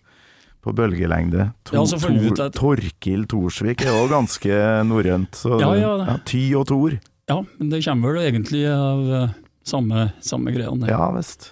på 0.65 0.71
bølgelengde. 0.73 1.51
Tor, 1.67 1.75
Ja, 1.77 1.99
Tor- 1.99 2.49
Torkil 2.57 3.25
Torsvik 3.29 3.83
er 3.85 3.91
jo 3.93 4.07
ganske 4.09 4.49
norrønt. 4.87 5.37
Ja, 5.45 5.69
Ja, 5.77 5.91
ja. 6.07 6.15
Ty 6.25 6.41
og 6.57 6.65
Tor. 6.71 6.95
ja, 7.29 7.37
men 7.59 7.69
det 7.69 7.83
kommer 7.85 8.15
vel 8.17 8.25
egentlig 8.31 8.63
av 8.71 9.03
eh, 9.21 9.29
samme, 9.63 10.07
samme 10.25 10.51
greiene. 10.55 10.87
Ja 10.89 11.11
visst. 11.13 11.51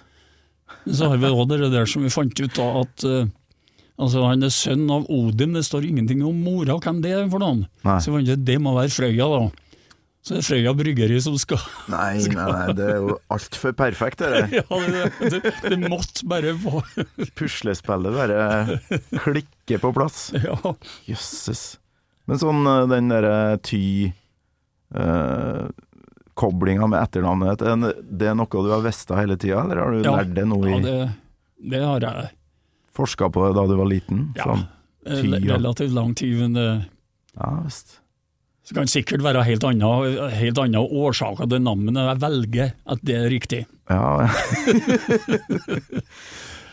Så 0.90 1.08
har 1.12 1.16
vi 1.22 1.30
òg 1.30 1.46
det 1.52 1.70
der 1.70 1.86
som 1.86 2.02
vi 2.02 2.10
fant 2.10 2.40
ut 2.40 2.54
da, 2.58 2.66
at 2.82 3.04
eh, 3.06 3.28
altså 3.98 4.26
han 4.28 4.42
er 4.46 4.52
sønn 4.54 4.84
av 4.94 5.06
Odin, 5.10 5.56
det 5.58 5.64
står 5.66 5.86
ingenting 5.88 6.22
om 6.26 6.36
mora, 6.44 6.76
hvem 6.82 7.00
det 7.04 7.14
er 7.16 7.24
for 7.32 7.42
noen. 7.42 7.64
Nei. 7.86 7.98
Så 8.04 8.14
fant 8.14 8.28
at 8.34 8.44
det 8.46 8.58
må 8.62 8.74
være 8.76 8.92
Frøya, 8.94 9.26
da. 9.34 9.40
Så 10.26 10.34
det 10.34 10.40
er 10.42 10.46
Frøya 10.48 10.72
bryggeri 10.76 11.18
som 11.22 11.36
skal 11.40 11.60
Nei, 11.88 12.18
nei, 12.34 12.46
nei, 12.50 12.72
det 12.76 12.86
er 12.90 12.96
jo 13.00 13.14
altfor 13.32 13.72
perfekt, 13.78 14.18
det 14.24 14.30
der. 14.34 14.48
Ja, 14.58 14.80
det, 15.22 15.32
det, 15.38 15.52
det 15.72 15.78
måtte 15.88 16.26
bare 16.28 16.54
få 16.58 16.82
Puslespillet 17.38 18.16
bare 18.18 18.80
klikker 19.24 19.78
på 19.84 19.92
plass. 19.96 20.28
Ja. 20.42 20.58
Jøsses. 21.08 21.62
Men 22.28 22.42
sånn 22.42 22.66
eh, 22.68 22.82
den 22.90 23.08
derre 23.14 23.36
ty 23.64 23.82
eh, 24.94 25.68
Koblinga 26.38 26.86
med 26.90 27.00
etternavnet, 27.02 27.62
er 27.66 27.78
det 27.98 28.28
er 28.30 28.36
noe 28.38 28.46
du 28.62 28.68
har 28.70 28.82
visst 28.84 29.10
hele 29.10 29.34
tida, 29.40 29.62
eller 29.64 29.80
har 29.82 29.90
du 29.96 30.02
Ja. 30.04 30.18
lært 30.20 30.34
det 30.36 30.44
nå 30.46 30.58
i 30.66 30.70
ja 30.74 30.82
det, 30.84 30.98
det 31.72 31.80
har 31.82 32.04
jeg. 32.04 32.28
Forska 32.98 33.30
på 33.32 33.46
det 33.46 33.54
da 33.56 33.64
du 33.70 33.76
var 33.78 33.88
liten? 33.90 34.28
Ja. 34.38 34.50
Sånn. 34.50 34.66
eh. 35.06 35.24
Relativt 35.46 35.94
lang 35.94 36.14
tid, 36.18 36.36
men 36.42 36.58
det, 36.58 36.68
Ja 37.38 37.50
visst. 37.62 38.00
så 38.66 38.74
kan 38.74 38.88
det 38.88 38.92
sikkert 38.92 39.22
være 39.24 39.44
helt 39.46 39.64
andre, 39.64 40.28
helt 40.34 40.58
andre 40.60 40.82
årsaker 40.82 41.48
til 41.48 41.62
navnet. 41.64 41.96
Jeg 41.96 42.20
velger 42.24 42.74
at 42.84 43.04
det 43.06 43.16
er 43.16 43.30
riktig. 43.32 43.62
Ja, 43.88 44.28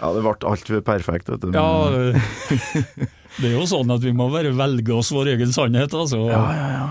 ja 0.02 0.10
det 0.18 0.26
ble 0.26 0.34
altfor 0.50 0.82
perfekt, 0.84 1.30
vet 1.32 1.46
du. 1.46 1.54
Ja, 1.56 1.70
eh, 1.94 2.20
det 3.40 3.52
er 3.52 3.56
jo 3.56 3.70
sånn 3.70 3.94
at 3.96 4.04
vi 4.04 4.12
må 4.18 4.28
bare 4.34 4.52
velge 4.58 4.98
oss 4.98 5.14
vår 5.16 5.36
egen 5.38 5.54
sannhet, 5.56 5.96
altså. 5.96 6.26
ja, 6.34 6.44
ja, 6.58 6.68
ja. 6.80 6.90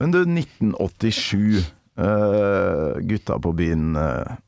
Men 0.00 0.14
du, 0.14 0.22
1987. 0.24 1.60
Uh, 2.00 2.96
gutta 3.04 3.36
på 3.42 3.50
byen 3.52 3.96
uh, 3.98 4.38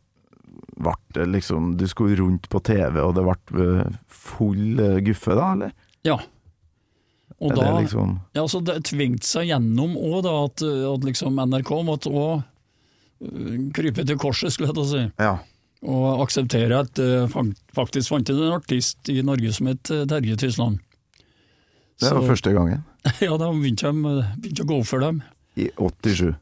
ble 0.76 1.26
liksom 1.28 1.74
Du 1.76 1.84
skulle 1.90 2.16
rundt 2.20 2.48
på 2.48 2.60
TV, 2.64 3.00
og 3.02 3.14
det 3.18 3.24
ble 3.26 3.66
eh, 3.80 3.96
full 4.08 4.80
eh, 4.80 5.00
guffe, 5.04 5.34
da, 5.36 5.50
eller? 5.56 5.72
Ja. 6.06 6.18
Og 7.42 7.54
da, 7.58 7.72
liksom 7.80 8.20
ja, 8.36 8.44
så 8.46 8.60
det 8.62 8.78
tvingte 8.86 9.26
seg 9.26 9.48
gjennom 9.50 9.96
òg, 9.98 10.20
da, 10.26 10.34
at, 10.46 10.62
at 10.62 11.06
liksom 11.08 11.40
NRK 11.42 11.72
måtte 11.88 12.12
òg 12.12 12.42
krype 13.74 14.04
til 14.06 14.18
korset, 14.18 14.52
skulle 14.54 14.70
jeg 14.70 14.76
til 14.78 14.84
å 14.84 14.90
si. 14.90 15.02
Ja. 15.22 15.32
Og 15.82 16.22
akseptere 16.22 16.78
at 16.84 16.92
det 16.98 17.26
faktisk 17.74 18.12
fantes 18.12 18.38
en 18.38 18.54
artist 18.54 19.10
i 19.10 19.20
Norge 19.26 19.50
som 19.54 19.70
het 19.70 19.90
eh, 19.90 20.04
Terje 20.10 20.36
Tysland. 20.38 20.78
Det 22.02 22.10
var 22.10 22.22
Så- 22.22 22.30
første 22.32 22.54
gangen. 22.54 22.84
Ja, 23.20 23.34
da 23.34 23.48
begynte 23.50 23.90
de 23.90 24.14
begynte 24.38 24.62
å 24.62 24.68
gå 24.70 24.76
for 24.86 25.02
dem. 25.02 25.22
I 25.58 25.68
87. 25.74 26.36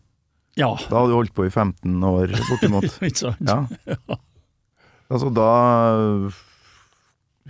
Ja, 0.60 0.74
Da 0.90 1.00
hadde 1.00 1.12
du 1.12 1.16
holdt 1.16 1.34
på 1.36 1.46
i 1.48 1.50
15 1.50 2.04
år, 2.04 2.34
bortimot. 2.50 2.86
ikke 3.08 3.22
sant? 3.24 3.40
Ja. 3.48 3.64
Altså, 5.10 5.30
da 5.34 5.50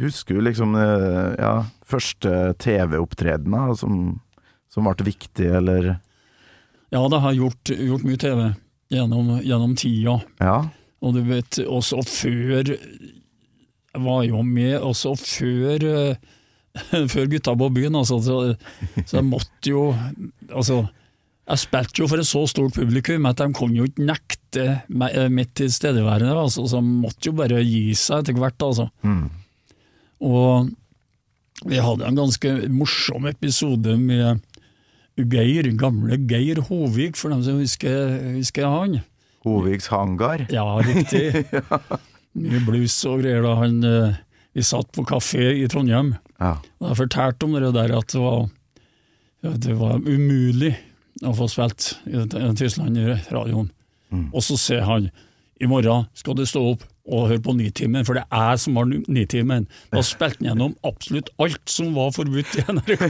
Husker 0.00 0.38
du 0.38 0.44
liksom 0.46 0.76
eh, 0.78 1.34
ja, 1.36 1.54
første 1.84 2.54
TV-opptredener 2.62 3.74
som, 3.76 4.20
som 4.72 4.86
ble 4.86 5.11
viktig, 5.11 5.48
eller 5.61 5.96
Ja, 6.94 7.02
det 7.11 7.20
har 7.20 7.36
gjort, 7.36 7.72
gjort 7.74 8.06
mye 8.06 8.20
TV 8.20 8.44
gjennom, 8.90 9.34
gjennom 9.44 9.74
tida. 9.78 10.16
Ja. 10.40 10.56
Og 11.02 11.16
du 11.16 11.22
vet, 11.26 11.58
også 11.64 12.02
før 12.06 12.70
Jeg 12.70 14.02
var 14.04 14.22
jo 14.24 14.42
med 14.46 14.78
også 14.78 15.16
før 15.18 15.86
eh, 15.90 16.16
Før 17.12 17.26
gutta 17.32 17.56
på 17.58 17.68
byen, 17.74 17.98
altså. 17.98 18.20
Så, 18.22 18.36
så 19.02 19.18
jeg 19.18 19.26
måtte 19.26 19.72
jo 19.72 19.88
Altså, 20.54 20.84
jeg 21.49 21.59
spilte 21.64 22.03
jo 22.03 22.07
for 22.11 22.20
et 22.22 22.28
så 22.28 22.43
stort 22.47 22.74
publikum 22.76 23.26
at 23.26 23.41
de 23.41 23.49
kunne 23.57 23.78
jo 23.80 23.86
ikke 23.88 24.05
nekte 24.07 24.66
eh, 25.11 25.28
mitt 25.32 25.55
tilstedeværende, 25.59 26.34
altså, 26.36 26.66
så 26.70 26.78
de 26.82 26.93
måtte 27.07 27.26
jo 27.30 27.32
bare 27.38 27.62
gi 27.64 27.95
seg 27.99 28.22
etter 28.22 28.38
hvert, 28.38 28.62
altså. 28.62 28.86
Mm. 29.03 29.24
Og 30.20 30.70
vi 31.70 31.80
hadde 31.82 32.07
en 32.07 32.16
ganske 32.20 32.53
morsom 32.72 33.26
episode 33.28 33.97
med 34.01 34.41
Geir, 35.20 35.66
gamle 35.76 36.16
Geir 36.30 36.62
Hovig, 36.70 37.16
for 37.18 37.32
dem 37.34 37.43
som 37.45 37.59
husker, 37.61 38.14
husker 38.38 38.64
han. 38.70 39.01
Hovigs 39.45 39.91
hangar. 39.93 40.47
Ja, 40.53 40.64
riktig. 40.84 41.45
Mye 42.41 42.61
blues 42.64 42.95
og 43.11 43.24
greier 43.24 43.43
da 43.43 43.57
han 43.59 43.80
eh, 43.84 44.18
Vi 44.55 44.62
satt 44.66 44.93
på 44.95 45.03
kafé 45.09 45.49
i 45.59 45.66
Trondheim, 45.70 46.12
Ja. 46.41 46.53
og 46.80 46.86
jeg 46.93 46.99
fortalte 47.03 47.47
om 47.49 47.53
det 47.59 47.72
der 47.74 47.93
at 47.99 48.12
det 48.14 48.22
var, 48.22 48.47
ja, 49.45 49.53
det 49.66 49.74
var 49.78 49.99
umulig 50.07 50.72
å 51.26 51.34
få 51.36 51.48
spilt 51.52 51.92
i 52.08 52.22
Tyskland 52.58 52.98
i 52.98 53.10
radioen. 53.30 53.68
Og 54.30 54.42
så 54.44 54.56
sier 54.58 54.86
han 54.88 55.10
i 55.60 55.68
morgen 55.68 56.06
skal 56.16 56.36
du 56.38 56.46
stå 56.48 56.62
opp 56.72 56.86
og 57.10 57.26
høre 57.30 57.42
på 57.42 57.52
Nitimen, 57.58 58.04
for 58.06 58.16
det 58.16 58.22
er 58.32 58.52
jeg 58.52 58.60
som 58.62 58.78
har 58.78 58.88
Nitimen. 59.10 59.66
Da 59.90 60.02
spilte 60.06 60.40
han 60.40 60.50
gjennom 60.50 60.76
absolutt 60.86 61.30
alt 61.42 61.72
som 61.72 61.90
var 61.96 62.12
forbudt 62.14 62.58
i 62.60 62.64
NRK. 62.70 63.02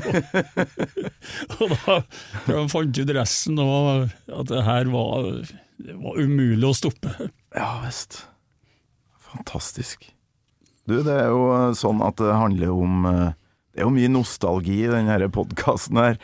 og 1.60 1.74
da, 1.74 1.98
da 2.46 2.64
fant 2.72 3.00
ut 3.00 3.12
resten 3.16 3.60
og 3.62 4.08
at 4.32 4.50
det 4.50 4.64
her 4.66 4.90
var, 4.94 5.28
det 5.84 5.98
var 6.00 6.22
umulig 6.22 6.70
å 6.70 6.76
stoppe. 6.76 7.12
Ja 7.56 7.74
visst. 7.84 8.22
Fantastisk. 9.30 10.08
Du, 10.88 10.96
det 11.06 11.12
er 11.12 11.28
jo 11.30 11.50
eh, 11.54 11.68
sånn 11.78 12.00
at 12.02 12.18
det 12.18 12.34
handler 12.34 12.72
om 12.74 13.04
eh, 13.06 13.28
Det 13.70 13.82
er 13.82 13.86
jo 13.86 13.94
mye 13.94 14.10
nostalgi 14.10 14.80
i 14.88 14.90
denne 14.90 15.28
podkasten 15.30 16.00
her. 16.00 16.16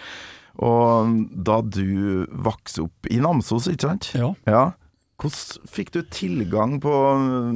Og 0.65 1.15
da 1.47 1.61
du 1.61 2.25
vokste 2.33 2.87
opp 2.87 3.09
i 3.13 3.21
Namsos, 3.21 3.69
ikke 3.69 3.91
sant? 3.91 4.11
Ja. 4.17 4.33
Ja. 4.49 4.65
Hvordan 5.17 5.69
fikk 5.73 5.95
du 5.95 6.03
tilgang 6.13 6.77
på 6.81 6.93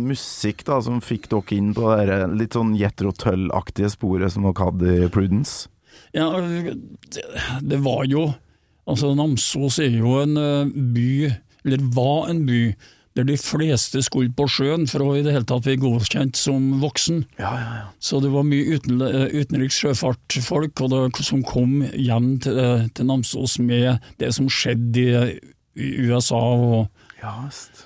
musikk 0.00 0.64
da, 0.68 0.78
som 0.84 1.02
fikk 1.04 1.28
dere 1.32 1.56
inn 1.58 1.74
på 1.76 1.90
det 1.92 2.22
litt 2.40 2.56
sånn 2.56 2.72
Jethro 2.78 3.12
Tull-aktige 3.12 3.90
sporet 3.92 4.32
som 4.32 4.48
dere 4.48 4.68
hadde 4.68 4.94
i 4.96 5.10
Prudence? 5.12 5.68
Ja, 6.16 6.30
det, 6.40 7.24
det 7.62 7.82
var 7.84 8.06
jo 8.08 8.30
Altså, 8.90 9.12
Namsos 9.14 9.76
er 9.78 9.92
jo 9.92 10.16
en 10.18 10.38
eh, 10.40 10.70
by, 10.94 11.10
eller 11.62 11.82
var 11.94 12.30
en 12.32 12.40
by, 12.48 12.62
der 13.18 13.24
de 13.26 13.34
fleste 13.40 13.98
skulle 14.06 14.30
på 14.38 14.44
sjøen 14.46 14.84
for 14.86 15.02
å 15.02 15.14
i 15.18 15.22
det 15.26 15.32
hele 15.34 15.46
tatt 15.48 15.64
bli 15.66 15.74
godkjent 15.82 16.38
som 16.38 16.68
voksen. 16.82 17.24
Ja, 17.40 17.50
ja, 17.58 17.70
ja. 17.80 17.86
Så 17.98 18.20
det 18.22 18.30
var 18.30 18.44
mye 18.46 18.76
uten, 18.76 19.00
eh, 19.02 19.26
utenriks 19.34 19.80
sjøfartfolk 19.82 21.18
som 21.26 21.42
kom 21.42 21.80
hjem 21.90 22.36
til, 22.44 22.58
eh, 22.58 22.84
til 22.94 23.06
Namsos 23.10 23.58
med 23.58 23.98
det 24.22 24.32
som 24.36 24.46
skjedde 24.46 25.40
i, 25.76 25.90
USA. 26.06 26.36
og 26.38 26.88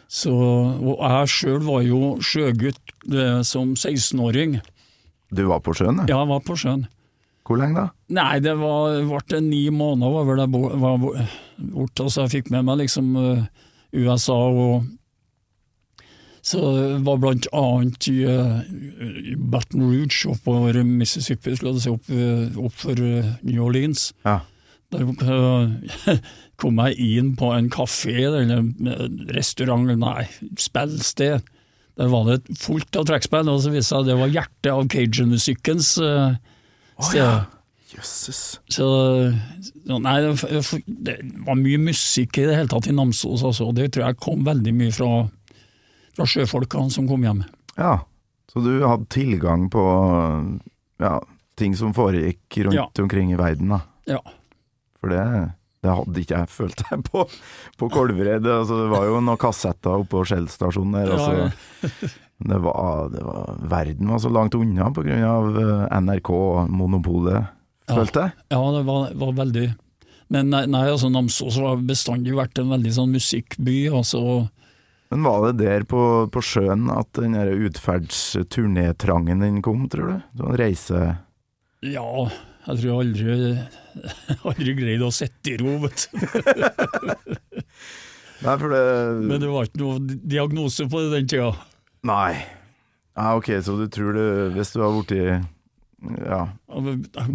så, 0.08 0.30
og 0.30 1.00
jeg 1.00 1.28
sjøl 1.32 1.62
var 1.66 1.80
jo 1.82 2.16
sjøgutt 2.22 2.92
eh, 3.12 3.40
som 3.42 3.72
16-åring. 3.74 4.60
Du 5.34 5.46
var 5.48 5.60
på 5.64 5.72
sjøen, 5.74 5.96
Da? 5.98 6.04
Ja, 6.06 6.20
jeg 6.22 6.28
var 6.30 6.40
på 6.46 6.54
sjøen. 6.60 6.84
Hvor 7.44 7.58
lenge 7.60 7.74
da? 7.80 7.88
Nei, 8.14 8.38
det 8.40 8.54
var, 8.60 9.00
ble 9.08 9.40
ni 9.44 9.64
måneder 9.74 10.12
bo- 10.52 10.68
var 10.80 11.00
bo- 11.02 11.16
borte, 11.74 12.06
så 12.12 12.24
jeg 12.28 12.42
fikk 12.44 12.50
med 12.54 12.64
meg 12.64 12.78
liksom 12.84 13.10
USA 13.92 14.36
og 14.48 14.84
Så 16.44 16.60
det 16.60 17.04
var 17.06 17.20
blant 17.22 17.46
annet 17.56 18.08
i, 18.10 18.18
eh, 18.28 18.58
i 19.32 19.36
Baton 19.36 19.86
Rouge 19.88 20.28
oppover 20.28 20.76
Mississippi, 20.84 21.54
skulle 21.56 21.78
jeg 21.78 21.86
si, 21.86 21.92
opp, 21.94 22.10
eh, 22.12 22.58
opp 22.60 22.74
for 22.82 23.00
eh, 23.00 23.30
New 23.48 23.62
Orleans. 23.64 24.10
Ja. 24.26 24.42
Der 24.92 25.08
kom 26.60 26.82
jeg 26.84 26.98
inn 27.00 27.32
på 27.40 27.48
en 27.56 27.70
kafé 27.72 28.26
eller 28.26 28.44
en 28.44 29.24
restaurant, 29.32 29.88
nei, 29.98 30.26
spillsted. 30.60 31.48
Der 31.96 32.10
var 32.12 32.28
det 32.28 32.58
fullt 32.60 32.98
av 32.98 33.08
trekkspill, 33.08 33.48
og 33.48 33.62
så 33.64 33.72
viste 33.72 33.96
det 33.96 34.04
seg 34.04 34.10
det 34.10 34.18
var 34.20 34.34
hjertet 34.34 34.70
av 34.70 34.84
cajun-musikkens 34.92 35.94
uh, 36.02 36.36
sted. 36.98 37.48
Jøsses. 37.94 38.40
Så 38.74 38.86
Nei, 39.84 40.14
det, 40.24 40.62
det 41.06 41.16
var 41.46 41.58
mye 41.60 41.80
musikk 41.84 42.40
i 42.40 42.46
det 42.48 42.56
hele 42.58 42.70
tatt 42.72 42.88
i 42.90 42.94
Namsos, 42.96 43.44
altså, 43.46 43.68
det 43.76 43.92
tror 43.94 44.08
jeg 44.08 44.20
kom 44.22 44.42
veldig 44.46 44.72
mye 44.74 44.94
fra, 44.94 45.10
fra 46.14 46.26
sjøfolkene 46.28 46.92
som 46.94 47.08
kom 47.10 47.24
hjem. 47.26 47.42
Ja, 47.78 47.98
så 48.52 48.62
du 48.62 48.72
hadde 48.86 49.10
tilgang 49.10 49.68
på 49.72 49.82
ja, 51.02 51.18
ting 51.58 51.74
som 51.78 51.94
foregikk 51.96 52.60
rundt 52.68 52.78
Ja. 52.78 52.88
omkring 53.02 53.32
i 53.32 53.38
verden, 53.38 53.68
da. 53.74 53.80
Ja. 54.06 54.20
For 55.00 55.10
det, 55.10 55.24
det 55.82 55.90
hadde 55.92 56.22
ikke 56.22 56.38
jeg 56.38 56.52
følt 56.52 56.82
deg 56.86 57.04
på, 57.10 57.24
på 57.80 57.88
Kolvereid. 57.92 58.46
Altså, 58.46 58.78
det 58.84 58.90
var 58.92 59.08
jo 59.08 59.20
noen 59.20 59.40
kassetter 59.40 59.98
oppe 59.98 60.12
på 60.14 60.24
Shell-stasjonen 60.30 60.98
der. 61.00 61.12
Ja, 61.12 61.32
ja. 61.34 61.48
Altså, 61.48 62.10
det, 62.50 62.60
var, 62.64 63.08
det 63.12 63.24
var, 63.26 63.54
verden 63.74 64.12
var 64.14 64.22
så 64.22 64.32
langt 64.32 64.54
unna 64.58 64.90
av 64.90 65.58
eh, 65.60 65.86
NRK-monopolet, 66.00 67.50
følte 67.90 68.26
jeg. 68.28 68.36
Ja, 68.54 68.62
det 68.78 68.84
var, 68.88 69.10
var 69.20 69.34
veldig 69.44 69.66
Men 70.32 70.48
nei, 70.48 70.62
nei 70.72 70.86
altså 70.88 71.10
Namsos 71.12 71.58
har 71.60 71.82
bestandig 71.84 72.32
vært 72.34 72.58
en 72.58 72.70
veldig 72.72 72.94
sånn 72.96 73.12
musikkby. 73.12 73.90
altså 73.92 74.48
Men 75.14 75.22
var 75.22 75.46
det 75.46 75.62
der 75.62 75.84
på, 75.86 76.26
på 76.34 76.40
sjøen 76.42 76.88
at 76.90 77.06
den 77.14 77.38
utferdsturnétrangen 77.38 79.38
din 79.44 79.60
kom, 79.62 79.84
tror 79.86 80.08
du? 80.10 80.18
En 80.42 80.56
reise... 80.58 81.22
Ja, 81.86 82.26
jeg 82.64 82.80
tror 82.80 82.88
jeg 82.88 82.98
aldri 82.98 83.36
aldri 84.50 84.74
greide 84.74 85.06
å 85.06 85.14
sitte 85.14 85.52
i 85.52 85.54
ro, 85.60 85.76
vet 85.84 86.08
du. 86.10 86.18
Nei, 88.44 88.54
for 88.58 88.68
det 88.74 88.82
Men 89.22 89.38
det 89.38 89.46
var 89.52 89.62
ikke 89.68 89.82
noe 89.84 89.98
diagnose 90.34 90.82
på 90.90 90.98
den 91.12 91.26
tida. 91.30 91.52
Nei. 92.10 92.34
Ja, 93.14 93.38
ok, 93.38 93.48
så 93.62 93.78
du 93.78 93.86
tror 93.94 94.10
det 94.18 94.26
Hvis 94.56 94.74
du 94.74 94.78
har 94.82 94.90
blitt 94.98 95.14
Ja. 96.26 96.40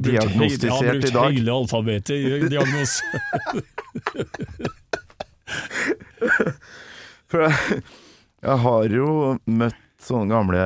diagnostisert 0.03 0.27
i 0.59 0.59
dag 0.67 0.67
jeg 0.67 0.75
har 0.75 0.83
brukt 0.99 1.15
hele 1.39 1.55
alfabetet 1.55 2.19
i 2.19 2.43
diagnose. 2.51 2.99
For 7.29 7.45
jeg, 7.45 7.83
jeg 8.47 8.63
har 8.65 8.95
jo 8.95 9.11
møtt 9.45 9.85
sånne 9.99 10.31
gamle 10.31 10.63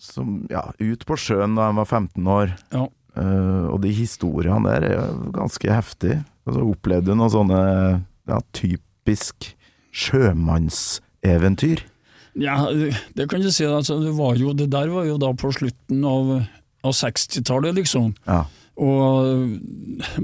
som 0.00 0.42
Ja, 0.50 0.70
ut 0.80 1.06
på 1.08 1.18
sjøen 1.20 1.56
da 1.58 1.68
jeg 1.68 1.78
var 1.80 1.88
15 1.88 2.34
år. 2.38 2.54
Ja. 2.72 2.88
Uh, 3.12 3.68
og 3.68 3.82
de 3.84 3.90
historiene 3.92 4.70
der 4.70 4.86
er 4.88 4.94
jo 4.96 5.32
ganske 5.36 5.68
heftige. 5.68 6.22
Altså, 6.46 6.64
opplevde 6.64 7.12
du 7.12 7.18
noen 7.18 7.32
sånne 7.32 7.62
ja, 8.30 8.38
typisk 8.56 9.52
sjømannseventyr. 9.92 11.84
Ja, 12.40 12.56
det 13.12 13.28
kan 13.28 13.44
du 13.44 13.50
si. 13.52 13.66
Altså, 13.68 13.98
det, 14.00 14.14
var 14.16 14.40
jo, 14.40 14.54
det 14.56 14.70
der 14.72 14.88
var 14.92 15.04
jo 15.04 15.18
da 15.20 15.34
på 15.36 15.52
slutten 15.52 16.00
av, 16.08 16.32
av 16.82 16.96
60-tallet, 16.96 17.76
liksom. 17.82 18.14
Ja. 18.24 18.46
Og 18.80 19.58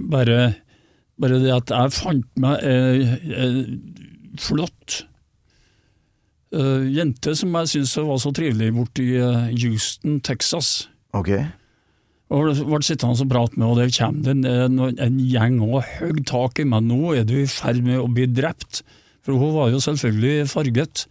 bare, 0.08 0.54
bare 1.20 1.42
det 1.42 1.52
at 1.52 1.74
jeg 1.74 1.96
fant 1.98 2.40
meg 2.40 2.64
ei 2.64 3.18
ei 3.36 3.52
flott 4.40 5.02
eh, 6.54 6.88
jente 6.94 7.34
som 7.38 7.56
jeg 7.60 7.72
syntes 7.74 7.96
var 8.08 8.20
så 8.22 8.32
trivelig 8.36 8.72
borte 8.76 9.04
i 9.04 9.16
eh, 9.20 9.48
Houston, 9.64 10.20
Texas. 10.24 10.88
Ok. 11.16 11.32
Og 12.28 12.44
ble 12.44 12.54
ble 12.68 12.80
sittende 12.84 13.24
og 13.24 13.30
prate 13.32 13.56
med, 13.56 13.66
og 13.70 13.78
der 13.80 13.92
kommer 13.94 14.24
det 14.26 14.34
en, 14.36 14.78
en, 14.78 14.96
en 15.00 15.20
gjeng 15.24 15.60
og 15.64 15.80
høyt 15.96 16.26
tak 16.28 16.60
i 16.60 16.66
meg. 16.68 16.84
Nå 16.88 17.14
er 17.16 17.28
du 17.28 17.38
i 17.40 17.46
ferd 17.48 17.80
med 17.84 18.02
å 18.02 18.08
bli 18.12 18.26
drept. 18.28 18.82
For 19.24 19.36
hun 19.36 19.54
var 19.56 19.72
jo 19.72 19.80
selvfølgelig 19.84 20.48
farget. 20.52 21.06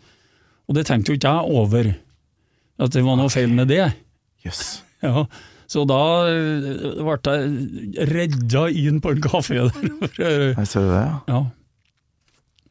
Og 0.68 0.78
det 0.78 0.88
tenkte 0.90 1.14
jo 1.14 1.18
ikke 1.18 1.34
jeg 1.34 1.58
over, 1.62 1.92
at 2.78 2.94
det 2.94 3.04
var 3.06 3.18
noe 3.18 3.34
feil 3.34 3.54
med 3.54 3.72
det. 3.74 3.86
Yes. 4.46 4.82
Ja, 4.98 5.28
så 5.70 5.84
da 5.86 6.00
eh, 6.26 7.04
ble 7.06 7.34
jeg 7.38 8.06
redda 8.10 8.64
inn 8.74 8.96
på 8.98 9.12
en 9.14 9.20
kafé 9.22 9.60
der. 9.68 9.92
Jeg 10.18 10.70
ser 10.72 10.88
det, 10.90 11.04
ja. 11.04 11.20
Ja. 11.30 11.42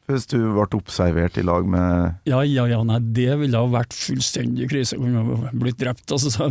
Hvis 0.06 0.26
du 0.30 0.36
ble 0.54 0.66
observert 0.78 1.36
i 1.38 1.42
lag 1.42 1.66
med 1.66 2.14
Ja, 2.30 2.42
ja, 2.46 2.66
ja, 2.70 2.82
nei, 2.86 3.00
det 3.16 3.32
ville 3.40 3.58
ha 3.58 3.66
vært 3.72 3.94
fullstendig 3.96 4.68
krise. 4.70 4.98
Kunne 5.00 5.50
blitt 5.58 5.80
drept, 5.80 6.06
altså. 6.14 6.30
Så, 6.30 6.50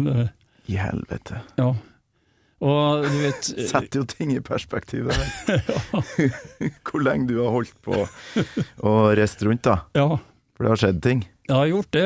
I 0.67 0.79
helvete. 0.81 1.41
ja. 1.59 1.73
Og 2.65 3.03
du 3.03 3.15
vet 3.19 3.47
Setter 3.69 3.99
jo 3.99 4.05
ting 4.07 4.31
i 4.33 4.39
perspektiv. 4.43 5.09
det 5.11 5.17
der. 5.45 5.63
Hvor 6.87 7.03
lenge 7.03 7.27
du 7.29 7.35
har 7.43 7.51
holdt 7.53 7.75
på 7.85 7.97
å 7.99 8.93
reist 9.15 9.43
rundt, 9.45 9.63
da. 9.67 9.81
Ja, 9.95 10.07
For 10.55 10.63
det 10.65 10.71
har 10.71 10.81
skjedd 10.85 11.01
ting. 11.03 11.25
jeg 11.47 11.55
har 11.55 11.67
gjort 11.71 11.91
det. 11.95 12.05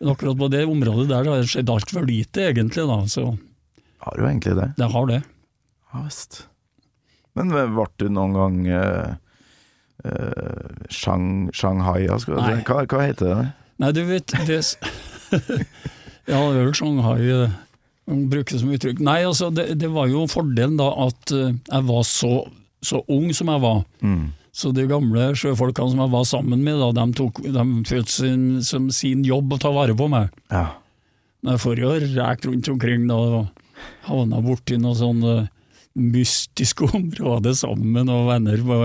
Men 0.00 0.10
akkurat 0.14 0.40
på 0.40 0.48
det 0.50 0.64
området 0.68 1.06
der 1.12 1.28
har 1.30 1.40
det 1.44 1.50
skjedd 1.52 1.70
altfor 1.70 2.08
lite, 2.08 2.48
egentlig. 2.50 2.86
da, 2.88 2.96
Så 3.06 3.26
Har 4.04 4.18
jo 4.18 4.26
egentlig 4.28 4.56
det. 4.58 4.70
det 4.80 4.90
har 4.96 5.06
det. 5.12 5.20
Ja 5.92 6.02
visst. 6.08 6.40
Men 7.36 7.52
ble 7.54 7.86
du 8.00 8.08
noen 8.08 8.34
gang 8.34 8.58
eh, 10.04 10.86
Shang, 10.90 11.50
Shanghai. 11.52 12.06
Hva, 12.08 12.84
hva 12.84 13.02
heter 13.04 13.30
det? 13.30 13.44
Nei, 13.82 13.90
du 13.94 14.04
vet 14.06 14.34
det, 14.46 14.60
Ja, 16.30 16.38
det 16.38 16.60
er 16.60 16.62
vel 16.62 16.76
Shanghai 16.76 17.18
eh, 17.32 17.56
bruker 18.06 18.60
som 18.60 18.72
uttrykk. 18.74 19.02
Nei, 19.04 19.20
altså, 19.26 19.50
det, 19.54 19.72
det 19.80 19.90
var 19.92 20.08
jo 20.12 20.26
fordelen 20.30 20.78
da 20.80 20.90
at 21.06 21.34
eh, 21.34 21.56
jeg 21.56 21.88
var 21.90 22.06
så, 22.08 22.32
så 22.84 23.02
ung 23.12 23.28
som 23.36 23.52
jeg 23.52 23.64
var. 23.64 23.82
Mm. 24.04 24.32
Så 24.54 24.70
de 24.70 24.86
gamle 24.86 25.32
sjøfolkene 25.34 25.92
som 25.92 26.04
jeg 26.04 26.14
var 26.14 26.28
sammen 26.30 26.62
med, 26.62 26.78
da, 26.78 26.92
de, 26.94 27.08
tok, 27.18 27.42
de 27.42 27.66
følte 27.88 28.12
sin, 28.12 28.46
som 28.64 28.86
sin 28.94 29.24
jobb 29.26 29.56
å 29.56 29.60
ta 29.60 29.74
vare 29.74 29.96
på 29.98 30.08
meg. 30.12 30.30
Ja. 30.54 30.68
Jeg 31.44 31.60
får 31.60 31.82
jo 31.82 31.90
rekt 32.14 32.46
rundt 32.48 32.70
omkring 32.72 33.08
da, 33.10 33.18
og 33.18 33.90
havna 34.06 34.38
borti 34.44 34.78
noe 34.80 34.96
sånn 34.96 35.24
mystisk 35.98 36.84
område 36.88 37.52
sammen 37.58 37.90
med 37.96 38.08
noen 38.08 38.30
venner 38.30 38.62
på, 38.64 38.78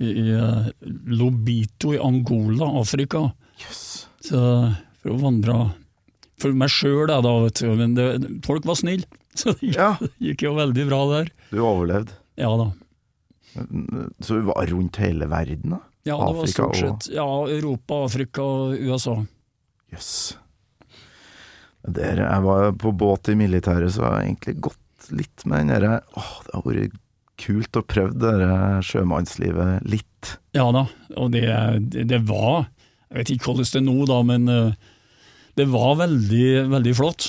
i, 0.00 0.30
eh, 0.34 0.66
Lobito 1.06 1.94
i 1.94 1.98
Angola, 2.02 2.68
Afrika. 2.80 3.30
Yes. 3.60 4.06
Så 4.20 4.38
for 5.02 5.14
å 5.14 5.18
vandre 5.22 5.58
For 6.36 6.52
meg 6.52 6.68
sjøl, 6.68 7.06
da, 7.08 7.20
vet 7.24 7.62
du, 7.62 7.70
men 7.78 7.94
det, 7.96 8.06
folk 8.44 8.66
var 8.68 8.76
snille. 8.76 9.06
Så 9.36 9.54
det 9.56 9.70
gikk, 9.70 9.76
Ja, 9.78 9.96
gikk 10.20 10.42
jo 10.44 10.54
veldig 10.58 10.84
bra 10.90 10.98
der. 11.14 11.30
du 11.50 11.60
overlevde. 11.64 12.12
Ja 12.36 12.50
da. 12.60 12.66
Så 14.20 14.36
du 14.36 14.42
var 14.50 14.66
rundt 14.68 14.96
hele 15.00 15.24
verden, 15.32 15.70
da? 15.78 15.78
Ja, 16.04 16.18
det 16.20 16.26
var 16.36 16.42
Afrika 16.44 16.52
stort 16.52 16.76
og- 16.76 17.02
sett 17.02 17.14
ja, 17.16 17.24
Europa, 17.56 18.02
Afrika 18.04 18.42
og 18.44 18.76
USA. 18.78 19.16
Jøss. 19.92 20.36
Der 21.88 22.16
Jeg 22.20 22.42
var 22.42 22.72
på 22.72 22.92
båt 22.92 23.28
i 23.30 23.34
militæret, 23.38 23.92
så 23.94 24.02
har 24.04 24.20
jeg 24.20 24.32
egentlig 24.36 24.60
gått 24.60 25.10
litt 25.14 25.44
med 25.46 25.60
den 25.60 25.68
derre 25.72 26.00
Åh, 26.18 26.30
det 26.44 26.54
har 26.54 26.62
vært 26.66 26.96
kult 27.40 27.78
å 27.78 27.84
prøve 27.86 28.16
det 28.16 28.84
sjømannslivet 28.88 29.86
litt. 29.88 30.36
Ja 30.56 30.68
da, 30.74 30.86
og 31.16 31.32
det, 31.34 31.46
det, 31.92 32.06
det 32.10 32.22
var 32.26 32.66
Jeg 33.10 33.18
vet 33.20 33.32
ikke 33.34 33.50
hvordan 33.50 33.66
det 33.68 33.80
er 33.80 33.84
nå, 33.86 33.96
da, 34.10 34.20
men 34.26 34.48
eh, 34.50 34.94
det 35.56 35.66
var 35.72 36.00
veldig, 36.00 36.48
veldig 36.72 36.94
flott. 36.98 37.28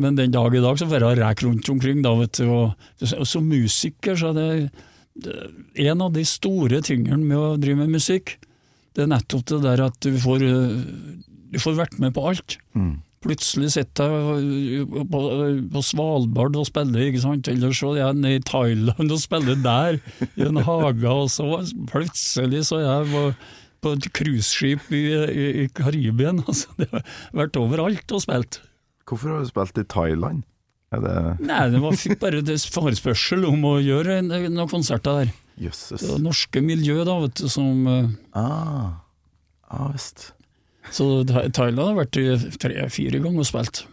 Men 0.00 0.16
den 0.16 0.32
dag 0.32 0.54
i 0.56 0.62
dag 0.62 0.78
så 0.80 0.86
får 0.88 1.04
jeg 1.04 1.18
reke 1.18 1.44
rundt 1.44 1.68
omkring, 1.72 2.04
da, 2.04 2.14
vet 2.16 2.38
du. 2.38 2.46
Og, 2.48 2.86
og 3.10 3.26
som 3.28 3.50
musiker 3.50 4.16
så 4.16 4.30
er 4.30 4.38
det, 4.38 4.86
det 5.20 5.34
En 5.90 6.06
av 6.06 6.14
de 6.14 6.24
store 6.24 6.80
tingene 6.86 7.20
med 7.20 7.36
å 7.36 7.58
drive 7.60 7.82
med 7.82 7.98
musikk, 7.98 8.38
det 8.96 9.04
er 9.04 9.10
nettopp 9.12 9.44
det 9.50 9.60
der 9.66 9.82
at 9.84 9.98
du 10.06 10.14
får, 10.22 10.46
eh, 10.46 10.80
du 11.50 11.58
får 11.60 11.76
vært 11.82 11.98
med 12.00 12.14
på 12.16 12.24
alt. 12.30 12.56
Mm. 12.78 13.00
Plutselig 13.20 13.74
sitter 13.74 14.14
jeg 14.40 14.84
på, 15.12 15.18
på 15.74 15.80
Svalbard 15.84 16.54
og 16.56 16.64
spiller, 16.70 17.02
ikke 17.10 17.20
sant? 17.20 17.50
eller 17.52 17.74
så 17.76 17.90
er 17.92 17.98
jeg 18.00 18.16
nede 18.16 18.38
i 18.38 18.44
Thailand 18.48 19.12
og 19.12 19.20
spiller 19.20 19.58
der, 19.60 19.98
i 20.40 20.46
en 20.46 20.60
hage, 20.64 21.04
og 21.10 21.28
så 21.28 21.48
plutselig 21.90 22.62
så 22.70 22.78
er 22.80 22.86
jeg 22.86 23.10
på, 23.12 23.24
på 23.84 23.92
et 23.98 24.08
cruiseskip 24.16 24.88
i, 24.96 25.02
i, 25.12 25.44
i 25.64 25.68
Karibien. 25.76 26.40
Altså, 26.48 26.72
det 26.80 26.88
har 26.94 27.04
vært 27.42 27.60
overalt 27.60 28.16
og 28.16 28.24
spilt. 28.24 28.62
Hvorfor 29.04 29.34
har 29.34 29.44
du 29.44 29.50
spilt 29.52 29.82
i 29.84 29.86
Thailand? 29.90 30.42
Det 30.90 31.14
Nei, 31.44 31.60
det 31.70 31.78
var 31.84 32.00
bare 32.24 32.40
det 32.42 32.56
forespørsel 32.72 33.44
om 33.46 33.62
å 33.68 33.76
gjøre 33.84 34.22
noen 34.26 34.64
konserter 34.70 35.20
der. 35.20 35.36
Jesus. 35.60 36.00
Det 36.00 36.08
var 36.08 36.24
norske 36.24 36.62
miljø 36.64 37.02
da, 37.04 37.20
vet 37.26 37.36
du, 37.36 37.46
som 37.52 37.84
eh, 37.86 38.08
Ah. 38.32 38.96
ah, 39.68 39.90
visst. 39.92 40.30
Så 40.90 41.22
Tha- 41.28 41.46
Thailand 41.54 41.92
har 41.92 41.98
vært 42.04 42.18
tre-fire 42.60 43.20
ganger 43.22 43.44
og 43.44 43.46
spilt. 43.48 43.84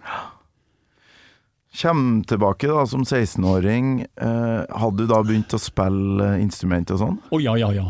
Kjem 1.78 2.24
tilbake 2.26 2.70
da 2.72 2.86
som 2.89 3.04
16-åring. 3.06 4.02
Eh, 4.18 4.64
hadde 4.82 5.04
du 5.04 5.10
da 5.12 5.20
begynt 5.26 5.54
å 5.54 5.60
spille 5.62 6.32
eh, 6.34 6.41
instrument 6.41 6.89
og 6.95 7.02
sånn? 7.04 7.18
Å 7.30 7.39
ja, 7.43 7.54
ja, 7.62 7.70
ja. 7.76 7.88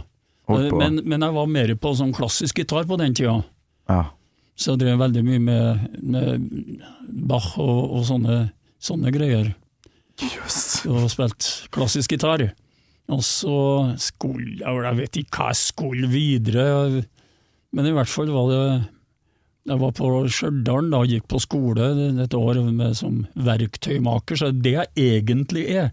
Holdt 0.48 0.72
Eh? 0.72 0.78
Men, 0.80 1.02
men 1.08 1.24
jeg 1.24 1.36
var 1.36 1.48
mer 1.52 1.72
på 1.80 1.94
sånn 1.96 2.14
klassisk 2.16 2.60
gitar 2.60 2.88
på 2.88 2.98
den 3.00 3.16
tida. 3.16 3.38
Ja. 3.92 4.02
Så 4.58 4.74
jeg 4.74 4.82
drev 4.84 5.00
veldig 5.04 5.24
mye 5.28 5.40
med, 5.44 5.88
med 6.02 6.48
Bach 7.30 7.54
og, 7.62 7.82
og 8.00 8.06
sånne, 8.10 8.38
sånne 8.84 9.12
greier. 9.16 9.54
Yes. 10.24 10.82
Og 10.90 11.06
spilt 11.14 11.48
klassisk 11.76 12.16
gitar. 12.16 12.48
Og 13.14 13.22
så 13.24 13.58
skulle 14.02 14.58
jeg 14.58 14.82
Jeg 14.88 14.98
vet 14.98 15.20
ikke 15.22 15.38
hva 15.40 15.52
jeg 15.54 15.60
skulle 15.62 16.10
videre, 16.12 16.66
men 17.72 17.88
i 17.88 17.94
hvert 17.96 18.10
fall 18.12 18.32
var 18.34 18.50
det 18.52 18.64
Jeg 19.68 19.80
var 19.82 19.94
på 19.98 20.10
Stjørdal 20.32 20.94
og 20.96 21.10
gikk 21.12 21.26
på 21.28 21.42
skole 21.44 21.90
et 22.24 22.36
år 22.38 22.62
med, 22.70 22.96
som 22.96 23.26
verktøymaker, 23.36 24.40
så 24.40 24.52
det 24.56 24.76
jeg 24.78 24.94
egentlig 24.96 25.66
er. 25.84 25.90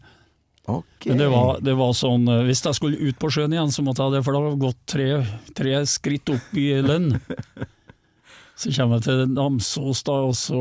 Ok. 0.70 1.08
Men 1.10 1.20
det 1.20 1.28
var, 1.28 1.58
det 1.60 1.74
var 1.76 1.90
sånn 1.92 2.22
eh, 2.30 2.46
Hvis 2.46 2.62
jeg 2.64 2.76
skulle 2.78 3.10
ut 3.10 3.18
på 3.20 3.28
sjøen 3.34 3.52
igjen, 3.52 3.72
så 3.74 3.82
måtte 3.84 4.06
jeg 4.06 4.14
det, 4.14 4.22
for 4.24 4.32
det 4.32 4.40
hadde 4.40 4.62
gått 4.62 4.78
tre, 4.88 5.08
tre 5.58 5.74
skritt 5.90 6.32
opp 6.32 6.54
i 6.56 6.70
lønn. 6.80 7.18
Så 8.56 8.70
kommer 8.70 9.00
jeg 9.00 9.08
til 9.08 9.32
Namsos, 9.34 10.04
da, 10.06 10.14
og 10.28 10.36
så 10.38 10.60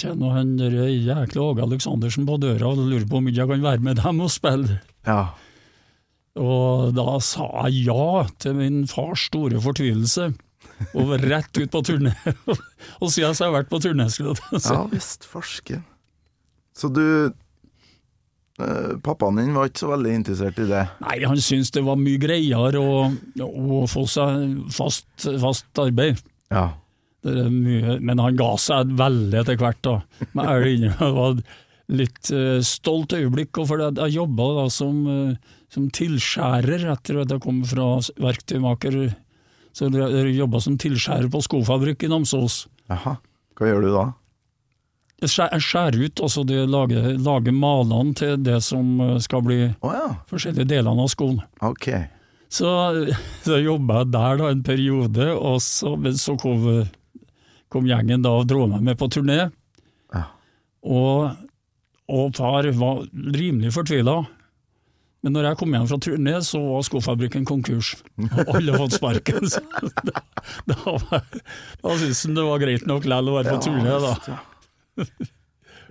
kjenner 0.00 0.38
han 0.38 0.54
jækla 0.56 1.42
Åge 1.44 1.66
Aleksandersen 1.66 2.24
på 2.24 2.38
døra 2.40 2.70
og 2.70 2.80
lurer 2.80 3.04
på 3.10 3.18
om 3.20 3.28
jeg 3.28 3.44
kan 3.50 3.60
være 3.60 3.84
med 3.84 4.00
dem 4.00 4.22
og 4.24 4.30
spille. 4.32 4.78
Ja. 5.04 5.34
Og 6.40 6.94
da 6.96 7.18
sa 7.20 7.50
jeg 7.66 7.90
ja, 7.90 8.24
til 8.40 8.56
min 8.56 8.86
fars 8.88 9.26
store 9.28 9.60
fortvilelse. 9.60 10.30
Og 10.98 11.14
rett 11.22 11.58
ut 11.58 11.70
på 11.72 11.82
turné. 11.86 12.12
og 13.02 13.08
siden 13.12 13.34
så 13.34 13.44
har 13.44 13.50
jeg 13.50 13.56
vært 13.60 13.72
på 13.72 13.80
turné. 13.84 14.08
ja 14.10 14.82
visst, 14.92 15.26
farske. 15.28 15.80
Så 16.76 16.88
du 16.88 17.04
eh, 17.28 18.92
Pappaen 19.04 19.40
din 19.40 19.56
var 19.56 19.68
ikke 19.68 19.84
så 19.84 19.90
veldig 19.92 20.14
interessert 20.20 20.60
i 20.62 20.68
det? 20.70 20.84
Nei, 21.04 21.18
han 21.28 21.40
syntes 21.40 21.72
det 21.74 21.84
var 21.86 22.00
mye 22.00 22.20
greiere 22.22 22.80
å, 22.80 23.08
å 23.44 23.82
få 23.90 24.06
seg 24.10 24.62
fast, 24.72 25.08
fast 25.42 25.82
arbeid. 25.82 26.22
Ja. 26.52 26.70
Det 27.22 27.34
er 27.44 27.52
mye, 27.54 27.98
men 28.02 28.18
han 28.18 28.38
ga 28.38 28.54
seg 28.58 28.96
veldig 28.98 29.42
etter 29.44 29.60
hvert, 29.60 29.82
da. 29.86 29.98
Men 30.32 30.48
jeg 30.48 30.54
er 30.62 30.72
inne, 30.72 30.94
det 30.98 31.12
var 31.14 31.36
et 31.36 31.44
litt 31.92 32.30
eh, 32.34 32.60
stolt 32.66 33.14
øyeblikk, 33.16 33.60
og 33.62 33.68
for 33.70 33.82
jeg 33.84 34.16
jobba 34.16 34.48
da 34.58 34.64
som, 34.72 35.02
eh, 35.10 35.58
som 35.72 35.90
tilskjærer 35.94 36.88
etter 36.94 37.22
at 37.22 37.34
jeg 37.34 37.44
kom 37.44 37.62
fra 37.68 37.94
verktøymaker. 38.22 38.98
Så 39.72 39.88
jeg 39.88 40.34
jobba 40.36 40.60
som 40.60 40.74
tilskjærer 40.80 41.30
på 41.32 41.40
skofabrikk 41.44 42.04
i 42.04 42.10
Namsos. 42.12 42.66
Jaha. 42.92 43.16
Hva 43.56 43.68
gjør 43.70 43.84
du 43.86 43.90
da? 43.94 44.04
Jeg 45.22 45.30
skjæ- 45.30 45.52
jeg 45.52 45.62
skjærer 45.62 46.02
ut, 46.02 46.20
altså 46.26 46.42
det 46.44 46.64
lager, 46.68 47.04
lager 47.22 47.54
malene 47.54 48.14
til 48.18 48.36
det 48.42 48.58
som 48.66 49.00
eh, 49.00 49.18
skal 49.22 49.44
bli 49.46 49.58
oh, 49.80 49.92
ja. 49.94 50.08
forskjellige 50.28 50.66
delene 50.72 51.04
av 51.04 51.08
skoen. 51.12 51.38
Ok. 51.62 51.86
Så, 52.52 52.68
så 53.46 53.60
jobba 53.62 54.02
jeg 54.02 54.10
der 54.12 54.40
da 54.42 54.50
en 54.50 54.64
periode, 54.66 55.28
og 55.32 55.60
så, 55.64 55.94
men 55.96 56.18
så 56.20 56.34
kom, 56.36 56.66
kom 57.72 57.86
gjengen 57.88 58.24
da 58.26 58.34
og 58.42 58.48
dro 58.50 58.66
meg 58.68 58.82
med 58.84 58.98
på 59.00 59.08
turné. 59.14 59.46
Ja. 60.12 60.24
Og, 60.84 61.38
og 62.12 62.34
far 62.36 62.68
var 62.76 63.04
rimelig 63.14 63.72
fortvila. 63.78 64.18
Men 65.22 65.36
når 65.36 65.46
jeg 65.50 65.58
kom 65.60 65.74
hjem 65.76 65.84
fra 65.86 65.98
turné, 66.02 66.32
så 66.42 66.58
var 66.64 66.82
skofabrikken 66.86 67.44
konkurs. 67.46 67.92
Og 68.18 68.48
alle 68.56 68.74
fått 68.80 68.96
sparken. 68.98 69.46
Så 69.52 69.60
da, 70.02 70.22
da, 70.66 70.76
var- 70.86 71.28
da 71.84 71.92
syntes 72.00 72.24
han 72.26 72.34
det 72.40 72.46
var 72.48 72.58
greit 72.64 72.86
nok 72.90 73.06
likevel 73.06 73.30
å 73.30 73.36
være 73.38 73.54
på 73.54 73.62
turné, 73.68 73.98
da. 74.02 75.04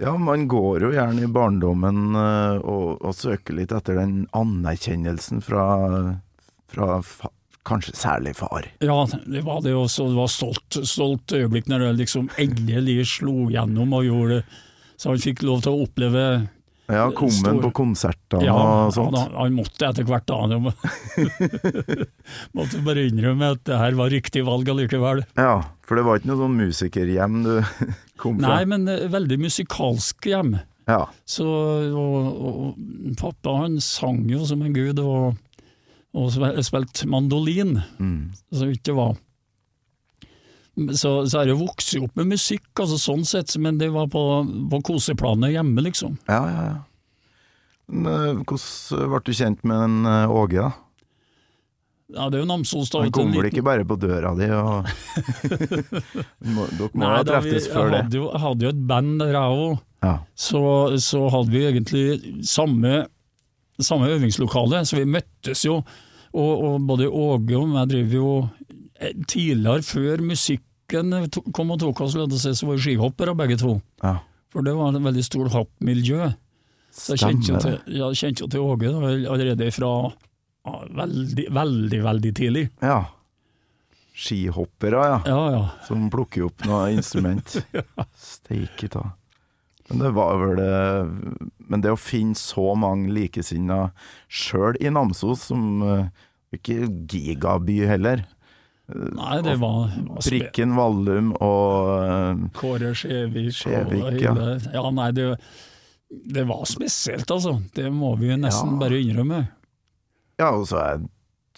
ja. 0.03 0.13
Man 0.19 0.47
går 0.51 0.83
jo 0.87 0.91
gjerne 0.95 1.23
i 1.23 1.31
barndommen 1.31 2.01
eh, 2.19 2.57
og, 2.59 2.99
og 3.07 3.15
søker 3.15 3.55
litt 3.57 3.71
etter 3.75 3.99
den 4.01 4.25
anerkjennelsen 4.35 5.39
fra, 5.45 5.65
fra 6.71 7.01
kanskje 7.67 7.95
særlig 7.95 8.35
far. 8.39 8.67
Ja, 8.83 8.99
det 9.31 9.43
var 9.47 9.61
det 9.63 9.75
også. 9.77 10.09
Det 10.11 10.17
var 10.19 10.31
stolt, 10.33 10.79
stolt 10.89 11.35
øyeblikk 11.37 11.69
når 11.71 11.85
det 11.87 11.91
liksom 12.03 12.27
endelig 12.41 13.05
slo 13.15 13.47
gjennom 13.53 13.93
og 13.95 14.07
gjorde 14.07 14.39
det. 14.41 14.45
Så 15.01 15.13
han 15.13 15.21
fikk 15.23 15.41
lov 15.47 15.63
til 15.65 15.71
å 15.73 15.85
oppleve 15.87 16.25
Ja, 16.91 17.05
kom 17.15 17.31
han 17.45 17.59
på 17.63 17.69
konserter 17.81 18.43
Ja, 18.43 18.55
og 18.87 18.93
sånt? 18.95 19.15
han, 19.17 19.31
han 19.37 19.53
måtte 19.55 19.87
etter 19.89 20.03
hvert 20.07 20.25
da. 20.27 20.39
Måtte 22.57 22.81
bare 22.85 23.05
innrømme 23.09 23.51
at 23.55 23.63
det 23.67 23.77
her 23.79 23.95
var 23.99 24.11
riktig 24.13 24.43
valg 24.47 24.69
allikevel. 24.71 25.23
Ja, 25.39 25.53
for 25.87 25.99
det 25.99 26.05
var 26.07 26.19
ikke 26.19 26.31
noe 26.31 26.41
sånn 26.43 26.57
musikerhjem 26.59 27.39
du 27.45 27.53
kom 28.21 28.39
fra? 28.41 28.57
Nei, 28.57 28.65
men 28.69 28.87
eh, 28.91 29.05
veldig 29.11 29.37
musikalsk 29.45 30.27
hjem. 30.31 30.55
Ja. 30.89 31.03
Så, 31.29 31.45
og, 31.45 32.27
og 32.41 33.15
pappa 33.19 33.53
han 33.63 33.77
sang 33.83 34.23
jo 34.31 34.43
som 34.49 34.63
en 34.65 34.73
gud, 34.75 34.99
og, 34.99 35.37
og 36.17 36.31
spilte 36.65 37.07
mandolin, 37.09 37.77
Mm. 38.01 38.31
så 38.51 38.67
ikke 38.73 38.89
det 38.91 38.97
var. 38.97 39.13
Så, 40.95 41.09
så 41.27 41.41
er 41.41 41.49
det 41.51 41.57
vokst 41.59 41.97
opp 41.99 42.15
med 42.15 42.29
musikk, 42.31 42.63
altså 42.79 42.95
sånn 42.97 43.25
sett, 43.27 43.51
men 43.59 43.77
det 43.77 43.89
var 43.91 44.07
på, 44.07 44.21
på 44.71 44.79
koseplanet 44.87 45.51
hjemme, 45.51 45.83
liksom. 45.83 46.13
Ja, 46.31 46.39
ja, 46.47 46.61
ja. 46.69 46.77
Men, 47.91 48.07
eh, 48.07 48.39
Hvordan 48.47 49.11
ble 49.11 49.19
du 49.27 49.33
kjent 49.35 49.65
med 49.67 49.83
en 49.89 49.97
eh, 50.07 50.31
Åge, 50.31 50.63
da? 50.63 50.71
Ja, 52.11 52.25
det 52.31 52.39
er 52.39 52.43
jo 52.45 52.47
Namsos, 52.49 52.89
da. 52.91 53.01
Han 53.03 53.11
kommer 53.15 53.37
vel 53.39 53.45
liten- 53.49 53.59
ikke 53.59 53.65
bare 53.67 53.85
på 53.87 53.95
døra 53.99 54.31
di 54.35 54.47
og 54.51 54.87
Dere 55.51 55.83
må 56.51 56.65
Nei, 56.95 57.11
ha 57.17 57.23
treftes 57.27 57.67
før 57.71 57.91
det. 57.91 58.01
hadde 58.03 58.17
jo, 58.19 58.25
jeg 58.31 58.41
hadde 58.45 58.65
jo 58.67 58.71
et 58.73 58.81
band 58.89 59.13
der, 59.21 59.35
jeg 59.35 59.59
òg. 59.65 59.77
Ja. 60.01 60.15
så, 60.33 60.61
så 60.97 61.19
hadde 61.29 61.53
vi 61.53 61.59
egentlig 61.69 62.05
samme, 62.49 63.03
samme 63.77 64.07
øvingslokale, 64.15 64.81
så 64.89 64.97
vi 64.97 65.05
møttes 65.05 65.61
jo. 65.67 65.75
Og, 66.31 66.51
og 66.63 66.85
både 66.87 67.09
Åge 67.11 67.57
og 67.59 67.75
jeg 67.75 67.89
driver 67.91 68.15
jo 68.17 68.31
Tidligere, 69.01 69.81
før 69.85 70.21
musikken 70.25 71.15
kom 71.55 71.71
og 71.73 71.79
tok 71.81 72.03
oss, 72.05 72.13
så 72.13 72.67
var 72.67 72.75
vi 72.75 72.83
skihoppere 72.85 73.35
begge 73.37 73.57
to. 73.61 73.79
ja. 74.03 74.19
For 74.51 74.65
det 74.67 74.73
var 74.75 74.91
et 74.91 75.03
veldig 75.03 75.23
stort 75.23 75.53
hoppmiljø. 75.53 76.25
Så 76.91 77.15
jeg 77.15 77.21
kjente 77.21 77.53
jo 77.53 77.59
til, 77.63 77.77
jeg 77.95 78.19
kjente 78.19 78.43
jo 78.43 78.49
til 78.51 78.65
Åge 78.67 78.89
allerede 79.31 79.69
fra 79.71 79.91
ja, 80.11 80.73
veldig, 80.97 81.45
veldig, 81.55 81.99
veldig 82.03 82.31
tidlig. 82.35 82.65
Ja. 82.83 82.97
Skihoppere, 84.11 85.05
ja. 85.07 85.21
Ja, 85.25 85.39
ja. 85.55 85.61
Som 85.87 86.09
plukker 86.11 86.49
opp 86.49 86.65
noe 86.67 86.91
instrument. 86.91 87.55
Steike 88.33 88.91
ta. 88.91 89.05
Men 89.87 90.03
det 90.03 90.11
var 90.15 90.37
vel 90.39 90.59
det 90.59 90.75
Men 91.71 91.81
det 91.83 91.91
å 91.91 91.99
finne 91.99 92.37
så 92.39 92.75
mange 92.79 93.11
likesinnede 93.15 93.89
sjøl 94.27 94.77
i 94.83 94.91
Namsos, 94.91 95.47
som 95.47 95.81
eh, 95.87 96.05
ikke 96.55 96.91
gigaby 97.11 97.81
heller. 97.87 98.27
Nei, 99.17 99.37
det 99.45 99.55
var, 99.61 99.91
var 100.07 100.23
Prikken 100.25 100.75
Vallum 100.77 101.31
og 101.43 102.03
eh, 102.05 102.43
Kåre 102.57 102.91
Skjevik, 102.97 103.61
og 103.67 104.19
ja. 104.21 104.33
hele 104.33 104.47
Ja, 104.73 104.83
nei, 104.95 105.09
det, 105.17 105.29
det 106.35 106.43
var 106.49 106.65
spesielt, 106.69 107.29
altså. 107.31 107.57
Det 107.75 107.87
må 107.93 108.13
vi 108.19 108.31
jo 108.33 108.37
nesten 108.41 108.75
Ja. 108.75 108.81
bare 108.83 108.99
innrømme. 109.01 109.41
Ja, 110.41 110.51
og 110.57 110.67
så 110.71 110.81
jeg 110.83 111.07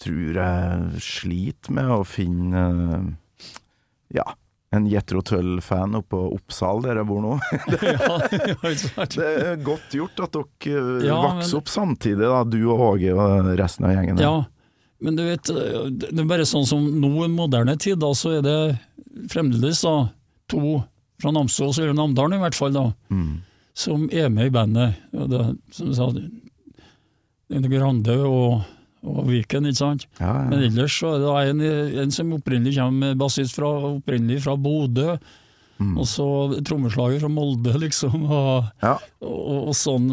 tror 0.04 0.40
jeg 0.40 1.02
sliter 1.04 1.72
med 1.76 1.92
å 1.94 2.00
finne 2.06 2.64
Ja, 4.14 4.24
en 4.74 4.88
Jetro 4.90 5.22
Tull-fan 5.22 5.94
oppe 5.94 6.16
på 6.16 6.22
Oppsal, 6.34 6.80
der 6.82 6.98
jeg 6.98 7.06
bor 7.06 7.22
nå. 7.22 7.36
Det 9.14 9.28
er 9.28 9.60
godt 9.62 9.94
gjort 9.94 10.18
at 10.26 10.34
dere 10.34 10.80
eh, 10.98 11.06
Ja, 11.06 11.20
men- 11.22 11.38
vokser 11.38 11.60
opp 11.60 11.70
samtidig, 11.70 12.26
da, 12.26 12.40
du 12.44 12.58
og 12.72 12.82
Åge 12.92 13.14
og 13.14 13.52
resten 13.58 13.86
av 13.88 13.94
gjengen. 13.94 14.18
Ja, 14.22 14.34
men 15.04 15.16
du 15.18 15.22
vet, 15.26 15.50
det 16.00 16.10
er 16.16 16.28
bare 16.30 16.46
sånn 16.48 16.64
som 16.66 16.84
nå 17.00 17.10
i 17.26 17.30
moderne 17.32 17.76
tid, 17.80 17.98
da, 18.02 18.10
så 18.16 18.38
er 18.38 18.44
det 18.46 18.56
fremdeles 19.32 19.82
da, 19.84 19.94
to 20.50 20.78
fra 21.22 21.30
Namsos, 21.36 21.78
eller 21.78 21.94
Namdalen 21.96 22.38
i 22.38 22.42
hvert 22.42 22.56
fall, 22.58 22.72
da, 22.74 22.86
Mm. 23.12 23.42
som 23.76 24.08
er 24.12 24.28
med 24.32 24.48
i 24.50 24.54
bandet. 24.54 24.96
Det, 25.12 25.42
som 25.76 25.86
du 25.90 25.94
sa, 25.94 26.08
Ine 27.54 27.68
Grande 27.70 28.16
og, 28.26 28.64
og 29.04 29.22
Viken, 29.28 29.68
ikke 29.68 29.78
sant? 29.82 30.06
Ja, 30.18 30.32
ja. 30.32 30.44
Men 30.50 30.62
ellers 30.70 30.96
så 30.98 31.12
er 31.14 31.52
det 31.52 31.68
en, 31.68 31.98
en 32.04 32.14
som 32.14 32.32
opprinnelig 32.38 32.76
kommer 32.78 33.14
bassist 33.20 33.56
fra, 33.58 33.70
opprinnelig 33.94 34.42
fra 34.46 34.56
Bodø, 34.58 35.16
Mm. 35.74 35.96
og 35.98 36.04
så 36.06 36.24
trommeslager 36.62 37.18
fra 37.18 37.28
Molde, 37.34 37.72
liksom, 37.82 38.28
og, 38.30 38.68
ja. 38.80 38.92
og, 39.26 39.70
og 39.72 39.72
sånn. 39.74 40.04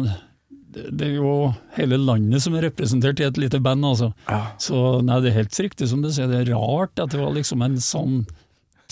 Det, 0.72 1.04
er 1.04 1.16
jo 1.18 1.32
hele 1.76 1.98
landet 2.00 2.42
som 2.44 2.54
er 2.56 2.64
representert 2.68 3.20
i 3.20 3.26
et 3.26 3.40
lite 3.40 3.60
band, 3.60 3.84
altså. 3.84 4.12
ja. 4.28 4.40
Så 4.62 5.02
nei, 5.04 5.18
det 5.20 5.32
er 5.32 5.42
helt 5.42 5.58
riktig 5.60 5.88
som 5.90 6.00
du 6.04 6.08
sier, 6.12 6.30
det 6.30 6.40
er 6.42 6.54
rart 6.54 7.02
at 7.02 7.12
det 7.12 7.20
var 7.20 7.34
liksom 7.36 7.64
en 7.66 7.76
sånn 7.82 8.22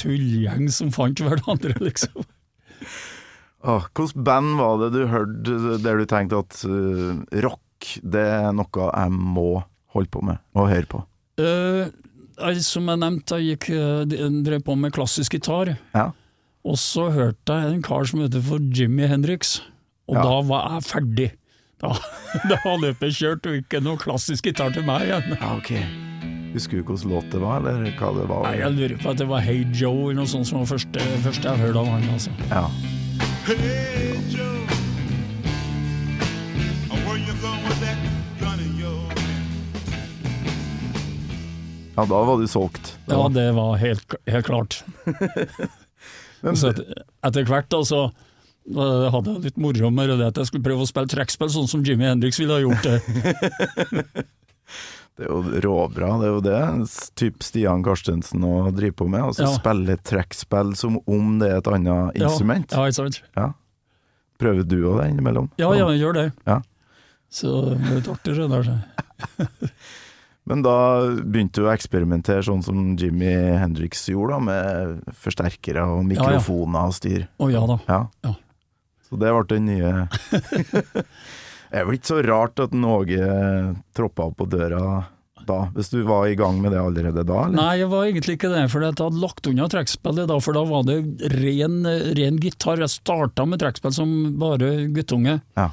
tullgjeng 0.01 0.69
som 0.73 0.93
fant 0.95 1.21
hverandre, 1.25 1.75
liksom. 1.89 2.27
ah, 3.65 3.89
Hvilket 3.97 4.21
band 4.27 4.59
var 4.61 4.79
det 4.85 4.93
du 4.97 5.03
hørte 5.11 5.81
der 5.85 6.03
du 6.03 6.07
tenkte 6.11 6.43
at 6.45 6.61
uh, 6.69 7.21
rock, 7.47 7.95
det 8.05 8.27
er 8.29 8.53
noe 8.57 8.91
jeg 8.93 9.17
må 9.17 9.49
holde 9.97 10.13
på 10.13 10.23
med 10.25 10.41
og 10.57 10.71
høre 10.71 10.89
på? 10.91 11.03
Uh, 11.41 11.89
som 12.65 12.89
jeg 12.89 13.01
nevnte, 13.01 13.37
jeg 13.41 13.57
gikk, 13.59 13.71
eh, 13.77 14.31
drev 14.45 14.63
på 14.65 14.77
med 14.81 14.95
klassisk 14.97 15.35
gitar. 15.37 15.75
Ja. 15.93 16.07
Og 16.65 16.79
så 16.81 17.11
hørte 17.13 17.57
jeg 17.57 17.75
en 17.75 17.83
kar 17.85 18.07
som 18.09 18.23
heter 18.23 18.41
for 18.45 18.61
Jimmy 18.61 19.09
Hendrix, 19.09 19.59
og 20.09 20.17
Ja. 20.17 20.23
da 20.25 20.41
var 20.49 20.71
jeg 20.71 20.89
ferdig. 20.89 21.29
Da, 21.81 21.95
da 22.51 22.59
var 22.65 22.79
løpet 22.83 23.15
kjørt, 23.17 23.47
og 23.49 23.57
ikke 23.63 23.81
noe 23.85 23.97
klassisk 24.01 24.45
gitar 24.51 24.73
til 24.75 24.85
meg 24.89 25.07
igjen. 25.09 25.35
Ja, 25.41 25.55
ok. 25.57 25.73
Husker 26.53 26.81
du 26.81 26.83
hvilken 26.83 27.13
låt 27.13 27.29
det 27.31 27.41
var, 27.41 27.63
eller 27.63 27.93
hva 27.97 28.09
det 28.17 28.25
var? 28.29 28.43
Nei, 28.49 28.57
Jeg 28.59 28.75
lurer 28.77 28.97
på 29.01 29.11
at 29.13 29.21
det 29.23 29.27
var 29.31 29.45
Hey 29.47 29.61
Joe 29.71 30.11
eller 30.11 30.19
noe 30.25 30.31
sånt 30.31 30.49
som 30.51 30.59
var 30.61 30.67
første, 30.73 31.05
første 31.25 31.47
jeg 31.47 31.63
hørte 31.63 31.79
av 31.85 31.91
han. 31.95 32.09
altså. 32.11 32.33
Ja. 32.51 32.65
Hey 33.47 34.19
Joe, 34.35 34.67
where 37.07 37.19
you 37.23 37.35
going 37.41 37.63
with 37.69 37.81
that 37.85 37.99
gun 38.43 38.59
of 38.59 38.81
yours? 38.81 39.23
ja, 41.97 42.05
da 42.11 42.21
var 42.27 42.37
du 42.43 42.47
solgt. 42.51 42.93
Ja, 43.07 43.23
det 43.33 43.47
var 43.57 43.77
helt, 43.81 44.15
helt 44.27 44.47
klart. 44.47 44.83
Men, 46.43 46.57
Så 46.57 46.71
et, 46.75 46.79
etter 47.27 47.45
hvert 47.47 47.69
da, 47.71 47.81
eh, 48.69 49.07
hadde 49.15 49.35
jeg 49.37 49.45
litt 49.49 49.61
moro 49.61 49.91
med 49.95 50.13
det 50.13 50.27
at 50.33 50.41
jeg 50.43 50.51
skulle 50.51 50.67
prøve 50.67 50.85
å 50.85 50.91
spille 50.91 51.11
trekkspill 51.11 51.51
sånn 51.53 51.69
som 51.71 51.85
Jimmy 51.87 52.09
Hendrix 52.09 52.41
ville 52.41 52.59
ha 52.59 52.63
gjort 52.65 52.85
det. 52.85 52.99
det 55.21 55.27
er 55.27 55.31
jo 55.31 55.41
råbra, 55.67 56.13
det 56.21 56.29
er 56.29 56.35
jo 56.35 56.43
det. 56.45 56.61
Typ 57.21 57.43
Stian 57.45 57.85
Karstensen 57.87 58.45
å 58.47 58.71
drive 58.75 58.97
på 59.01 59.09
med. 59.11 59.23
Altså 59.31 59.47
Ja. 59.49 59.55
spille 59.57 59.97
trekkspill 59.99 60.75
som 60.77 61.01
om 61.07 61.39
det 61.41 61.51
er 61.51 61.59
et 61.59 61.73
annet 61.73 62.21
instrument. 62.21 62.71
Ja, 62.73 62.87
ikke 62.87 63.01
sant? 63.11 63.23
Prøver 64.41 64.65
du 64.65 64.79
òg 64.89 65.03
det 65.03 65.11
innimellom? 65.13 65.51
Ja, 65.61 65.69
ja, 65.77 65.89
jeg 65.93 66.01
gjør 66.01 66.15
det. 66.17 66.29
Ja. 66.49 66.63
Så 67.31 67.51
det 67.71 67.77
blir 67.83 67.99
litt 68.01 68.09
artig 68.09 68.37
det 68.39 68.49
der. 68.51 68.71
Men 70.51 70.63
da 70.65 70.73
begynte 71.21 71.61
du 71.61 71.67
å 71.69 71.73
eksperimentere 71.75 72.43
sånn 72.43 72.63
som 72.65 72.79
Jimmy 72.99 73.29
Hendrix 73.61 74.01
gjorde, 74.09 74.35
da, 74.35 74.39
med 74.41 75.13
forsterkere 75.21 75.85
og 75.85 76.01
Ja, 76.01 76.01
ja. 76.01 76.09
mikrofoner 76.09 76.89
og 76.89 76.97
styr. 76.97 77.27
Å 77.39 77.51
ja 77.53 77.61
da. 77.69 77.77
Ja. 77.87 78.01
Ja. 78.27 78.33
Så 79.11 79.19
det 79.21 79.33
ble 79.35 79.47
den 79.51 79.71
nye 79.71 79.95
Det 81.71 81.79
er 81.79 81.87
vel 81.87 81.97
ikke 81.99 82.11
så 82.11 82.21
rart 82.27 82.63
at 82.63 82.75
Åge 82.75 83.27
troppa 83.95 84.27
opp 84.27 84.39
på 84.41 84.47
døra 84.51 85.05
da, 85.47 85.59
hvis 85.75 85.91
du 85.93 86.03
var 86.07 86.27
i 86.29 86.37
gang 86.39 86.59
med 86.63 86.75
det 86.75 86.81
allerede 86.81 87.23
da? 87.27 87.45
Eller? 87.47 87.57
Nei, 87.57 87.71
jeg 87.81 87.91
var 87.91 88.07
egentlig 88.07 88.35
ikke 88.37 88.51
det, 88.53 88.65
for 88.73 88.85
jeg 88.85 88.95
hadde 88.99 89.23
lagt 89.23 89.49
unna 89.51 89.69
trekkspillet 89.73 90.29
da, 90.31 90.39
for 90.43 90.57
da 90.57 90.65
var 90.69 90.85
det 90.89 90.99
ren, 91.33 91.79
ren 92.19 92.41
gitar. 92.43 92.83
Jeg 92.83 92.93
starta 92.93 93.47
med 93.49 93.63
trekkspill 93.63 93.95
som 93.95 94.13
bare 94.41 94.73
guttunge. 94.95 95.39
Ja. 95.59 95.71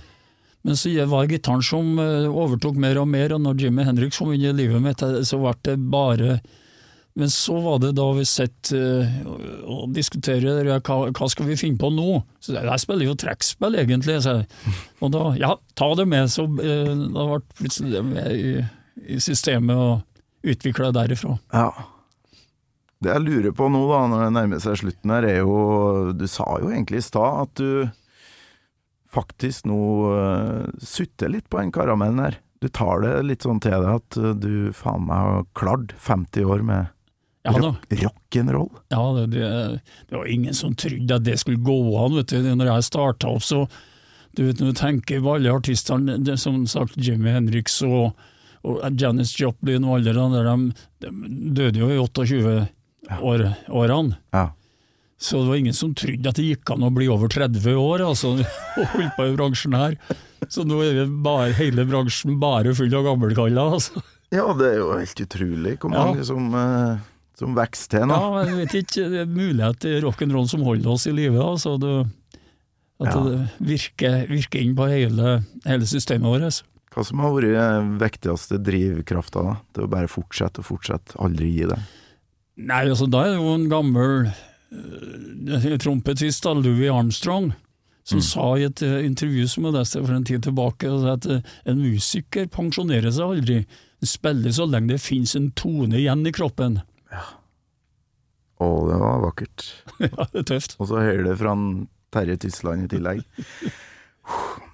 Men 0.68 0.80
så 0.80 0.92
var 1.06 1.26
det 1.26 1.38
gitaren 1.38 1.64
som 1.64 2.00
eh, 2.02 2.28
overtok 2.28 2.80
mer 2.80 3.00
og 3.00 3.08
mer, 3.12 3.36
og 3.36 3.44
når 3.44 3.62
Jimmy 3.66 3.86
Hendrix 3.88 4.18
kom 4.20 4.34
inn 4.36 4.48
i 4.50 4.56
livet 4.56 4.84
mitt, 4.84 5.04
eh, 5.06 5.22
så 5.28 5.40
ble 5.40 5.54
det 5.68 5.78
bare 5.94 6.40
Men 7.18 7.30
så 7.34 7.56
var 7.60 7.80
det 7.82 7.96
da 7.98 8.06
vi 8.14 8.24
sett 8.30 8.70
uh, 8.78 9.14
og 9.66 9.90
diskuterer 9.96 10.68
hva, 10.70 10.98
hva 11.10 11.28
skal 11.32 11.48
vi 11.50 11.58
finne 11.58 11.80
på 11.82 11.90
nå? 11.90 12.20
Så 12.38 12.54
jeg, 12.54 12.62
jeg 12.68 12.82
spiller 12.84 13.08
jo 13.08 13.16
trekkspill 13.18 13.78
egentlig. 13.82 14.20
Og 15.02 15.14
da, 15.16 15.24
ja, 15.40 15.56
ta 15.74 15.88
det 15.98 16.06
med. 16.12 16.30
Så 16.30 16.46
uh, 16.46 16.92
da 16.94 17.24
ble 17.32 17.40
plutselig 17.58 17.96
det 17.96 18.02
med 18.06 18.36
i, 18.38 18.52
i 19.16 19.18
systemet 19.24 19.82
og 19.82 20.52
utvikla 20.54 20.92
derifra. 20.94 21.40
Ja. 21.56 21.72
Det 23.02 23.10
jeg 23.16 23.24
lurer 23.26 23.56
på 23.58 23.70
nå, 23.74 23.82
da, 23.90 24.02
når 24.12 24.22
det 24.22 24.36
nærmer 24.36 24.62
seg 24.62 24.78
slutten 24.84 25.14
her, 25.14 25.26
er 25.26 25.40
jo 25.42 26.14
Du 26.18 26.26
sa 26.30 26.46
jo 26.62 26.70
egentlig 26.70 27.02
i 27.02 27.06
stad 27.08 27.48
at 27.48 27.56
du 27.58 27.90
faktisk 29.10 29.66
nå 29.66 29.80
uh, 30.12 30.70
sutter 30.78 31.34
litt 31.34 31.50
på 31.50 31.64
den 31.64 31.74
karamellen 31.74 32.22
her. 32.22 32.38
Du 32.62 32.70
tar 32.70 33.02
det 33.02 33.16
litt 33.26 33.46
sånn 33.46 33.64
til 33.64 33.74
deg 33.74 33.90
at 34.04 34.20
du 34.38 34.70
faen 34.78 35.10
meg 35.10 35.32
har 35.32 35.50
klart 35.58 35.98
50 36.06 36.46
år 36.46 36.62
med 36.70 36.94
Ja 37.48 37.54
da. 37.64 37.70
rock, 37.72 38.16
rock'n'roll. 38.28 38.70
Ja, 38.94 39.04
det, 39.18 39.28
det, 40.10 40.16
var 40.18 40.26
ingen 40.28 40.54
som 40.58 40.76
trodde 40.76 41.16
at 41.16 41.24
det 41.26 41.38
skulle 41.40 41.64
gå 41.64 41.78
an. 42.04 42.18
vet 42.20 42.34
du. 42.34 42.50
Når 42.56 42.72
jeg 42.74 42.88
starta 42.90 43.32
opp, 43.32 43.46
så 43.46 43.66
du 44.38 44.44
vet, 44.46 44.60
Når 44.62 44.74
du 44.74 44.78
tenker 44.78 45.22
på 45.24 45.34
alle 45.34 45.54
artistene, 45.56 46.20
det, 46.22 46.36
som 46.38 46.60
sagt 46.70 46.98
Jimmy 47.02 47.32
Hendrix 47.34 47.80
og, 47.88 48.12
og 48.68 48.84
Janis 49.00 49.32
Joplin 49.40 49.88
og 49.88 49.96
alle 49.98 50.14
de 50.14 50.28
der, 50.36 50.52
de, 51.02 51.10
de 51.10 51.54
døde 51.58 51.82
jo 51.82 51.90
i 51.90 51.98
28 52.04 52.68
år, 53.18 53.48
årene. 53.72 54.20
Ja. 54.36 54.50
Så 55.18 55.40
det 55.42 55.48
var 55.50 55.56
ingen 55.56 55.74
som 55.74 55.96
trodde 55.98 56.30
at 56.30 56.38
det 56.38 56.46
gikk 56.46 56.70
an 56.76 56.86
å 56.86 56.92
bli 56.94 57.08
over 57.10 57.32
30 57.34 57.66
år 57.82 58.04
altså, 58.06 58.36
og 58.78 58.92
holde 58.94 59.10
på 59.18 59.26
i 59.26 59.34
bransjen 59.34 59.74
her. 59.78 59.98
Så 60.54 60.62
nå 60.68 60.84
er 60.86 61.00
det 61.00 61.08
bare, 61.26 61.56
hele 61.58 61.88
bransjen 61.90 62.38
bare 62.42 62.76
full 62.78 62.94
av 62.94 63.08
gammelkaller. 63.10 63.74
Altså. 63.80 64.04
ja, 64.30 64.46
det 64.60 64.70
er 64.70 64.80
jo 64.84 64.92
helt 64.94 65.24
utrolig 65.26 65.78
hvor 65.82 65.96
Ja. 65.96 66.04
mange 66.12 66.28
som, 66.30 66.52
uh, 66.54 67.02
som 67.38 67.54
vokser 67.58 67.92
til 67.94 68.08
nå. 68.10 68.16
Ja, 68.18 68.46
jeg 68.48 68.56
vet 68.64 68.78
ikke, 68.82 69.10
det 69.14 69.20
er 69.24 69.30
mulighet 69.30 69.84
til 69.84 70.00
rock'n'roll 70.06 70.48
som 70.50 70.64
holder 70.66 70.90
oss 70.96 71.06
i 71.10 71.14
live. 71.14 71.38
Altså, 71.44 71.76
at 71.78 73.14
Ja. 73.14 73.24
det 73.24 73.50
virker, 73.62 74.26
virker 74.28 74.60
inn 74.64 74.76
på 74.76 74.88
hele, 74.90 75.44
hele 75.66 75.86
systemet 75.86 76.26
vårt. 76.26 76.64
Hva 76.96 77.06
som 77.06 77.20
har 77.22 77.36
vært 77.36 77.54
den 77.54 77.92
viktigste 78.02 78.58
drivkrafta 78.58 79.44
da? 79.46 79.56
Det 79.76 79.84
å 79.86 79.92
bare 79.92 80.10
fortsette 80.10 80.64
og 80.64 80.66
fortsette, 80.66 81.14
aldri 81.22 81.52
gi 81.54 81.68
det. 81.70 81.78
Nei, 82.58 82.88
altså 82.90 83.06
da 83.06 83.22
er 83.22 83.36
det 83.36 83.44
jo 83.44 83.54
en 83.54 83.70
gammel 83.70 84.32
uh, 84.74 85.78
trompetist, 85.78 86.46
Louis 86.58 86.90
Armstrong, 86.90 87.52
som 88.08 88.22
sa 88.24 88.56
i 88.58 88.66
et 88.66 88.82
uh, 88.82 88.98
intervju 89.06 89.46
som 89.52 89.68
jeg 89.68 89.76
leste 89.78 90.02
for 90.02 90.16
en 90.16 90.26
tid 90.26 90.42
tilbake, 90.48 90.90
at 90.90 91.28
uh, 91.30 91.42
en 91.70 91.78
musiker 91.84 92.50
pensjonerer 92.50 93.14
seg 93.14 93.30
aldri. 93.30 93.60
Spiller 94.02 94.54
så 94.58 94.66
lenge 94.66 94.96
det 94.96 95.02
finnes 95.04 95.36
en 95.38 95.52
tone 95.52 96.02
igjen 96.02 96.26
i 96.26 96.34
kroppen. 96.34 96.82
Å, 98.58 98.68
det 98.90 98.98
var 99.02 99.22
vakkert. 99.22 99.68
ja, 100.06 100.30
det 100.34 100.44
er 100.44 100.48
tøft. 100.56 100.78
Og 100.82 100.90
så 100.90 101.02
hører 101.04 101.28
det 101.30 101.38
fra 101.42 101.54
Terje 102.16 102.40
Tysland 102.48 102.88
i 102.88 102.92
tillegg. 102.96 103.22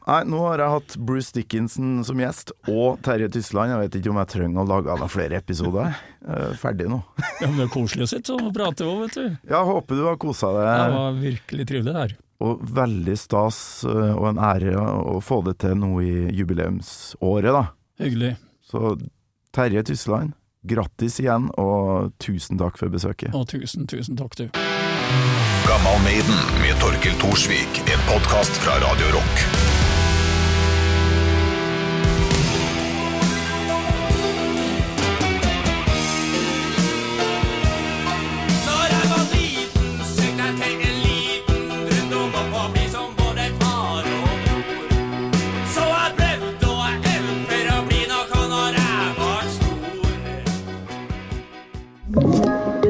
Nei, 0.04 0.20
nå 0.28 0.40
har 0.44 0.60
jeg 0.60 0.74
hatt 0.74 0.96
Bruce 1.08 1.32
Dickinson 1.32 2.02
som 2.04 2.20
gjest, 2.20 2.52
og 2.68 3.00
Terje 3.06 3.30
Tysland. 3.32 3.72
Jeg 3.72 3.86
vet 3.86 3.98
ikke 4.00 4.12
om 4.12 4.20
jeg 4.20 4.32
trenger 4.34 4.64
å 4.64 4.68
lage 4.68 4.98
noen 5.00 5.12
flere 5.12 5.40
episoder. 5.40 5.96
Er 6.28 6.58
ferdig 6.60 6.90
nå. 6.92 7.00
Ja, 7.44 7.48
men 7.48 7.58
det 7.60 7.68
er 7.68 7.74
koselig 7.74 8.06
å 8.08 8.12
sitte 8.12 8.36
og 8.36 8.52
prate 8.56 8.88
òg, 8.88 9.06
vet 9.06 9.18
du. 9.20 9.38
Jeg 9.52 9.70
håper 9.70 10.00
du 10.00 10.04
har 10.08 10.20
kosa 10.20 10.52
Det 10.56 10.68
var 10.96 11.18
virkelig 11.20 11.66
trivelig 11.72 11.96
her. 11.98 12.14
Og 12.44 12.62
veldig 12.76 13.16
stas 13.20 13.58
eh, 13.88 14.14
og 14.14 14.30
en 14.34 14.40
ære 14.44 14.76
å 14.80 15.18
få 15.24 15.42
det 15.48 15.58
til 15.64 15.76
nå 15.80 15.92
i 16.04 16.14
jubileumsåret, 16.36 17.52
da. 17.56 17.66
Hyggelig. 18.04 18.34
Så 18.68 18.96
Terje 19.56 19.84
Tysland, 19.88 20.36
grattis 20.64 21.20
igjen, 21.24 21.50
og 21.60 22.14
tusen 22.24 22.60
takk 22.62 22.80
for 22.80 22.94
besøket. 22.94 23.36
Og 23.36 23.48
tusen, 23.52 23.88
tusen 23.90 24.20
takk, 24.20 24.38
du. 24.40 24.48
Gammal 25.68 26.00
Maiden 26.08 26.44
med 26.64 26.80
Torkil 26.84 27.16
Thorsvik. 27.22 27.84
En 27.88 28.06
podkast 28.10 28.64
fra 28.64 28.80
Radio 28.84 29.16
Rock. 29.18 29.83